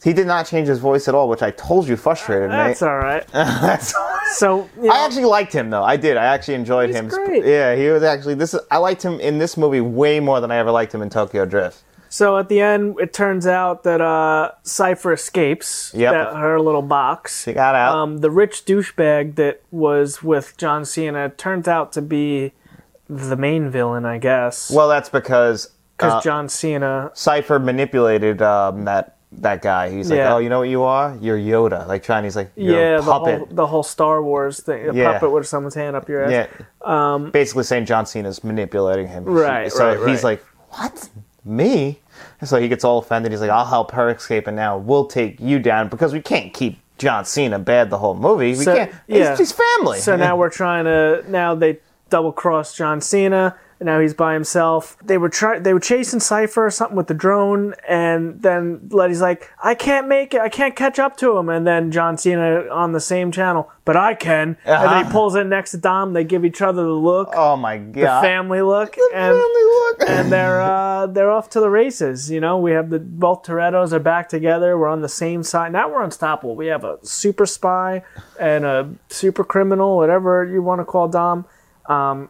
he 0.03 0.13
did 0.13 0.27
not 0.27 0.45
change 0.45 0.67
his 0.67 0.79
voice 0.79 1.07
at 1.07 1.15
all, 1.15 1.27
which 1.29 1.41
I 1.41 1.51
told 1.51 1.87
you 1.87 1.95
frustrated 1.97 2.49
me. 2.49 2.55
That's 2.55 2.81
all 2.81 2.97
right. 2.97 3.27
That's- 3.33 3.93
So 4.35 4.69
you 4.77 4.83
know, 4.87 4.93
I 4.93 5.05
actually 5.05 5.25
liked 5.25 5.51
him 5.53 5.69
though. 5.71 5.83
I 5.83 5.97
did. 5.97 6.15
I 6.17 6.25
actually 6.25 6.53
enjoyed 6.53 6.89
He's 6.89 6.97
him. 6.97 7.07
great. 7.07 7.43
Yeah, 7.45 7.75
he 7.75 7.87
was 7.89 8.03
actually 8.03 8.35
this. 8.35 8.53
Is, 8.53 8.61
I 8.69 8.77
liked 8.77 9.01
him 9.03 9.19
in 9.19 9.39
this 9.39 9.57
movie 9.57 9.81
way 9.81 10.19
more 10.19 10.39
than 10.39 10.51
I 10.51 10.57
ever 10.57 10.69
liked 10.71 10.93
him 10.93 11.01
in 11.01 11.09
Tokyo 11.09 11.45
Drift. 11.45 11.81
so 12.09 12.37
at 12.37 12.47
the 12.47 12.59
end, 12.61 12.99
it 12.99 13.11
turns 13.11 13.47
out 13.47 13.83
that 13.83 14.01
uh, 14.01 14.51
Cipher 14.63 15.13
escapes 15.13 15.91
Yep. 15.95 16.11
that, 16.13 16.35
her 16.35 16.59
little 16.61 16.81
box. 16.83 17.45
He 17.45 17.53
got 17.53 17.73
out. 17.75 17.95
Um, 17.95 18.17
the 18.19 18.29
rich 18.29 18.65
douchebag 18.65 19.33
that 19.35 19.61
was 19.71 20.21
with 20.23 20.55
John 20.57 20.85
Cena 20.85 21.29
turns 21.29 21.67
out 21.67 21.91
to 21.93 22.01
be 22.03 22.53
the 23.09 23.35
main 23.35 23.71
villain, 23.71 24.05
I 24.05 24.19
guess. 24.19 24.69
well, 24.69 24.87
that's 24.87 25.09
because 25.09 25.71
because 25.97 26.13
uh, 26.13 26.21
John 26.21 26.47
Cena. 26.49 27.09
Cipher 27.15 27.57
manipulated 27.57 28.41
um, 28.43 28.85
that 28.85 29.17
that 29.31 29.61
guy. 29.61 29.89
He's 29.91 30.09
like, 30.09 30.17
Yeah. 30.17 30.33
oh, 30.33 30.39
you 30.39 30.49
know 30.49 30.59
what 30.59 30.69
you 30.69 30.83
are? 30.83 31.15
You're 31.21 31.37
Yoda. 31.37 31.87
Like 31.87 32.03
Chinese, 32.03 32.35
like 32.35 32.51
you're 32.55 32.79
Yeah, 32.79 32.95
the 32.97 33.03
whole, 33.03 33.47
the 33.51 33.67
whole 33.67 33.83
Star 33.83 34.21
Wars 34.23 34.59
thing. 34.61 34.89
A 34.89 34.93
Yeah. 34.93 35.13
puppet 35.13 35.31
with 35.31 35.47
someone's 35.47 35.75
hand 35.75 35.95
up 35.95 36.09
your 36.09 36.23
ass. 36.25 36.31
Yeah. 36.31 36.47
Um, 36.83 37.29
Basically 37.31 37.63
saying 37.63 37.85
John 37.85 38.05
Cena's 38.05 38.43
manipulating 38.43 39.07
him. 39.07 39.23
Right, 39.25 39.71
So 39.71 39.85
right, 39.87 40.09
he's 40.09 40.23
right. 40.23 40.39
like, 40.39 40.45
what? 40.71 41.09
Me? 41.45 41.99
And 42.41 42.49
so 42.49 42.59
he 42.59 42.67
gets 42.67 42.83
all 42.83 42.97
offended. 42.97 43.31
He's 43.31 43.41
like, 43.41 43.49
I'll 43.49 43.65
help 43.65 43.91
her 43.91 44.09
escape, 44.09 44.47
and 44.47 44.55
now 44.55 44.77
we'll 44.77 45.05
take 45.05 45.39
you 45.39 45.59
down 45.59 45.87
because 45.89 46.11
we 46.11 46.21
can't 46.21 46.53
keep 46.53 46.79
John 46.97 47.23
Cena 47.23 47.59
bad 47.59 47.89
the 47.89 47.97
whole 47.97 48.15
movie. 48.15 48.49
We 48.49 48.55
So- 48.55 48.75
can't. 48.75 48.91
yeah. 49.07 49.29
He's, 49.31 49.39
he's 49.39 49.51
family. 49.53 49.99
So 49.99 50.15
now 50.15 50.35
we're 50.41 50.49
trying 50.49 50.85
to. 50.85 51.23
Now 51.29 51.55
they 51.55 51.79
double 52.09 52.31
cross 52.33 52.75
John 52.75 52.99
Cena. 52.99 53.55
And 53.79 53.87
now 53.87 53.99
he's 54.01 54.13
by 54.13 54.33
himself. 54.33 54.97
They 55.01 55.17
were 55.17 55.29
try, 55.29 55.57
They 55.59 55.73
were 55.73 55.79
chasing 55.79 56.19
Cipher 56.19 56.65
or 56.65 56.69
something 56.69 56.97
with 56.97 57.07
the 57.07 57.13
drone, 57.13 57.75
and 57.87 58.41
then 58.41 58.89
Letty's 58.91 59.21
like, 59.21 59.49
"I 59.63 59.73
can't 59.73 60.05
make 60.09 60.33
it. 60.33 60.41
I 60.41 60.49
can't 60.49 60.75
catch 60.75 60.99
up 60.99 61.15
to 61.17 61.37
him." 61.37 61.47
And 61.47 61.65
then 61.65 61.89
John 61.89 62.17
Cena 62.17 62.65
on 62.71 62.91
the 62.91 62.99
same 62.99 63.31
channel, 63.31 63.71
but 63.85 63.95
I 63.95 64.15
can. 64.15 64.57
And 64.65 64.81
then 64.81 64.83
Uh-huh. 64.89 65.03
he 65.05 65.11
pulls 65.11 65.35
in 65.35 65.47
next 65.47 65.71
to 65.71 65.77
Dom. 65.77 66.11
They 66.11 66.25
give 66.25 66.43
each 66.43 66.61
other 66.61 66.83
the 66.83 66.89
look, 66.89 67.29
oh 67.37 67.55
my 67.55 67.77
god. 67.77 67.93
the 68.23 68.27
family 68.27 68.61
look, 68.61 68.97
and 69.13 69.33
Family 69.37 69.63
look. 69.63 70.09
and 70.09 70.29
they're 70.29 70.59
uh, 70.61 71.07
they're 71.07 71.31
off 71.31 71.49
to 71.51 71.61
the 71.61 71.69
races. 71.69 72.29
You 72.29 72.41
know, 72.41 72.57
we 72.57 72.71
have 72.71 72.89
the 72.89 72.99
both 72.99 73.43
Toretto's 73.43 73.93
are 73.93 73.99
back 73.99 74.27
together. 74.27 74.77
We're 74.77 74.89
on 74.89 74.99
the 75.01 75.07
same 75.07 75.41
side. 75.41 75.71
Now 75.71 75.87
we're 75.89 76.03
unstoppable. 76.03 76.57
We 76.57 76.67
have 76.67 76.83
a 76.83 76.97
super 77.03 77.45
spy 77.45 78.03
and 78.37 78.65
a 78.65 78.89
super 79.07 79.45
criminal, 79.45 79.95
whatever 79.95 80.43
you 80.43 80.61
want 80.61 80.81
to 80.81 80.85
call 80.85 81.07
Dom. 81.07 81.45
Um, 81.85 82.27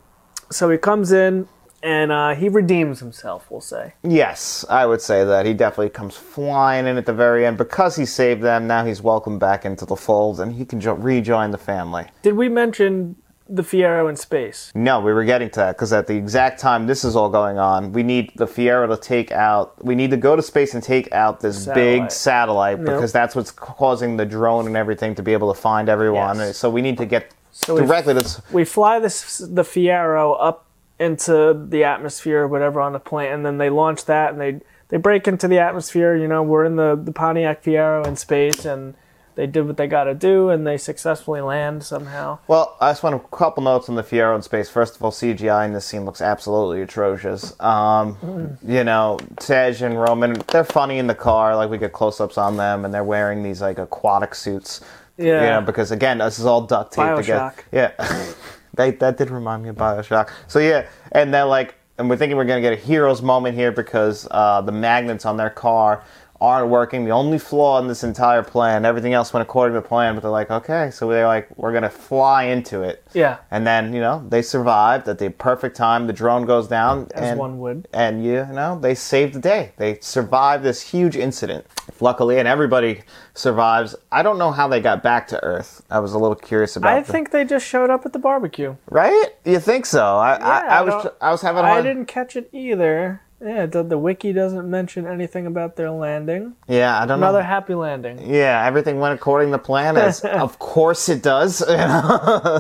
so 0.51 0.69
he 0.69 0.77
comes 0.77 1.11
in. 1.11 1.47
and 1.81 2.11
uh, 2.11 2.35
he 2.35 2.49
redeems 2.49 2.99
himself. 2.99 3.49
We'll 3.49 3.61
say. 3.61 3.93
Yes, 4.03 4.65
I 4.69 4.85
would 4.85 4.99
say 5.01 5.23
that 5.23 5.45
he 5.45 5.53
definitely 5.53 5.91
comes 5.91 6.17
flying 6.17 6.85
in 6.87 6.97
at 6.97 7.05
the 7.05 7.13
very 7.13 7.45
end 7.45 7.57
because 7.57 7.95
he 7.95 8.05
saved 8.05 8.41
them. 8.41 8.67
Now 8.67 8.83
he's 8.85 9.01
welcomed 9.01 9.39
back 9.39 9.63
into 9.63 9.85
the 9.85 9.95
fold, 9.95 10.41
and 10.41 10.51
he 10.53 10.65
can 10.65 10.81
jo- 10.81 10.95
rejoin 10.95 11.51
the 11.51 11.57
family. 11.57 12.07
Did 12.21 12.33
we 12.35 12.49
mention 12.49 13.15
the 13.51 13.63
Fiero 13.63 14.09
in 14.09 14.15
space? 14.17 14.71
No, 14.75 14.99
we 14.99 15.11
were 15.13 15.23
getting 15.23 15.49
to 15.51 15.59
that 15.61 15.75
because 15.77 15.91
at 15.93 16.05
the 16.05 16.15
exact 16.15 16.59
time 16.59 16.85
this 16.85 17.03
is 17.05 17.15
all 17.15 17.29
going 17.29 17.57
on, 17.57 17.93
we 17.93 18.03
need 18.03 18.31
the 18.35 18.45
Fiero 18.45 18.85
to 18.93 18.97
take 18.97 19.31
out. 19.31 19.83
We 19.83 19.95
need 19.95 20.11
to 20.11 20.17
go 20.17 20.35
to 20.35 20.41
space 20.41 20.73
and 20.73 20.83
take 20.83 21.09
out 21.13 21.39
this 21.39 21.65
big 21.65 22.11
Satellite. 22.11 22.11
satellite 22.11 22.83
because 22.83 23.11
that's 23.13 23.35
what's 23.37 23.51
causing 23.51 24.17
the 24.17 24.25
drone 24.25 24.67
and 24.67 24.75
everything 24.75 25.15
to 25.15 25.23
be 25.23 25.31
able 25.33 25.51
to 25.53 25.59
find 25.59 25.87
everyone. 25.89 26.37
Yes. 26.37 26.57
So 26.57 26.69
we 26.69 26.81
need 26.81 26.97
to 26.97 27.05
get 27.05 27.31
So 27.51 27.75
we- 27.75 27.81
directly 27.81 28.13
to. 28.15 28.43
We 28.51 28.65
fly 28.65 28.99
this 28.99 29.37
the 29.39 29.63
Fiero 29.63 30.35
up 30.39 30.65
into 30.99 31.53
the 31.69 31.83
atmosphere 31.85 32.41
or 32.43 32.47
whatever 32.47 32.81
on 32.81 32.93
the 32.93 32.99
plane, 32.99 33.31
and 33.31 33.45
then 33.45 33.57
they 33.57 33.69
launch 33.69 34.05
that, 34.05 34.31
and 34.31 34.41
they 34.41 34.59
they 34.89 34.97
break 34.97 35.27
into 35.27 35.47
the 35.47 35.59
atmosphere. 35.59 36.15
You 36.15 36.27
know, 36.27 36.43
we're 36.43 36.65
in 36.65 36.75
the 36.75 36.99
the 37.01 37.11
Pontiac 37.11 37.63
Fiero 37.63 38.05
in 38.05 38.15
space, 38.15 38.65
and 38.65 38.95
they 39.35 39.47
did 39.47 39.65
what 39.65 39.77
they 39.77 39.87
got 39.87 40.03
to 40.03 40.13
do, 40.13 40.49
and 40.49 40.67
they 40.67 40.75
successfully 40.77 41.39
land 41.39 41.83
somehow. 41.83 42.39
Well, 42.49 42.75
I 42.81 42.91
just 42.91 43.03
want 43.03 43.15
a 43.15 43.19
couple 43.35 43.63
notes 43.63 43.87
on 43.87 43.95
the 43.95 44.03
Fiero 44.03 44.35
in 44.35 44.41
space. 44.41 44.69
First 44.69 44.97
of 44.97 45.03
all, 45.03 45.11
CGI 45.11 45.65
in 45.65 45.71
this 45.71 45.85
scene 45.85 46.03
looks 46.03 46.19
absolutely 46.21 46.81
atrocious. 46.81 47.57
Um, 47.61 48.57
you 48.67 48.83
know, 48.83 49.17
Tej 49.37 49.81
and 49.81 49.99
Roman, 49.99 50.33
they're 50.51 50.65
funny 50.65 50.97
in 50.97 51.07
the 51.07 51.15
car. 51.15 51.55
Like 51.55 51.69
we 51.69 51.77
get 51.77 51.93
close-ups 51.93 52.37
on 52.37 52.57
them, 52.57 52.83
and 52.83 52.93
they're 52.93 53.03
wearing 53.05 53.41
these 53.41 53.61
like 53.61 53.77
aquatic 53.79 54.35
suits. 54.35 54.81
Yeah. 55.19 55.43
You 55.43 55.49
know, 55.49 55.61
because 55.61 55.91
again, 55.91 56.19
this 56.19 56.39
is 56.39 56.45
all 56.45 56.61
duct 56.61 56.93
tape 56.93 57.17
together. 57.17 57.53
Yeah. 57.71 57.91
they, 58.73 58.91
that 58.91 59.17
did 59.17 59.29
remind 59.29 59.63
me 59.63 59.69
of 59.69 59.75
Bioshock. 59.75 60.31
So 60.47 60.59
yeah, 60.59 60.87
and 61.11 61.33
they're 61.33 61.45
like, 61.45 61.75
and 61.97 62.09
we're 62.09 62.15
thinking 62.15 62.37
we're 62.37 62.45
gonna 62.45 62.61
get 62.61 62.73
a 62.73 62.77
hero's 62.77 63.21
moment 63.21 63.55
here 63.55 63.73
because 63.73 64.27
uh, 64.31 64.61
the 64.61 64.71
magnets 64.71 65.25
on 65.25 65.35
their 65.35 65.49
car 65.49 66.03
aren't 66.41 66.69
working. 66.69 67.03
The 67.05 67.11
only 67.11 67.37
flaw 67.37 67.79
in 67.79 67.87
this 67.87 68.03
entire 68.03 68.43
plan, 68.43 68.85
everything 68.85 69.13
else 69.13 69.33
went 69.33 69.41
according 69.41 69.75
to 69.75 69.87
plan, 69.87 70.15
but 70.15 70.21
they're 70.21 70.31
like, 70.31 70.49
okay, 70.49 70.89
so 70.91 71.09
they're 71.09 71.27
like, 71.27 71.49
we're 71.57 71.73
gonna 71.73 71.89
fly 71.89 72.43
into 72.43 72.81
it. 72.83 73.03
Yeah. 73.13 73.37
And 73.51 73.67
then 73.67 73.93
you 73.93 73.99
know 73.99 74.25
they 74.29 74.41
survived 74.41 75.07
at 75.07 75.19
the 75.19 75.29
perfect 75.29 75.75
time. 75.75 76.07
The 76.07 76.13
drone 76.13 76.45
goes 76.45 76.67
down, 76.67 77.09
As 77.13 77.31
and 77.31 77.39
one 77.39 77.59
would. 77.59 77.87
and 77.93 78.23
you 78.23 78.45
know 78.51 78.79
they 78.79 78.95
saved 78.95 79.33
the 79.33 79.39
day. 79.39 79.73
They 79.77 79.99
survived 80.01 80.63
this 80.63 80.81
huge 80.81 81.15
incident. 81.17 81.65
Luckily, 82.01 82.39
and 82.39 82.47
everybody 82.47 83.01
survives. 83.33 83.95
I 84.11 84.21
don't 84.23 84.37
know 84.37 84.51
how 84.51 84.67
they 84.67 84.79
got 84.79 85.03
back 85.03 85.27
to 85.29 85.43
Earth. 85.43 85.81
I 85.89 85.99
was 85.99 86.13
a 86.13 86.19
little 86.19 86.35
curious 86.35 86.75
about. 86.75 86.93
I 86.93 87.01
the- 87.01 87.11
think 87.11 87.31
they 87.31 87.43
just 87.43 87.65
showed 87.65 87.89
up 87.89 88.05
at 88.05 88.13
the 88.13 88.19
barbecue. 88.19 88.75
Right? 88.89 89.27
You 89.43 89.59
think 89.59 89.85
so? 89.85 90.03
I, 90.17 90.35
I, 90.35 90.37
Yeah, 90.37 90.79
I 90.79 90.81
was 90.83 91.07
I 91.19 91.31
was 91.31 91.41
having 91.41 91.63
a 91.63 91.67
I 91.67 91.69
hard, 91.71 91.83
didn't 91.83 92.05
catch 92.05 92.35
it 92.37 92.49
either. 92.53 93.21
Yeah, 93.41 93.67
the, 93.67 93.83
the 93.83 93.97
wiki 93.97 94.33
doesn't 94.33 94.69
mention 94.69 95.07
anything 95.07 95.47
about 95.47 95.75
their 95.77 95.91
landing. 95.91 96.55
Yeah, 96.67 96.97
I 96.97 97.05
don't 97.05 97.19
know. 97.21 97.27
Another 97.27 97.39
know. 97.39 97.45
happy 97.47 97.73
landing. 97.73 98.29
Yeah, 98.29 98.65
everything 98.65 98.99
went 98.99 99.13
according 99.15 99.51
to 99.51 99.57
plan, 99.57 99.95
as 99.95 100.19
of 100.25 100.59
course 100.59 101.07
it 101.09 101.23
does. 101.23 101.63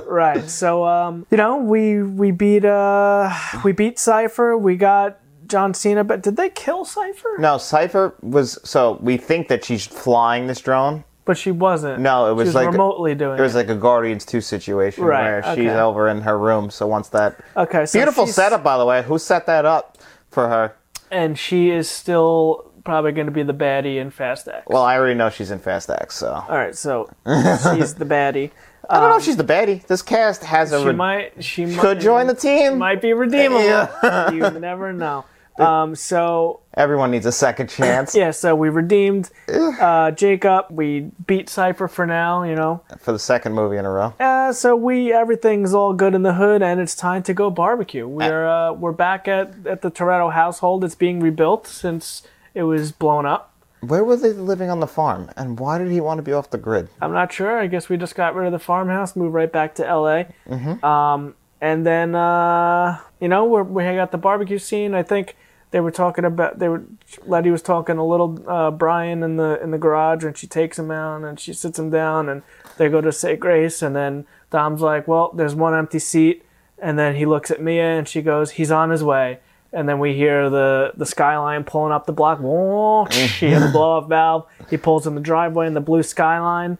Right. 0.09 0.49
So 0.49 0.85
um, 0.85 1.25
you 1.31 1.37
know, 1.37 1.57
we 1.57 2.01
we 2.03 2.31
beat 2.31 2.65
uh 2.65 3.33
we 3.63 3.71
beat 3.71 3.99
Cipher. 3.99 4.57
We 4.57 4.75
got 4.75 5.19
John 5.47 5.73
Cena, 5.73 6.03
but 6.03 6.21
did 6.21 6.37
they 6.37 6.49
kill 6.49 6.85
Cipher? 6.85 7.35
no, 7.39 7.57
Cipher 7.57 8.15
was 8.21 8.57
so 8.63 8.99
we 9.01 9.17
think 9.17 9.47
that 9.49 9.65
she's 9.65 9.85
flying 9.85 10.47
this 10.47 10.61
drone. 10.61 11.03
But 11.25 11.37
she 11.37 11.51
wasn't. 11.51 11.99
No, 11.99 12.31
it 12.31 12.33
was 12.33 12.45
she 12.45 12.47
was 12.47 12.55
like- 12.55 12.71
remotely 12.71 13.13
doing 13.13 13.37
It 13.37 13.41
was 13.41 13.53
like 13.53 13.69
a 13.69 13.75
Guardians 13.75 14.25
Two 14.25 14.41
situation 14.41 15.03
Right, 15.03 15.45
where 15.45 15.55
she's 15.55 15.69
over 15.69 16.07
in 16.09 16.21
her 16.21 16.39
room. 16.39 16.71
So 16.71 16.87
once 16.87 17.09
that 17.09 17.39
Okay, 17.55 17.85
so 17.85 17.99
beautiful 17.99 18.25
setup, 18.25 18.63
by 18.63 18.79
the 18.79 18.85
way, 18.85 19.03
who 19.03 19.19
set 19.19 19.45
that 19.45 19.63
up 19.63 19.98
for 20.29 20.47
her? 20.47 20.75
and 21.11 21.39
she 21.39 21.71
is 21.71 21.89
still 21.89 22.71
probably 22.85 23.11
going 23.11 23.25
to 23.25 23.31
be 23.31 23.41
the 23.43 23.53
baddie 23.53 23.97
in 23.97 24.11
Fast 24.11 24.47
X. 24.47 24.63
Well, 24.67 24.83
I 24.83 24.95
already 24.95 25.15
know 25.15 25.29
she's 25.29 25.49
in 25.51 25.57
Fast 25.59 25.89
X, 25.89 26.15
so 26.15 26.31
All 26.33 26.55
right, 26.55 26.75
so 26.75 27.09
she's 27.25 27.95
the 27.95 28.05
baddie. 28.05 28.51
I 28.89 28.99
don't 28.99 29.09
know 29.11 29.17
if 29.17 29.23
she's 29.23 29.37
the 29.37 29.43
baddie. 29.43 29.85
This 29.85 30.01
cast 30.01 30.43
has 30.43 30.71
a 30.71 30.77
Um, 30.77 30.81
She 30.81 30.87
re- 30.87 30.95
might. 30.95 31.43
She 31.43 31.65
might, 31.65 31.79
could 31.79 31.99
join 31.99 32.25
the 32.27 32.33
team. 32.33 32.79
Might 32.79 33.01
be 33.01 33.13
redeemable. 33.13 33.63
Yeah. 33.63 34.31
you 34.31 34.49
never 34.59 34.91
know. 34.93 35.25
Um, 35.59 35.95
so 35.95 36.61
Everyone 36.73 37.11
needs 37.11 37.25
a 37.25 37.31
second 37.31 37.67
chance 37.69 38.15
yeah, 38.15 38.31
so 38.31 38.55
we 38.55 38.69
redeemed 38.69 39.29
uh, 39.47 40.11
Jacob. 40.11 40.67
We 40.69 41.11
beat 41.25 41.49
Cipher 41.49 41.87
for 41.87 42.05
now. 42.05 42.43
You 42.43 42.55
know. 42.55 42.81
for 42.99 43.11
the 43.11 43.19
second 43.19 43.53
movie 43.53 43.77
in 43.77 43.85
a 43.85 43.89
row. 43.89 44.13
Uh, 44.19 44.53
so 44.53 44.75
we 44.75 45.11
everything's 45.11 45.73
all 45.73 45.93
good 45.93 46.15
in 46.15 46.23
the 46.23 46.33
hood, 46.33 46.61
and 46.61 46.79
it's 46.79 46.95
time 46.95 47.23
to 47.23 47.33
go 47.33 47.49
barbecue. 47.49 48.07
We're 48.07 48.47
uh, 48.47 48.73
we're 48.73 48.91
back 48.91 49.27
at 49.27 49.67
at 49.67 49.81
the 49.81 49.91
Toretto 49.91 50.31
household. 50.33 50.83
It's 50.83 50.95
being 50.95 51.19
rebuilt 51.19 51.67
since 51.67 52.23
it 52.53 52.63
was 52.63 52.91
blown 52.91 53.25
up. 53.25 53.53
Where 53.81 54.03
were 54.03 54.17
they 54.17 54.33
living 54.33 54.69
on 54.69 54.81
the 54.81 54.87
farm, 54.87 55.31
and 55.37 55.57
why 55.57 55.77
did 55.77 55.89
he 55.89 56.01
want 56.01 56.17
to 56.17 56.21
be 56.21 56.33
off 56.33 56.49
the 56.49 56.57
grid? 56.57 56.89
I'm 57.01 57.13
not 57.13 57.31
sure. 57.31 57.57
I 57.57 57.67
guess 57.67 57.87
we 57.87 57.95
just 57.97 58.15
got 58.15 58.35
rid 58.35 58.45
of 58.45 58.51
the 58.51 58.59
farmhouse, 58.59 59.15
moved 59.15 59.33
right 59.33 59.51
back 59.51 59.75
to 59.75 59.83
LA. 59.83 60.23
Mm-hmm. 60.47 60.83
Um, 60.83 61.35
and 61.61 61.85
then 61.85 62.15
uh, 62.15 62.99
you 63.19 63.27
know 63.27 63.45
we're, 63.45 63.63
we 63.63 63.83
got 63.83 64.11
the 64.11 64.17
barbecue 64.17 64.57
scene. 64.57 64.93
I 64.93 65.03
think 65.03 65.35
they 65.71 65.79
were 65.79 65.91
talking 65.91 66.25
about 66.25 66.59
they 66.59 66.67
were 66.67 66.83
Letty 67.25 67.51
was 67.51 67.61
talking 67.61 67.97
a 67.97 68.05
little 68.05 68.43
uh, 68.47 68.71
Brian 68.71 69.23
in 69.23 69.37
the 69.37 69.61
in 69.61 69.71
the 69.71 69.77
garage, 69.77 70.23
and 70.23 70.37
she 70.37 70.47
takes 70.47 70.79
him 70.79 70.91
out 70.91 71.23
and 71.23 71.39
she 71.39 71.53
sits 71.53 71.77
him 71.77 71.89
down, 71.89 72.29
and 72.29 72.41
they 72.77 72.89
go 72.89 73.01
to 73.01 73.11
say 73.11 73.35
grace, 73.35 73.81
and 73.81 73.95
then 73.95 74.25
Dom's 74.49 74.81
like, 74.81 75.07
"Well, 75.07 75.31
there's 75.33 75.55
one 75.55 75.75
empty 75.75 75.99
seat," 75.99 76.43
and 76.79 76.97
then 76.97 77.15
he 77.15 77.25
looks 77.25 77.51
at 77.51 77.61
Mia, 77.61 77.97
and 77.97 78.07
she 78.07 78.21
goes, 78.21 78.51
"He's 78.51 78.71
on 78.71 78.89
his 78.89 79.03
way." 79.03 79.39
And 79.71 79.87
then 79.87 79.99
we 79.99 80.15
hear 80.15 80.49
the, 80.49 80.93
the 80.97 81.05
skyline 81.05 81.63
pulling 81.63 81.91
up 81.91 82.07
the 82.07 82.11
block. 82.11 82.39
Whoa, 82.39 83.05
He 83.05 83.49
hit 83.49 83.59
the 83.59 83.69
blow 83.71 83.97
off 83.97 84.09
valve. 84.09 84.47
He 84.67 84.77
pulls 84.77 85.05
in 85.05 85.13
the 85.13 85.21
driveway 85.21 85.67
in 85.67 85.75
the 85.75 85.79
blue 85.79 86.01
skyline 86.01 86.79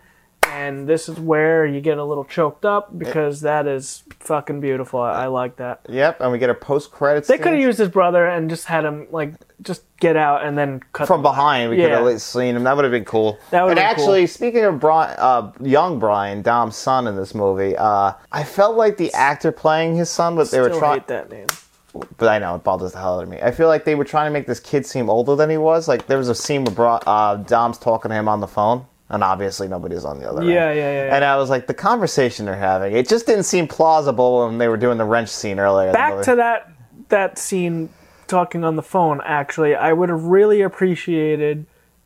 and 0.60 0.90
this 0.90 1.08
is 1.08 1.18
where 1.18 1.66
you 1.66 1.80
get 1.80 1.98
a 1.98 2.04
little 2.04 2.26
choked 2.26 2.66
up 2.66 2.98
because 2.98 3.42
that 3.42 3.66
is 3.66 4.04
fucking 4.20 4.60
beautiful. 4.60 5.00
I, 5.00 5.24
I 5.24 5.28
like 5.28 5.56
that. 5.56 5.86
Yep, 5.88 6.20
and 6.20 6.32
we 6.34 6.38
get 6.38 6.50
a 6.50 6.54
post 6.54 6.92
credits. 6.92 7.30
They 7.30 7.38
could 7.38 7.54
have 7.54 7.62
used 7.62 7.80
his 7.80 7.88
brother 7.88 8.28
and 8.28 8.50
just 8.50 8.66
had 8.66 8.84
him 8.84 9.08
like 9.10 9.36
just 9.62 9.84
get 10.02 10.18
out 10.18 10.44
and 10.46 10.58
then 10.58 10.82
cut 10.92 11.08
from 11.08 11.22
behind. 11.22 11.70
We 11.70 11.78
could 11.78 11.92
have 11.92 12.22
seen 12.22 12.58
him. 12.58 12.64
That 12.66 12.76
would 12.76 12.84
have 12.84 12.92
been 12.92 13.06
cool. 13.06 13.40
That 13.52 13.64
would've 13.64 13.78
and 13.78 13.88
been 13.88 13.96
cool. 13.96 14.04
actually, 14.04 14.28
speaking 14.28 14.66
of 14.66 14.82
Brian, 14.82 15.16
uh, 15.18 15.52
young 15.62 15.98
Brian, 15.98 16.42
Dom's 16.42 16.76
son 16.76 17.08
in 17.08 17.16
this 17.16 17.34
movie, 17.34 17.78
uh, 17.78 18.14
I 18.32 18.44
felt 18.44 18.76
like 18.76 18.98
the 18.98 19.14
actor 19.14 19.54
playing 19.54 19.96
his 19.96 20.10
son, 20.10 20.36
but 20.36 20.52
they 20.52 20.60
were 20.60 20.70
trying. 20.70 21.04
That 21.08 21.32
name. 21.32 21.48
But 22.18 22.28
I 22.28 22.38
know 22.38 22.56
it 22.56 22.64
bothers 22.64 22.92
the 22.92 23.00
hell 23.00 23.18
out 23.18 23.24
of 23.24 23.30
me. 23.30 23.40
I 23.42 23.52
feel 23.52 23.68
like 23.68 23.86
they 23.86 23.96
were 23.96 24.04
trying 24.04 24.28
to 24.28 24.32
make 24.32 24.46
this 24.46 24.60
kid 24.60 24.86
seem 24.86 25.10
older 25.10 25.36
than 25.36 25.50
he 25.50 25.58
was. 25.58 25.88
Like 25.88 26.06
there 26.08 26.18
was 26.18 26.30
a 26.30 26.36
scene 26.36 26.66
where 26.66 26.76
Bri- 26.76 27.04
uh, 27.08 27.38
Dom's 27.38 27.78
talking 27.78 28.10
to 28.10 28.16
him 28.16 28.28
on 28.28 28.42
the 28.42 28.48
phone, 28.48 28.86
and 29.10 29.24
obviously 29.24 29.68
nobody's 29.68 30.06
on 30.06 30.20
the 30.20 30.30
other 30.30 30.42
end. 30.42 30.50
Yeah, 30.50 30.72
yeah, 30.72 30.76
yeah, 30.92 31.06
yeah. 31.08 31.16
And 31.16 31.26
I 31.26 31.36
was 31.38 31.50
like, 31.50 31.68
the 31.68 31.74
conversation 31.74 32.46
they're 32.46 32.56
having, 32.56 32.96
it 32.96 33.08
just 33.10 33.26
didn't 33.26 33.44
seem 33.44 33.68
plausible 33.68 34.46
when 34.46 34.58
they 34.58 34.68
were 34.68 34.78
doing 34.78 34.98
the 34.98 35.06
wrench 35.06 35.30
scene 35.30 35.60
earlier. 35.60 35.92
Back 35.92 36.24
to 36.26 36.36
that 36.36 36.72
that 37.10 37.38
scene 37.40 37.90
talking 38.28 38.64
on 38.64 38.76
the 38.76 38.84
phone. 38.84 39.20
Actually, 39.26 39.76
I 39.76 39.94
would 39.94 40.10
have 40.10 40.24
really 40.24 40.62
appreciated 40.62 41.66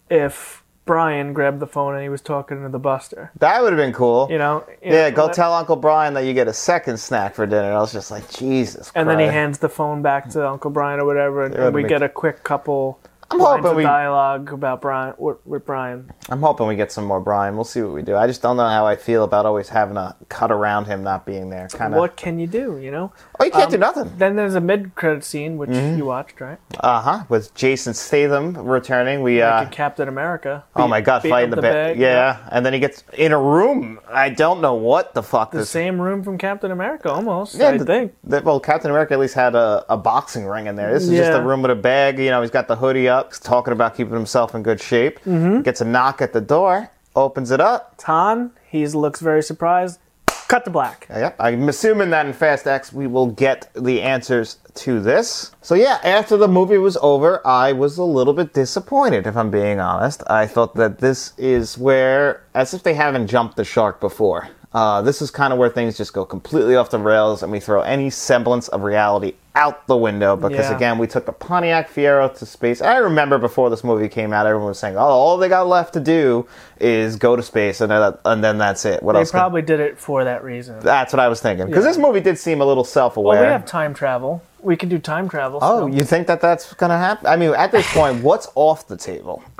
if 0.10 0.64
Brian 0.86 1.34
grabbed 1.34 1.60
the 1.60 1.68
phone 1.68 1.94
and 1.94 2.04
he 2.04 2.10
was 2.10 2.22
talking 2.22 2.62
to 2.62 2.70
the 2.70 2.80
Buster. 2.80 3.32
that 3.40 3.62
would 3.62 3.72
have 3.74 3.78
been 3.78 3.94
cool. 3.94 4.28
You 4.30 4.38
know? 4.38 4.66
You 4.82 4.94
Yeah, 4.94 5.10
know, 5.10 5.16
go 5.16 5.26
let- 5.26 5.34
tell 5.34 5.54
Uncle 5.54 5.76
Brian 5.78 6.14
that 6.14 6.26
you 6.26 6.34
get 6.34 6.48
a 6.48 6.54
second 6.54 6.98
snack 6.98 7.36
for 7.36 7.46
dinner. 7.46 7.72
I 7.74 7.78
was 7.80 7.94
just 7.94 8.12
like, 8.12 8.30
Jesus. 8.30 8.92
And 8.96 9.10
then 9.10 9.18
he 9.20 9.26
hands 9.26 9.60
the 9.60 9.70
phone 9.70 10.02
back 10.02 10.30
to 10.32 10.48
Uncle 10.48 10.72
Brian 10.72 11.00
or 11.00 11.06
whatever, 11.06 11.46
and, 11.46 11.56
and 11.56 11.74
we 11.74 11.84
make- 11.84 11.90
get 11.90 12.02
a 12.04 12.10
quick 12.10 12.44
couple 12.44 13.00
I'm 13.34 13.40
hoping 13.40 13.76
we- 13.76 13.84
dialogue 13.84 14.52
about 14.54 14.82
Brian 14.82 15.14
with, 15.18 15.66
Brian. 15.66 16.12
I'm 16.30 16.42
hoping 16.42 16.68
we 16.68 16.76
get 16.76 16.92
some 16.92 17.06
more 17.06 17.20
Brian. 17.20 17.56
We'll 17.56 17.64
see 17.64 17.82
what 17.82 17.94
we 17.94 18.02
do. 18.02 18.16
I 18.16 18.28
just 18.28 18.42
don't 18.42 18.58
know 18.58 18.68
how 18.68 18.86
I 18.86 18.96
feel 18.96 19.24
about 19.24 19.46
always 19.46 19.70
having 19.70 19.96
to 19.96 20.16
cut 20.30 20.52
around 20.52 20.86
him 20.86 21.04
not 21.04 21.26
being 21.26 21.50
there. 21.50 21.68
Kind 21.68 21.94
of. 21.94 22.00
What 22.00 22.16
can 22.16 22.40
you 22.40 22.48
do? 22.48 22.78
You 22.78 22.92
know. 22.92 23.12
Oh, 23.40 23.46
you 23.46 23.52
can't 23.52 23.70
do 23.70 23.76
Um, 23.78 23.82
nothing. 23.82 24.12
Then 24.18 24.36
there's 24.36 24.56
a 24.56 24.62
mid-credit 24.62 25.24
scene 25.24 25.58
which 25.58 25.70
Mm-hmm. 25.70 25.98
you 25.98 26.06
watched, 26.06 26.40
right? 26.42 26.60
Uh 26.80 27.02
huh. 27.02 27.24
With 27.30 27.54
Jason 27.56 27.94
Statham 27.94 28.56
returning, 28.58 29.22
we 29.22 29.42
uh. 29.42 29.64
In 29.64 29.70
Captain 29.70 30.08
America. 30.08 30.64
Oh 30.76 30.88
my 30.88 31.02
god, 31.02 31.22
fighting 31.24 31.52
up 31.52 31.56
the, 31.58 31.62
bag. 31.62 31.98
Yeah. 32.00 32.38
and 32.52 32.66
then 32.66 32.74
he 32.74 32.80
gets 32.80 33.04
in 33.14 33.32
a 33.32 33.40
room. 33.40 34.00
I 34.12 34.30
don't 34.30 34.62
know 34.62 34.74
what 34.76 35.14
the 35.14 35.24
fuck 35.24 35.52
The 35.52 35.60
this. 35.60 35.70
same 35.70 36.00
room 36.02 36.24
from 36.24 36.38
Captain 36.38 36.72
America, 36.72 37.12
almost. 37.12 37.56
Yeah, 37.56 37.70
I 37.70 37.78
the- 37.78 37.86
think. 37.86 38.14
the- 38.24 38.42
well, 38.42 38.60
Captain 38.60 38.90
America 38.92 39.14
at 39.14 39.20
least 39.20 39.34
had 39.36 39.56
a, 39.56 39.86
a 39.90 39.98
boxing 39.98 40.46
ring 40.46 40.68
in 40.68 40.76
there. 40.76 40.94
This 40.94 41.04
is 41.04 41.10
just 41.10 41.32
Yeah. 41.32 41.38
a 41.38 41.42
room 41.42 41.62
with 41.62 41.72
a 41.72 41.76
bag. 41.76 42.20
You 42.20 42.30
know, 42.30 42.42
he's 42.42 42.52
got 42.52 42.68
the 42.68 42.76
hoodie 42.76 43.08
up, 43.10 43.23
he's 43.30 43.40
talking 43.40 43.74
about 43.74 43.96
keeping 43.96 44.14
himself 44.14 44.56
in 44.56 44.64
good 44.64 44.82
shape. 44.82 45.20
Mm-hmm. 45.20 45.62
Gets 45.62 45.82
a 45.82 45.86
knock 45.86 46.22
at 46.22 46.34
the 46.34 46.42
door, 46.42 46.90
opens 47.16 47.52
it 47.52 47.60
up. 47.60 47.96
Tan, 47.98 48.52
he 48.70 48.86
looks 48.88 49.20
very 49.20 49.44
surprised. 49.44 50.00
Cut 50.48 50.66
to 50.66 50.72
black. 50.72 51.08
Yep, 51.10 51.36
I'm 51.40 51.68
assuming 51.68 52.12
that 52.12 52.26
in 52.28 52.34
Fast 52.34 52.68
X 52.68 52.94
we 52.94 53.08
will 53.08 53.28
get 53.28 53.70
the 53.74 54.02
answers 54.02 54.58
to 54.76 55.00
this. 55.00 55.52
So 55.62 55.74
yeah, 55.74 56.00
after 56.04 56.38
the 56.38 56.48
movie 56.48 56.78
was 56.78 56.98
over, 57.02 57.46
I 57.48 57.72
was 57.72 57.98
a 57.98 58.04
little 58.04 58.34
bit 58.34 58.54
disappointed, 58.54 59.26
if 59.26 59.36
I'm 59.36 59.50
being 59.50 59.80
honest. 59.80 60.22
I 60.28 60.46
thought 60.46 60.76
that 60.76 61.00
this 61.00 61.34
is 61.38 61.78
where, 61.78 62.44
as 62.54 62.74
if 62.74 62.84
they 62.84 62.94
haven't 62.94 63.28
jumped 63.28 63.56
the 63.56 63.64
shark 63.64 64.00
before. 64.00 64.50
Uh, 64.74 65.02
this 65.02 65.22
is 65.22 65.32
kind 65.32 65.54
of 65.54 65.60
where 65.60 65.70
things 65.70 65.98
just 65.98 66.14
go 66.14 66.26
completely 66.26 66.76
off 66.76 66.90
the 66.90 67.00
rails, 67.00 67.42
and 67.42 67.52
we 67.52 67.60
throw 67.60 67.82
any 67.82 68.10
semblance 68.10 68.68
of 68.68 68.84
reality 68.84 69.34
out 69.56 69.86
the 69.88 69.96
window 69.96 70.36
because 70.36 70.70
Yeah. 70.70 70.76
again 70.76 70.98
we 70.98 71.06
took 71.06 71.26
the 71.28 71.32
Pontiac 71.32 71.90
Fiero 71.92 72.28
to 72.40 72.46
space. 72.46 72.82
I 72.82 72.98
remember 72.98 73.38
before 73.38 73.70
this 73.70 73.84
movie 73.84 74.10
came 74.10 74.34
out, 74.34 74.48
everyone 74.48 74.70
was 74.70 74.80
saying, 74.80 74.98
"Oh, 74.98 75.02
all 75.02 75.38
they 75.38 75.48
got 75.50 75.68
left 75.68 75.94
to 75.94 76.00
do 76.00 76.48
is 76.80 77.18
go 77.18 77.36
to 77.36 77.44
space, 77.44 77.80
and 77.80 77.92
then, 77.92 78.14
and 78.26 78.44
then 78.44 78.58
that's 78.58 78.84
it." 78.86 79.04
What 79.04 79.14
They 79.14 79.20
else? 79.20 79.30
can- 79.32 79.40
probably 79.40 79.62
did 79.62 79.80
it 79.80 80.00
for 80.00 80.24
that 80.24 80.44
reason. 80.44 80.80
that's 80.80 81.14
what 81.14 81.20
I 81.20 81.28
was 81.28 81.40
thinking 81.40 81.68
because 81.68 81.84
Yeah. 81.84 81.92
this 81.92 81.98
movie 82.00 82.20
did 82.20 82.38
seem 82.40 82.62
a 82.62 82.66
little 82.66 82.84
self-aware. 82.84 83.40
well, 83.42 83.46
we 83.48 83.52
have 83.52 83.66
time 83.66 83.94
travel. 83.94 84.42
We 84.64 84.76
can 84.78 84.88
do 84.90 84.98
time 84.98 85.28
travel. 85.30 85.60
Oh, 85.62 85.88
still. 85.88 85.90
you 86.00 86.06
think 86.06 86.26
that 86.28 86.40
that's 86.42 86.74
gonna 86.74 86.98
happen? 86.98 87.28
I 87.28 87.36
mean, 87.36 87.54
at 87.54 87.72
this 87.72 87.86
point, 87.94 88.24
what's 88.24 88.48
off 88.56 88.88
the 88.88 88.96
table? 88.98 89.44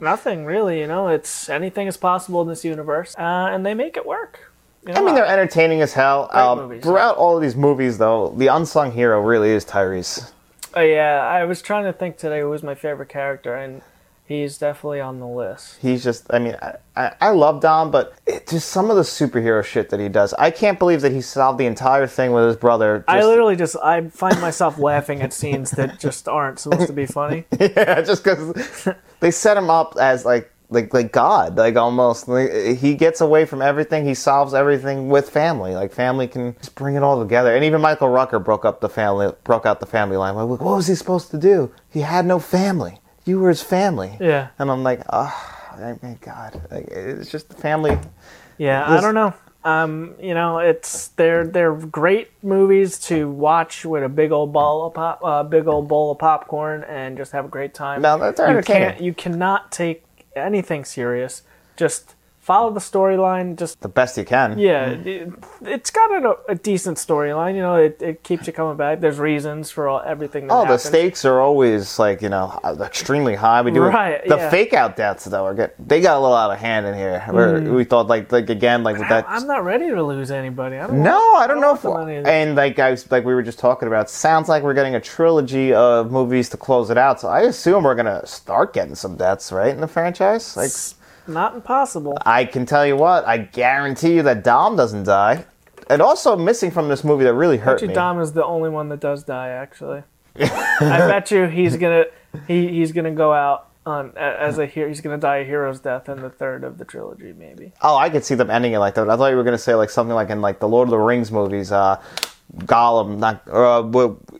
Nothing 0.00 0.44
really. 0.44 0.80
You 0.80 0.86
know, 0.86 1.08
it's 1.08 1.48
anything 1.48 1.86
is 1.86 1.96
possible 1.96 2.42
in 2.42 2.48
this 2.48 2.64
universe, 2.64 3.14
uh, 3.18 3.22
and 3.22 3.64
they 3.64 3.74
make 3.74 3.96
it 3.96 4.06
work. 4.06 4.50
You 4.86 4.92
I 4.92 4.96
know, 4.96 5.04
mean, 5.06 5.14
they're 5.14 5.26
entertaining 5.26 5.80
as 5.80 5.94
hell. 5.94 6.28
Um, 6.32 6.58
movies. 6.58 6.82
throughout 6.82 7.16
all 7.16 7.36
of 7.36 7.42
these 7.42 7.56
movies, 7.56 7.98
though, 7.98 8.34
the 8.36 8.48
unsung 8.48 8.92
hero 8.92 9.20
really 9.20 9.50
is 9.50 9.64
Tyrese. 9.64 10.30
Oh 10.74 10.80
yeah, 10.82 11.20
I 11.26 11.44
was 11.44 11.62
trying 11.62 11.84
to 11.84 11.92
think 11.92 12.16
today 12.18 12.40
who 12.40 12.50
was 12.50 12.62
my 12.62 12.74
favorite 12.74 13.08
character, 13.08 13.54
and 13.54 13.80
he's 14.26 14.58
definitely 14.58 15.00
on 15.00 15.20
the 15.20 15.26
list. 15.26 15.78
He's 15.80 16.02
just, 16.02 16.26
I 16.30 16.38
mean, 16.38 16.56
I, 16.60 16.74
I, 16.96 17.12
I 17.20 17.30
love 17.30 17.60
Dom, 17.60 17.90
but 17.90 18.14
it, 18.26 18.48
just 18.48 18.68
some 18.70 18.90
of 18.90 18.96
the 18.96 19.02
superhero 19.02 19.64
shit 19.64 19.88
that 19.90 20.00
he 20.00 20.08
does. 20.08 20.34
I 20.34 20.50
can't 20.50 20.78
believe 20.78 21.00
that 21.02 21.12
he 21.12 21.20
solved 21.20 21.58
the 21.58 21.66
entire 21.66 22.06
thing 22.06 22.32
with 22.32 22.46
his 22.46 22.56
brother. 22.56 23.04
I 23.08 23.22
literally 23.24 23.56
just 23.56 23.76
I 23.82 24.08
find 24.08 24.40
myself 24.40 24.78
laughing 24.78 25.22
at 25.22 25.32
scenes 25.32 25.70
that 25.72 25.98
just 26.00 26.28
aren't 26.28 26.58
supposed 26.58 26.88
to 26.88 26.92
be 26.92 27.06
funny. 27.06 27.44
yeah, 27.58 28.00
just 28.02 28.24
because 28.24 28.88
they 29.20 29.30
set 29.30 29.56
him 29.56 29.70
up 29.70 29.94
as 29.98 30.24
like 30.24 30.50
like 30.74 30.92
like 30.92 31.12
God, 31.12 31.56
like 31.56 31.76
almost. 31.76 32.28
Like, 32.28 32.76
he 32.76 32.94
gets 32.94 33.20
away 33.20 33.44
from 33.44 33.62
everything. 33.62 34.04
He 34.04 34.14
solves 34.14 34.52
everything 34.52 35.08
with 35.08 35.30
family. 35.30 35.74
Like 35.74 35.92
family 35.92 36.26
can 36.28 36.54
just 36.58 36.74
bring 36.74 36.96
it 36.96 37.02
all 37.02 37.20
together. 37.20 37.54
And 37.54 37.64
even 37.64 37.80
Michael 37.80 38.08
Rooker 38.08 38.42
broke 38.42 38.64
up 38.64 38.80
the 38.80 38.88
family, 38.88 39.32
broke 39.44 39.64
out 39.64 39.80
the 39.80 39.86
family 39.86 40.16
line. 40.16 40.34
Like, 40.34 40.48
what 40.48 40.60
was 40.60 40.86
he 40.86 40.94
supposed 40.94 41.30
to 41.30 41.38
do? 41.38 41.72
He 41.88 42.00
had 42.00 42.26
no 42.26 42.38
family. 42.38 43.00
You 43.24 43.38
were 43.38 43.48
his 43.48 43.62
family. 43.62 44.16
Yeah. 44.20 44.48
And 44.58 44.70
I'm 44.70 44.82
like, 44.82 45.00
oh, 45.10 45.32
I 45.72 45.96
mean, 46.02 46.18
God, 46.20 46.60
like, 46.70 46.88
it's 46.88 47.30
just 47.30 47.48
the 47.48 47.54
family. 47.54 47.98
Yeah, 48.58 48.88
I 48.88 49.00
don't 49.00 49.14
know. 49.14 49.34
Um, 49.64 50.14
you 50.20 50.34
know, 50.34 50.58
it's 50.58 51.08
they're 51.08 51.46
they're 51.46 51.72
great 51.74 52.30
movies 52.42 52.98
to 53.08 53.30
watch 53.30 53.86
with 53.86 54.04
a 54.04 54.10
big 54.10 54.30
old 54.30 54.52
ball 54.52 54.86
of 54.86 54.92
pop, 54.92 55.20
uh, 55.24 55.42
big 55.42 55.66
old 55.66 55.88
bowl 55.88 56.12
of 56.12 56.18
popcorn, 56.18 56.84
and 56.84 57.16
just 57.16 57.32
have 57.32 57.46
a 57.46 57.48
great 57.48 57.72
time. 57.72 58.02
No, 58.02 58.18
that's 58.18 58.38
you 58.38 58.60
can't, 58.60 59.00
you 59.00 59.14
cannot 59.14 59.72
take 59.72 60.03
anything 60.36 60.84
serious. 60.84 61.42
Just 61.76 62.13
follow 62.44 62.70
the 62.70 62.80
storyline. 62.80 63.56
Just 63.56 63.80
The 63.80 63.88
best 63.88 64.18
you 64.18 64.24
can. 64.24 64.58
yeah, 64.58 64.90
it, 64.90 65.32
it's 65.62 65.90
got 65.90 66.10
a, 66.12 66.36
a 66.50 66.54
decent 66.54 66.98
storyline. 66.98 67.54
You 67.56 67.62
know, 67.62 67.76
it, 67.76 68.00
it 68.02 68.22
keeps 68.22 68.46
you 68.46 68.52
coming 68.52 68.76
back. 68.76 69.00
There's 69.00 69.18
reasons 69.18 69.70
for 69.70 69.88
all, 69.88 70.02
everything. 70.04 70.46
That 70.48 70.54
Oh, 70.54 70.66
the 70.66 70.76
stakes 70.78 71.24
are 71.24 71.40
always 71.40 71.98
like 71.98 72.20
you 72.22 72.28
know 72.28 72.58
extremely 72.80 73.34
high. 73.34 73.62
We 73.62 73.70
do 73.70 73.80
Right, 73.82 74.22
the 74.28 74.36
yeah. 74.36 74.50
fake 74.50 74.74
out 74.74 74.96
deaths 74.96 75.24
though 75.24 75.44
are 75.44 75.54
get 75.54 75.74
they 75.88 76.00
got 76.00 76.18
a 76.18 76.20
little 76.20 76.36
out 76.36 76.50
of 76.50 76.58
hand 76.58 76.86
in 76.86 76.94
here. 76.94 77.20
Where 77.30 77.60
we 77.60 77.84
thought 77.84 78.06
like 78.08 78.30
like 78.30 78.50
again 78.50 78.82
like 78.82 78.98
with 78.98 79.08
that. 79.08 79.26
Mm. 79.26 79.30
I'm 79.30 79.46
not 79.46 79.64
ready 79.64 79.88
to 79.90 80.02
lose 80.02 80.30
anybody. 80.30 80.76
I 80.76 80.86
don't 80.86 81.02
no, 81.02 81.16
want- 81.18 81.42
I 81.44 81.46
don't 81.46 81.60
know 81.62 81.74
if 81.74 81.82
want 81.84 82.00
them 82.00 82.08
any 82.08 82.18
of 82.18 82.24
that. 82.24 82.30
and 82.30 82.54
like 82.56 82.76
guys 82.76 83.10
like 83.10 83.24
we 83.24 83.34
were 83.34 83.42
just 83.42 83.58
talking 83.58 83.88
about. 83.88 84.10
Sounds 84.10 84.48
like 84.48 84.62
we're 84.62 84.74
getting 84.74 84.94
a 84.94 85.00
trilogy 85.00 85.72
of 85.72 86.10
movies 86.12 86.48
to 86.50 86.56
close 86.56 86.90
it 86.90 86.98
out. 86.98 87.20
So 87.20 87.28
I 87.28 87.40
assume 87.42 87.84
we're 87.84 87.94
gonna 87.94 88.26
start 88.26 88.72
getting 88.74 88.94
some 88.94 89.16
deaths 89.16 89.50
right 89.50 89.72
in 89.74 89.80
the 89.80 89.88
franchise. 89.88 90.56
Like 90.56 90.70
not 91.26 91.54
impossible. 91.54 92.18
I 92.24 92.44
can 92.44 92.66
tell 92.66 92.86
you 92.86 92.96
what, 92.96 93.26
I 93.26 93.38
guarantee 93.38 94.14
you 94.14 94.22
that 94.22 94.44
Dom 94.44 94.76
doesn't 94.76 95.04
die. 95.04 95.44
And 95.90 96.00
also 96.00 96.36
missing 96.36 96.70
from 96.70 96.88
this 96.88 97.04
movie 97.04 97.24
that 97.24 97.34
really 97.34 97.58
hurt 97.58 97.76
bet 97.76 97.82
you 97.82 97.88
me. 97.88 97.94
Dom 97.94 98.20
is 98.20 98.32
the 98.32 98.44
only 98.44 98.70
one 98.70 98.88
that 98.88 99.00
does 99.00 99.22
die. 99.22 99.50
Actually, 99.50 100.02
I 100.36 100.98
bet 100.98 101.30
you 101.30 101.46
he's 101.46 101.76
gonna 101.76 102.04
he, 102.48 102.68
he's 102.68 102.92
gonna 102.92 103.10
go 103.10 103.32
out 103.32 103.68
on 103.84 104.16
as 104.16 104.58
a 104.58 104.64
hero. 104.64 104.88
He's 104.88 105.02
gonna 105.02 105.18
die 105.18 105.38
a 105.38 105.44
hero's 105.44 105.80
death 105.80 106.08
in 106.08 106.22
the 106.22 106.30
third 106.30 106.64
of 106.64 106.78
the 106.78 106.86
trilogy, 106.86 107.34
maybe. 107.34 107.72
Oh, 107.82 107.96
I 107.96 108.08
could 108.08 108.24
see 108.24 108.34
them 108.34 108.50
ending 108.50 108.72
it 108.72 108.78
like 108.78 108.94
that. 108.94 109.10
I 109.10 109.16
thought 109.16 109.28
you 109.28 109.36
were 109.36 109.44
gonna 109.44 109.58
say 109.58 109.74
like 109.74 109.90
something 109.90 110.14
like 110.14 110.30
in 110.30 110.40
like 110.40 110.58
the 110.58 110.68
Lord 110.68 110.86
of 110.86 110.90
the 110.90 110.98
Rings 110.98 111.30
movies. 111.30 111.70
Uh, 111.70 112.02
Gollum, 112.58 113.18
not 113.18 113.42
uh, 113.50 113.82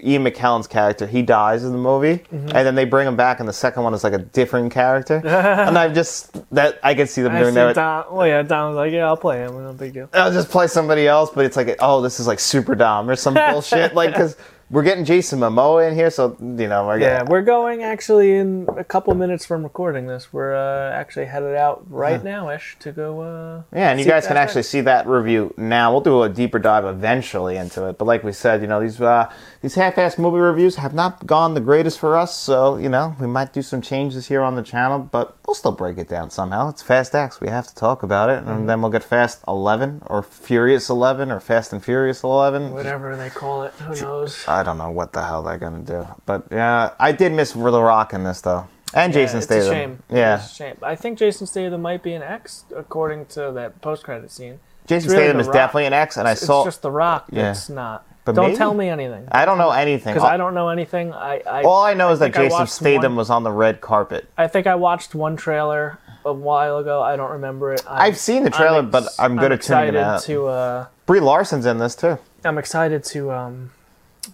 Ian 0.02 0.24
McKellen's 0.24 0.66
character, 0.68 1.07
he 1.07 1.22
dies 1.22 1.64
in 1.64 1.72
the 1.72 1.78
movie, 1.78 2.18
Mm-hmm. 2.18 2.48
and 2.55 2.66
then 2.66 2.74
they 2.76 2.84
bring 2.84 3.09
him 3.09 3.16
back, 3.16 3.40
and 3.40 3.48
the 3.48 3.52
second 3.52 3.82
one 3.82 3.92
is 3.94 4.05
like 4.05 4.12
a 4.12 4.18
different 4.18 4.72
character. 4.72 5.16
and 5.24 5.76
I 5.76 5.88
just 5.92 6.32
that 6.55 6.78
I 6.82 6.94
could 6.94 7.09
see 7.09 7.22
them 7.22 7.34
I 7.34 7.40
doing 7.40 7.55
see 7.55 7.61
that. 7.61 7.74
Dom. 7.74 8.05
Well, 8.14 8.26
yeah, 8.26 8.42
Dom's 8.42 8.76
like, 8.76 8.92
yeah, 8.92 9.07
I'll 9.07 9.16
play 9.16 9.38
him. 9.38 9.55
No 9.55 9.72
big 9.72 9.94
deal. 9.94 10.09
I'll 10.12 10.32
just 10.32 10.48
play 10.50 10.66
somebody 10.68 11.09
else, 11.09 11.30
but 11.34 11.44
it's 11.44 11.57
like, 11.57 11.74
oh, 11.80 12.00
this 12.02 12.20
is 12.20 12.26
like 12.26 12.38
Super 12.38 12.74
Dom 12.76 13.11
or 13.11 13.16
some 13.16 13.34
bullshit. 13.50 13.94
Like, 13.94 14.11
because 14.11 14.36
we're 14.71 14.83
getting 14.83 15.05
Jason 15.05 15.39
Momoa 15.41 15.89
in 15.89 15.95
here, 15.95 16.11
so 16.11 16.37
you 16.41 16.69
know, 16.69 16.87
we're 16.87 16.99
Yeah, 16.99 17.19
getting, 17.19 17.29
we're 17.29 17.43
going 17.43 17.83
actually 17.83 18.35
in 18.35 18.67
a 18.77 18.85
couple 18.85 19.15
minutes 19.15 19.45
from 19.45 19.62
recording 19.62 20.07
this. 20.07 20.33
We're 20.33 20.55
uh, 20.55 20.93
actually 20.93 21.27
headed 21.27 21.55
out 21.55 21.85
right 21.91 22.23
now 22.25 22.51
ish 22.51 22.77
to 22.81 22.93
go. 22.93 23.21
Uh, 23.21 23.62
Yeah, 23.75 23.91
and 23.91 24.01
you 24.01 24.07
guys 24.07 24.27
can 24.27 24.37
actually 24.37 24.62
see 24.62 24.81
that 24.83 25.07
review 25.07 25.53
now. 25.57 25.93
We'll 25.93 26.01
do 26.01 26.23
a 26.23 26.29
deeper 26.29 26.59
dive 26.59 26.85
eventually 26.85 27.57
into 27.57 27.87
it. 27.89 27.99
But 27.99 28.07
like 28.07 28.25
we 28.25 28.33
said, 28.33 28.62
you 28.62 28.67
know, 28.67 28.81
these 28.81 29.01
uh, 29.01 29.31
these 29.65 29.77
half-assed 29.77 30.19
movie 30.19 30.37
reviews 30.37 30.77
have 30.77 30.93
not 30.93 31.27
gone 31.27 31.55
the 31.55 31.61
greatest 31.61 31.99
for 31.99 32.19
us. 32.19 32.37
So 32.37 32.77
you 32.77 32.91
know, 32.91 33.17
we 33.19 33.27
might 33.27 33.55
do 33.55 33.62
some 33.62 33.81
changes 33.81 34.27
here 34.29 34.43
on 34.43 34.57
the 34.57 34.62
channel, 34.62 34.99
but 34.99 35.39
we'll 35.47 35.55
still 35.55 35.73
break 35.73 35.97
it 35.97 36.07
down 36.07 36.29
somehow. 36.29 36.69
It's 36.69 36.83
Fast 36.83 37.15
X. 37.15 37.41
We 37.41 37.49
have 37.49 37.67
to 37.69 37.75
talk 37.75 38.03
about 38.03 38.29
it, 38.29 38.41
Mm-hmm. 38.43 38.51
and 38.51 38.69
then 38.69 38.83
we'll 38.83 38.91
get 38.91 39.03
Fast 39.03 39.43
11 39.49 40.03
or 40.05 40.23
Furious 40.23 40.91
11 40.91 41.31
or 41.33 41.41
Fast 41.41 41.73
and 41.73 41.83
Furious 41.83 42.23
11. 42.23 42.73
whatever 42.73 43.17
they 43.17 43.31
call 43.31 43.62
it. 43.62 43.73
Who 43.73 43.95
knows? 44.03 44.45
I 44.47 44.62
don't 44.62 44.77
know 44.77 44.91
what 44.91 45.15
the 45.15 45.25
hell 45.25 45.43
they're 45.43 45.57
gonna 45.57 45.79
do, 45.81 46.07
but 46.27 46.45
yeah, 46.53 46.91
I 47.01 47.12
did 47.12 47.33
miss 47.33 47.53
The 47.53 47.61
Rock 47.83 48.12
in 48.12 48.23
this 48.25 48.43
though, 48.43 48.67
and 48.93 49.15
Jason 49.15 49.37
yeah, 49.37 49.39
it's 49.39 49.47
Statham. 49.47 49.71
a 49.71 49.75
shame. 49.75 50.03
Yeah, 50.11 50.35
It's 50.37 50.53
a 50.53 50.55
shame. 50.55 50.77
I 50.83 50.95
think 50.95 51.19
Jason 51.19 51.47
Statham 51.47 51.81
might 51.81 52.03
be 52.03 52.12
an 52.12 52.23
X 52.23 52.65
according 52.77 53.25
to 53.27 53.51
that 53.53 53.81
post-credit 53.81 54.31
scene. 54.31 54.61
Jason 54.87 55.07
It's 55.07 55.15
really 55.15 55.25
Statham 55.29 55.41
is 55.41 55.47
Rock. 55.47 55.55
definitely 55.55 55.87
an 55.87 55.95
X, 55.95 56.19
and 56.19 56.29
I 56.29 56.35
saw. 56.35 56.61
It's 56.61 56.67
just 56.77 56.83
The 56.83 56.91
Rock 56.91 57.29
Yeah. 57.31 57.45
that's 57.45 57.71
not. 57.71 58.05
But 58.25 58.35
don't 58.37 58.47
maybe- 58.47 58.57
tell 58.57 58.72
me 58.75 58.89
anything 58.89 59.29
I 59.31 59.45
don't 59.45 59.59
know 59.59 59.70
anything. 59.70 60.14
because 60.14 60.27
I 60.29 60.37
don't 60.39 60.55
know 60.55 60.70
anything. 60.70 61.12
I, 61.12 61.43
I 61.47 61.62
All 61.62 61.83
I 61.83 61.93
know 61.95 62.11
is 62.11 62.18
that 62.20 62.35
Jason 62.35 62.66
Statham 62.66 63.12
one- 63.12 63.16
was 63.16 63.29
on 63.31 63.43
the 63.43 63.51
red 63.53 63.81
carpet. 63.81 64.27
I 64.39 64.47
think 64.49 64.66
I 64.66 64.75
watched 64.77 65.14
one 65.14 65.37
trailer 65.37 65.99
a 66.25 66.33
while 66.33 66.79
ago. 66.79 67.03
I 67.03 67.16
don't 67.16 67.33
remember 67.33 67.75
it. 67.75 67.85
I'm, 67.87 68.01
I've 68.12 68.18
seen 68.18 68.45
the 68.45 68.51
trailer, 68.51 68.79
I'm 68.79 68.91
but 68.91 69.09
I'm 69.18 69.37
good 69.37 69.53
at 69.53 69.61
tuning 69.62 69.89
it 69.89 69.97
out. 69.97 70.22
to. 70.22 70.47
Uh, 70.47 70.87
Brie 71.05 71.20
Larson's 71.20 71.66
in 71.66 71.79
this 71.79 71.95
too. 71.95 72.18
I'm 72.45 72.57
excited 72.57 73.05
to 73.05 73.31
um, 73.31 73.70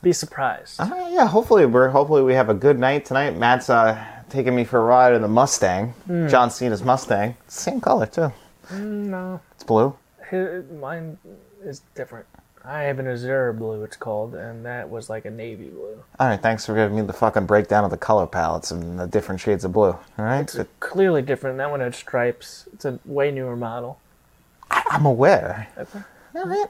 be 0.02 0.12
surprised. 0.12 0.80
Uh, 0.80 1.08
yeah, 1.10 1.26
hopefully 1.26 1.66
we're 1.66 1.88
hopefully 1.88 2.22
we 2.22 2.34
have 2.34 2.48
a 2.48 2.54
good 2.54 2.78
night 2.78 3.04
tonight. 3.06 3.36
Matt's 3.36 3.68
uh, 3.68 4.00
taking 4.28 4.54
me 4.54 4.62
for 4.64 4.78
a 4.78 4.84
ride 4.84 5.14
in 5.14 5.22
the 5.22 5.28
Mustang, 5.28 5.88
Hmm. 6.06 6.28
John 6.28 6.48
Cena's 6.50 6.84
Mustang. 6.84 7.36
Same 7.48 7.80
color 7.80 8.06
too. 8.06 8.32
No, 8.72 9.40
It's 9.56 9.64
blue. 9.64 9.96
his, 10.30 10.64
mine 10.70 11.18
is 11.64 11.82
different. 11.96 12.26
I 12.70 12.82
have 12.82 13.00
an 13.00 13.08
Azure 13.08 13.52
blue, 13.52 13.82
it's 13.82 13.96
called, 13.96 14.36
and 14.36 14.64
that 14.64 14.88
was 14.88 15.10
like 15.10 15.24
a 15.24 15.30
navy 15.30 15.70
blue. 15.70 16.04
All 16.20 16.28
right, 16.28 16.40
thanks 16.40 16.64
for 16.64 16.72
giving 16.72 16.94
me 16.94 17.02
the 17.02 17.12
fucking 17.12 17.46
breakdown 17.46 17.84
of 17.84 17.90
the 17.90 17.96
color 17.96 18.28
palettes 18.28 18.70
and 18.70 18.96
the 18.96 19.08
different 19.08 19.40
shades 19.40 19.64
of 19.64 19.72
blue. 19.72 19.88
All 19.88 20.00
right, 20.18 20.42
It's 20.54 20.70
clearly 20.78 21.20
different. 21.20 21.58
That 21.58 21.68
one 21.68 21.80
had 21.80 21.96
stripes. 21.96 22.68
It's 22.72 22.84
a 22.84 23.00
way 23.04 23.32
newer 23.32 23.56
model. 23.56 23.98
I'm 24.70 25.04
aware. 25.04 25.68
Okay. 25.76 25.98
All 26.36 26.44
right. 26.44 26.68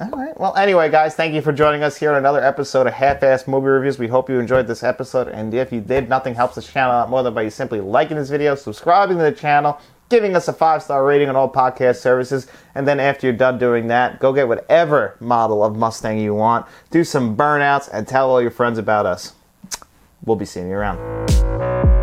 All 0.00 0.08
right. 0.10 0.40
Well, 0.40 0.56
anyway, 0.56 0.90
guys, 0.90 1.14
thank 1.14 1.32
you 1.32 1.42
for 1.42 1.52
joining 1.52 1.84
us 1.84 1.96
here 1.96 2.10
on 2.10 2.16
another 2.16 2.42
episode 2.42 2.88
of 2.88 2.94
Half-Ass 2.94 3.46
Movie 3.46 3.68
Reviews. 3.68 4.00
We 4.00 4.08
hope 4.08 4.28
you 4.28 4.40
enjoyed 4.40 4.66
this 4.66 4.82
episode, 4.82 5.28
and 5.28 5.54
if 5.54 5.70
you 5.70 5.80
did, 5.80 6.08
nothing 6.08 6.34
helps 6.34 6.56
this 6.56 6.66
channel 6.66 6.92
out 6.92 7.08
more 7.08 7.22
than 7.22 7.34
by 7.34 7.42
you 7.42 7.50
simply 7.50 7.80
liking 7.80 8.16
this 8.16 8.30
video, 8.30 8.56
subscribing 8.56 9.18
to 9.18 9.22
the 9.22 9.30
channel, 9.30 9.78
giving 10.10 10.36
us 10.36 10.48
a 10.48 10.52
five-star 10.52 11.04
rating 11.04 11.28
on 11.28 11.36
all 11.36 11.50
podcast 11.50 11.96
services, 11.96 12.46
and 12.74 12.86
then 12.86 13.00
after 13.00 13.26
you're 13.26 13.36
done 13.36 13.58
doing 13.58 13.86
that, 13.86 14.18
go 14.18 14.32
get 14.32 14.48
whatever 14.48 15.16
model 15.20 15.64
of 15.64 15.76
Mustang 15.76 16.18
you 16.18 16.34
want, 16.34 16.66
do 16.90 17.04
some 17.04 17.36
burnouts, 17.36 17.88
and 17.90 18.06
tell 18.06 18.28
all 18.28 18.42
your 18.42 18.50
friends 18.50 18.76
about 18.76 19.06
us. 19.06 19.34
We'll 20.24 20.36
be 20.36 20.44
seeing 20.44 20.68
you 20.68 20.74
around. 20.74 21.99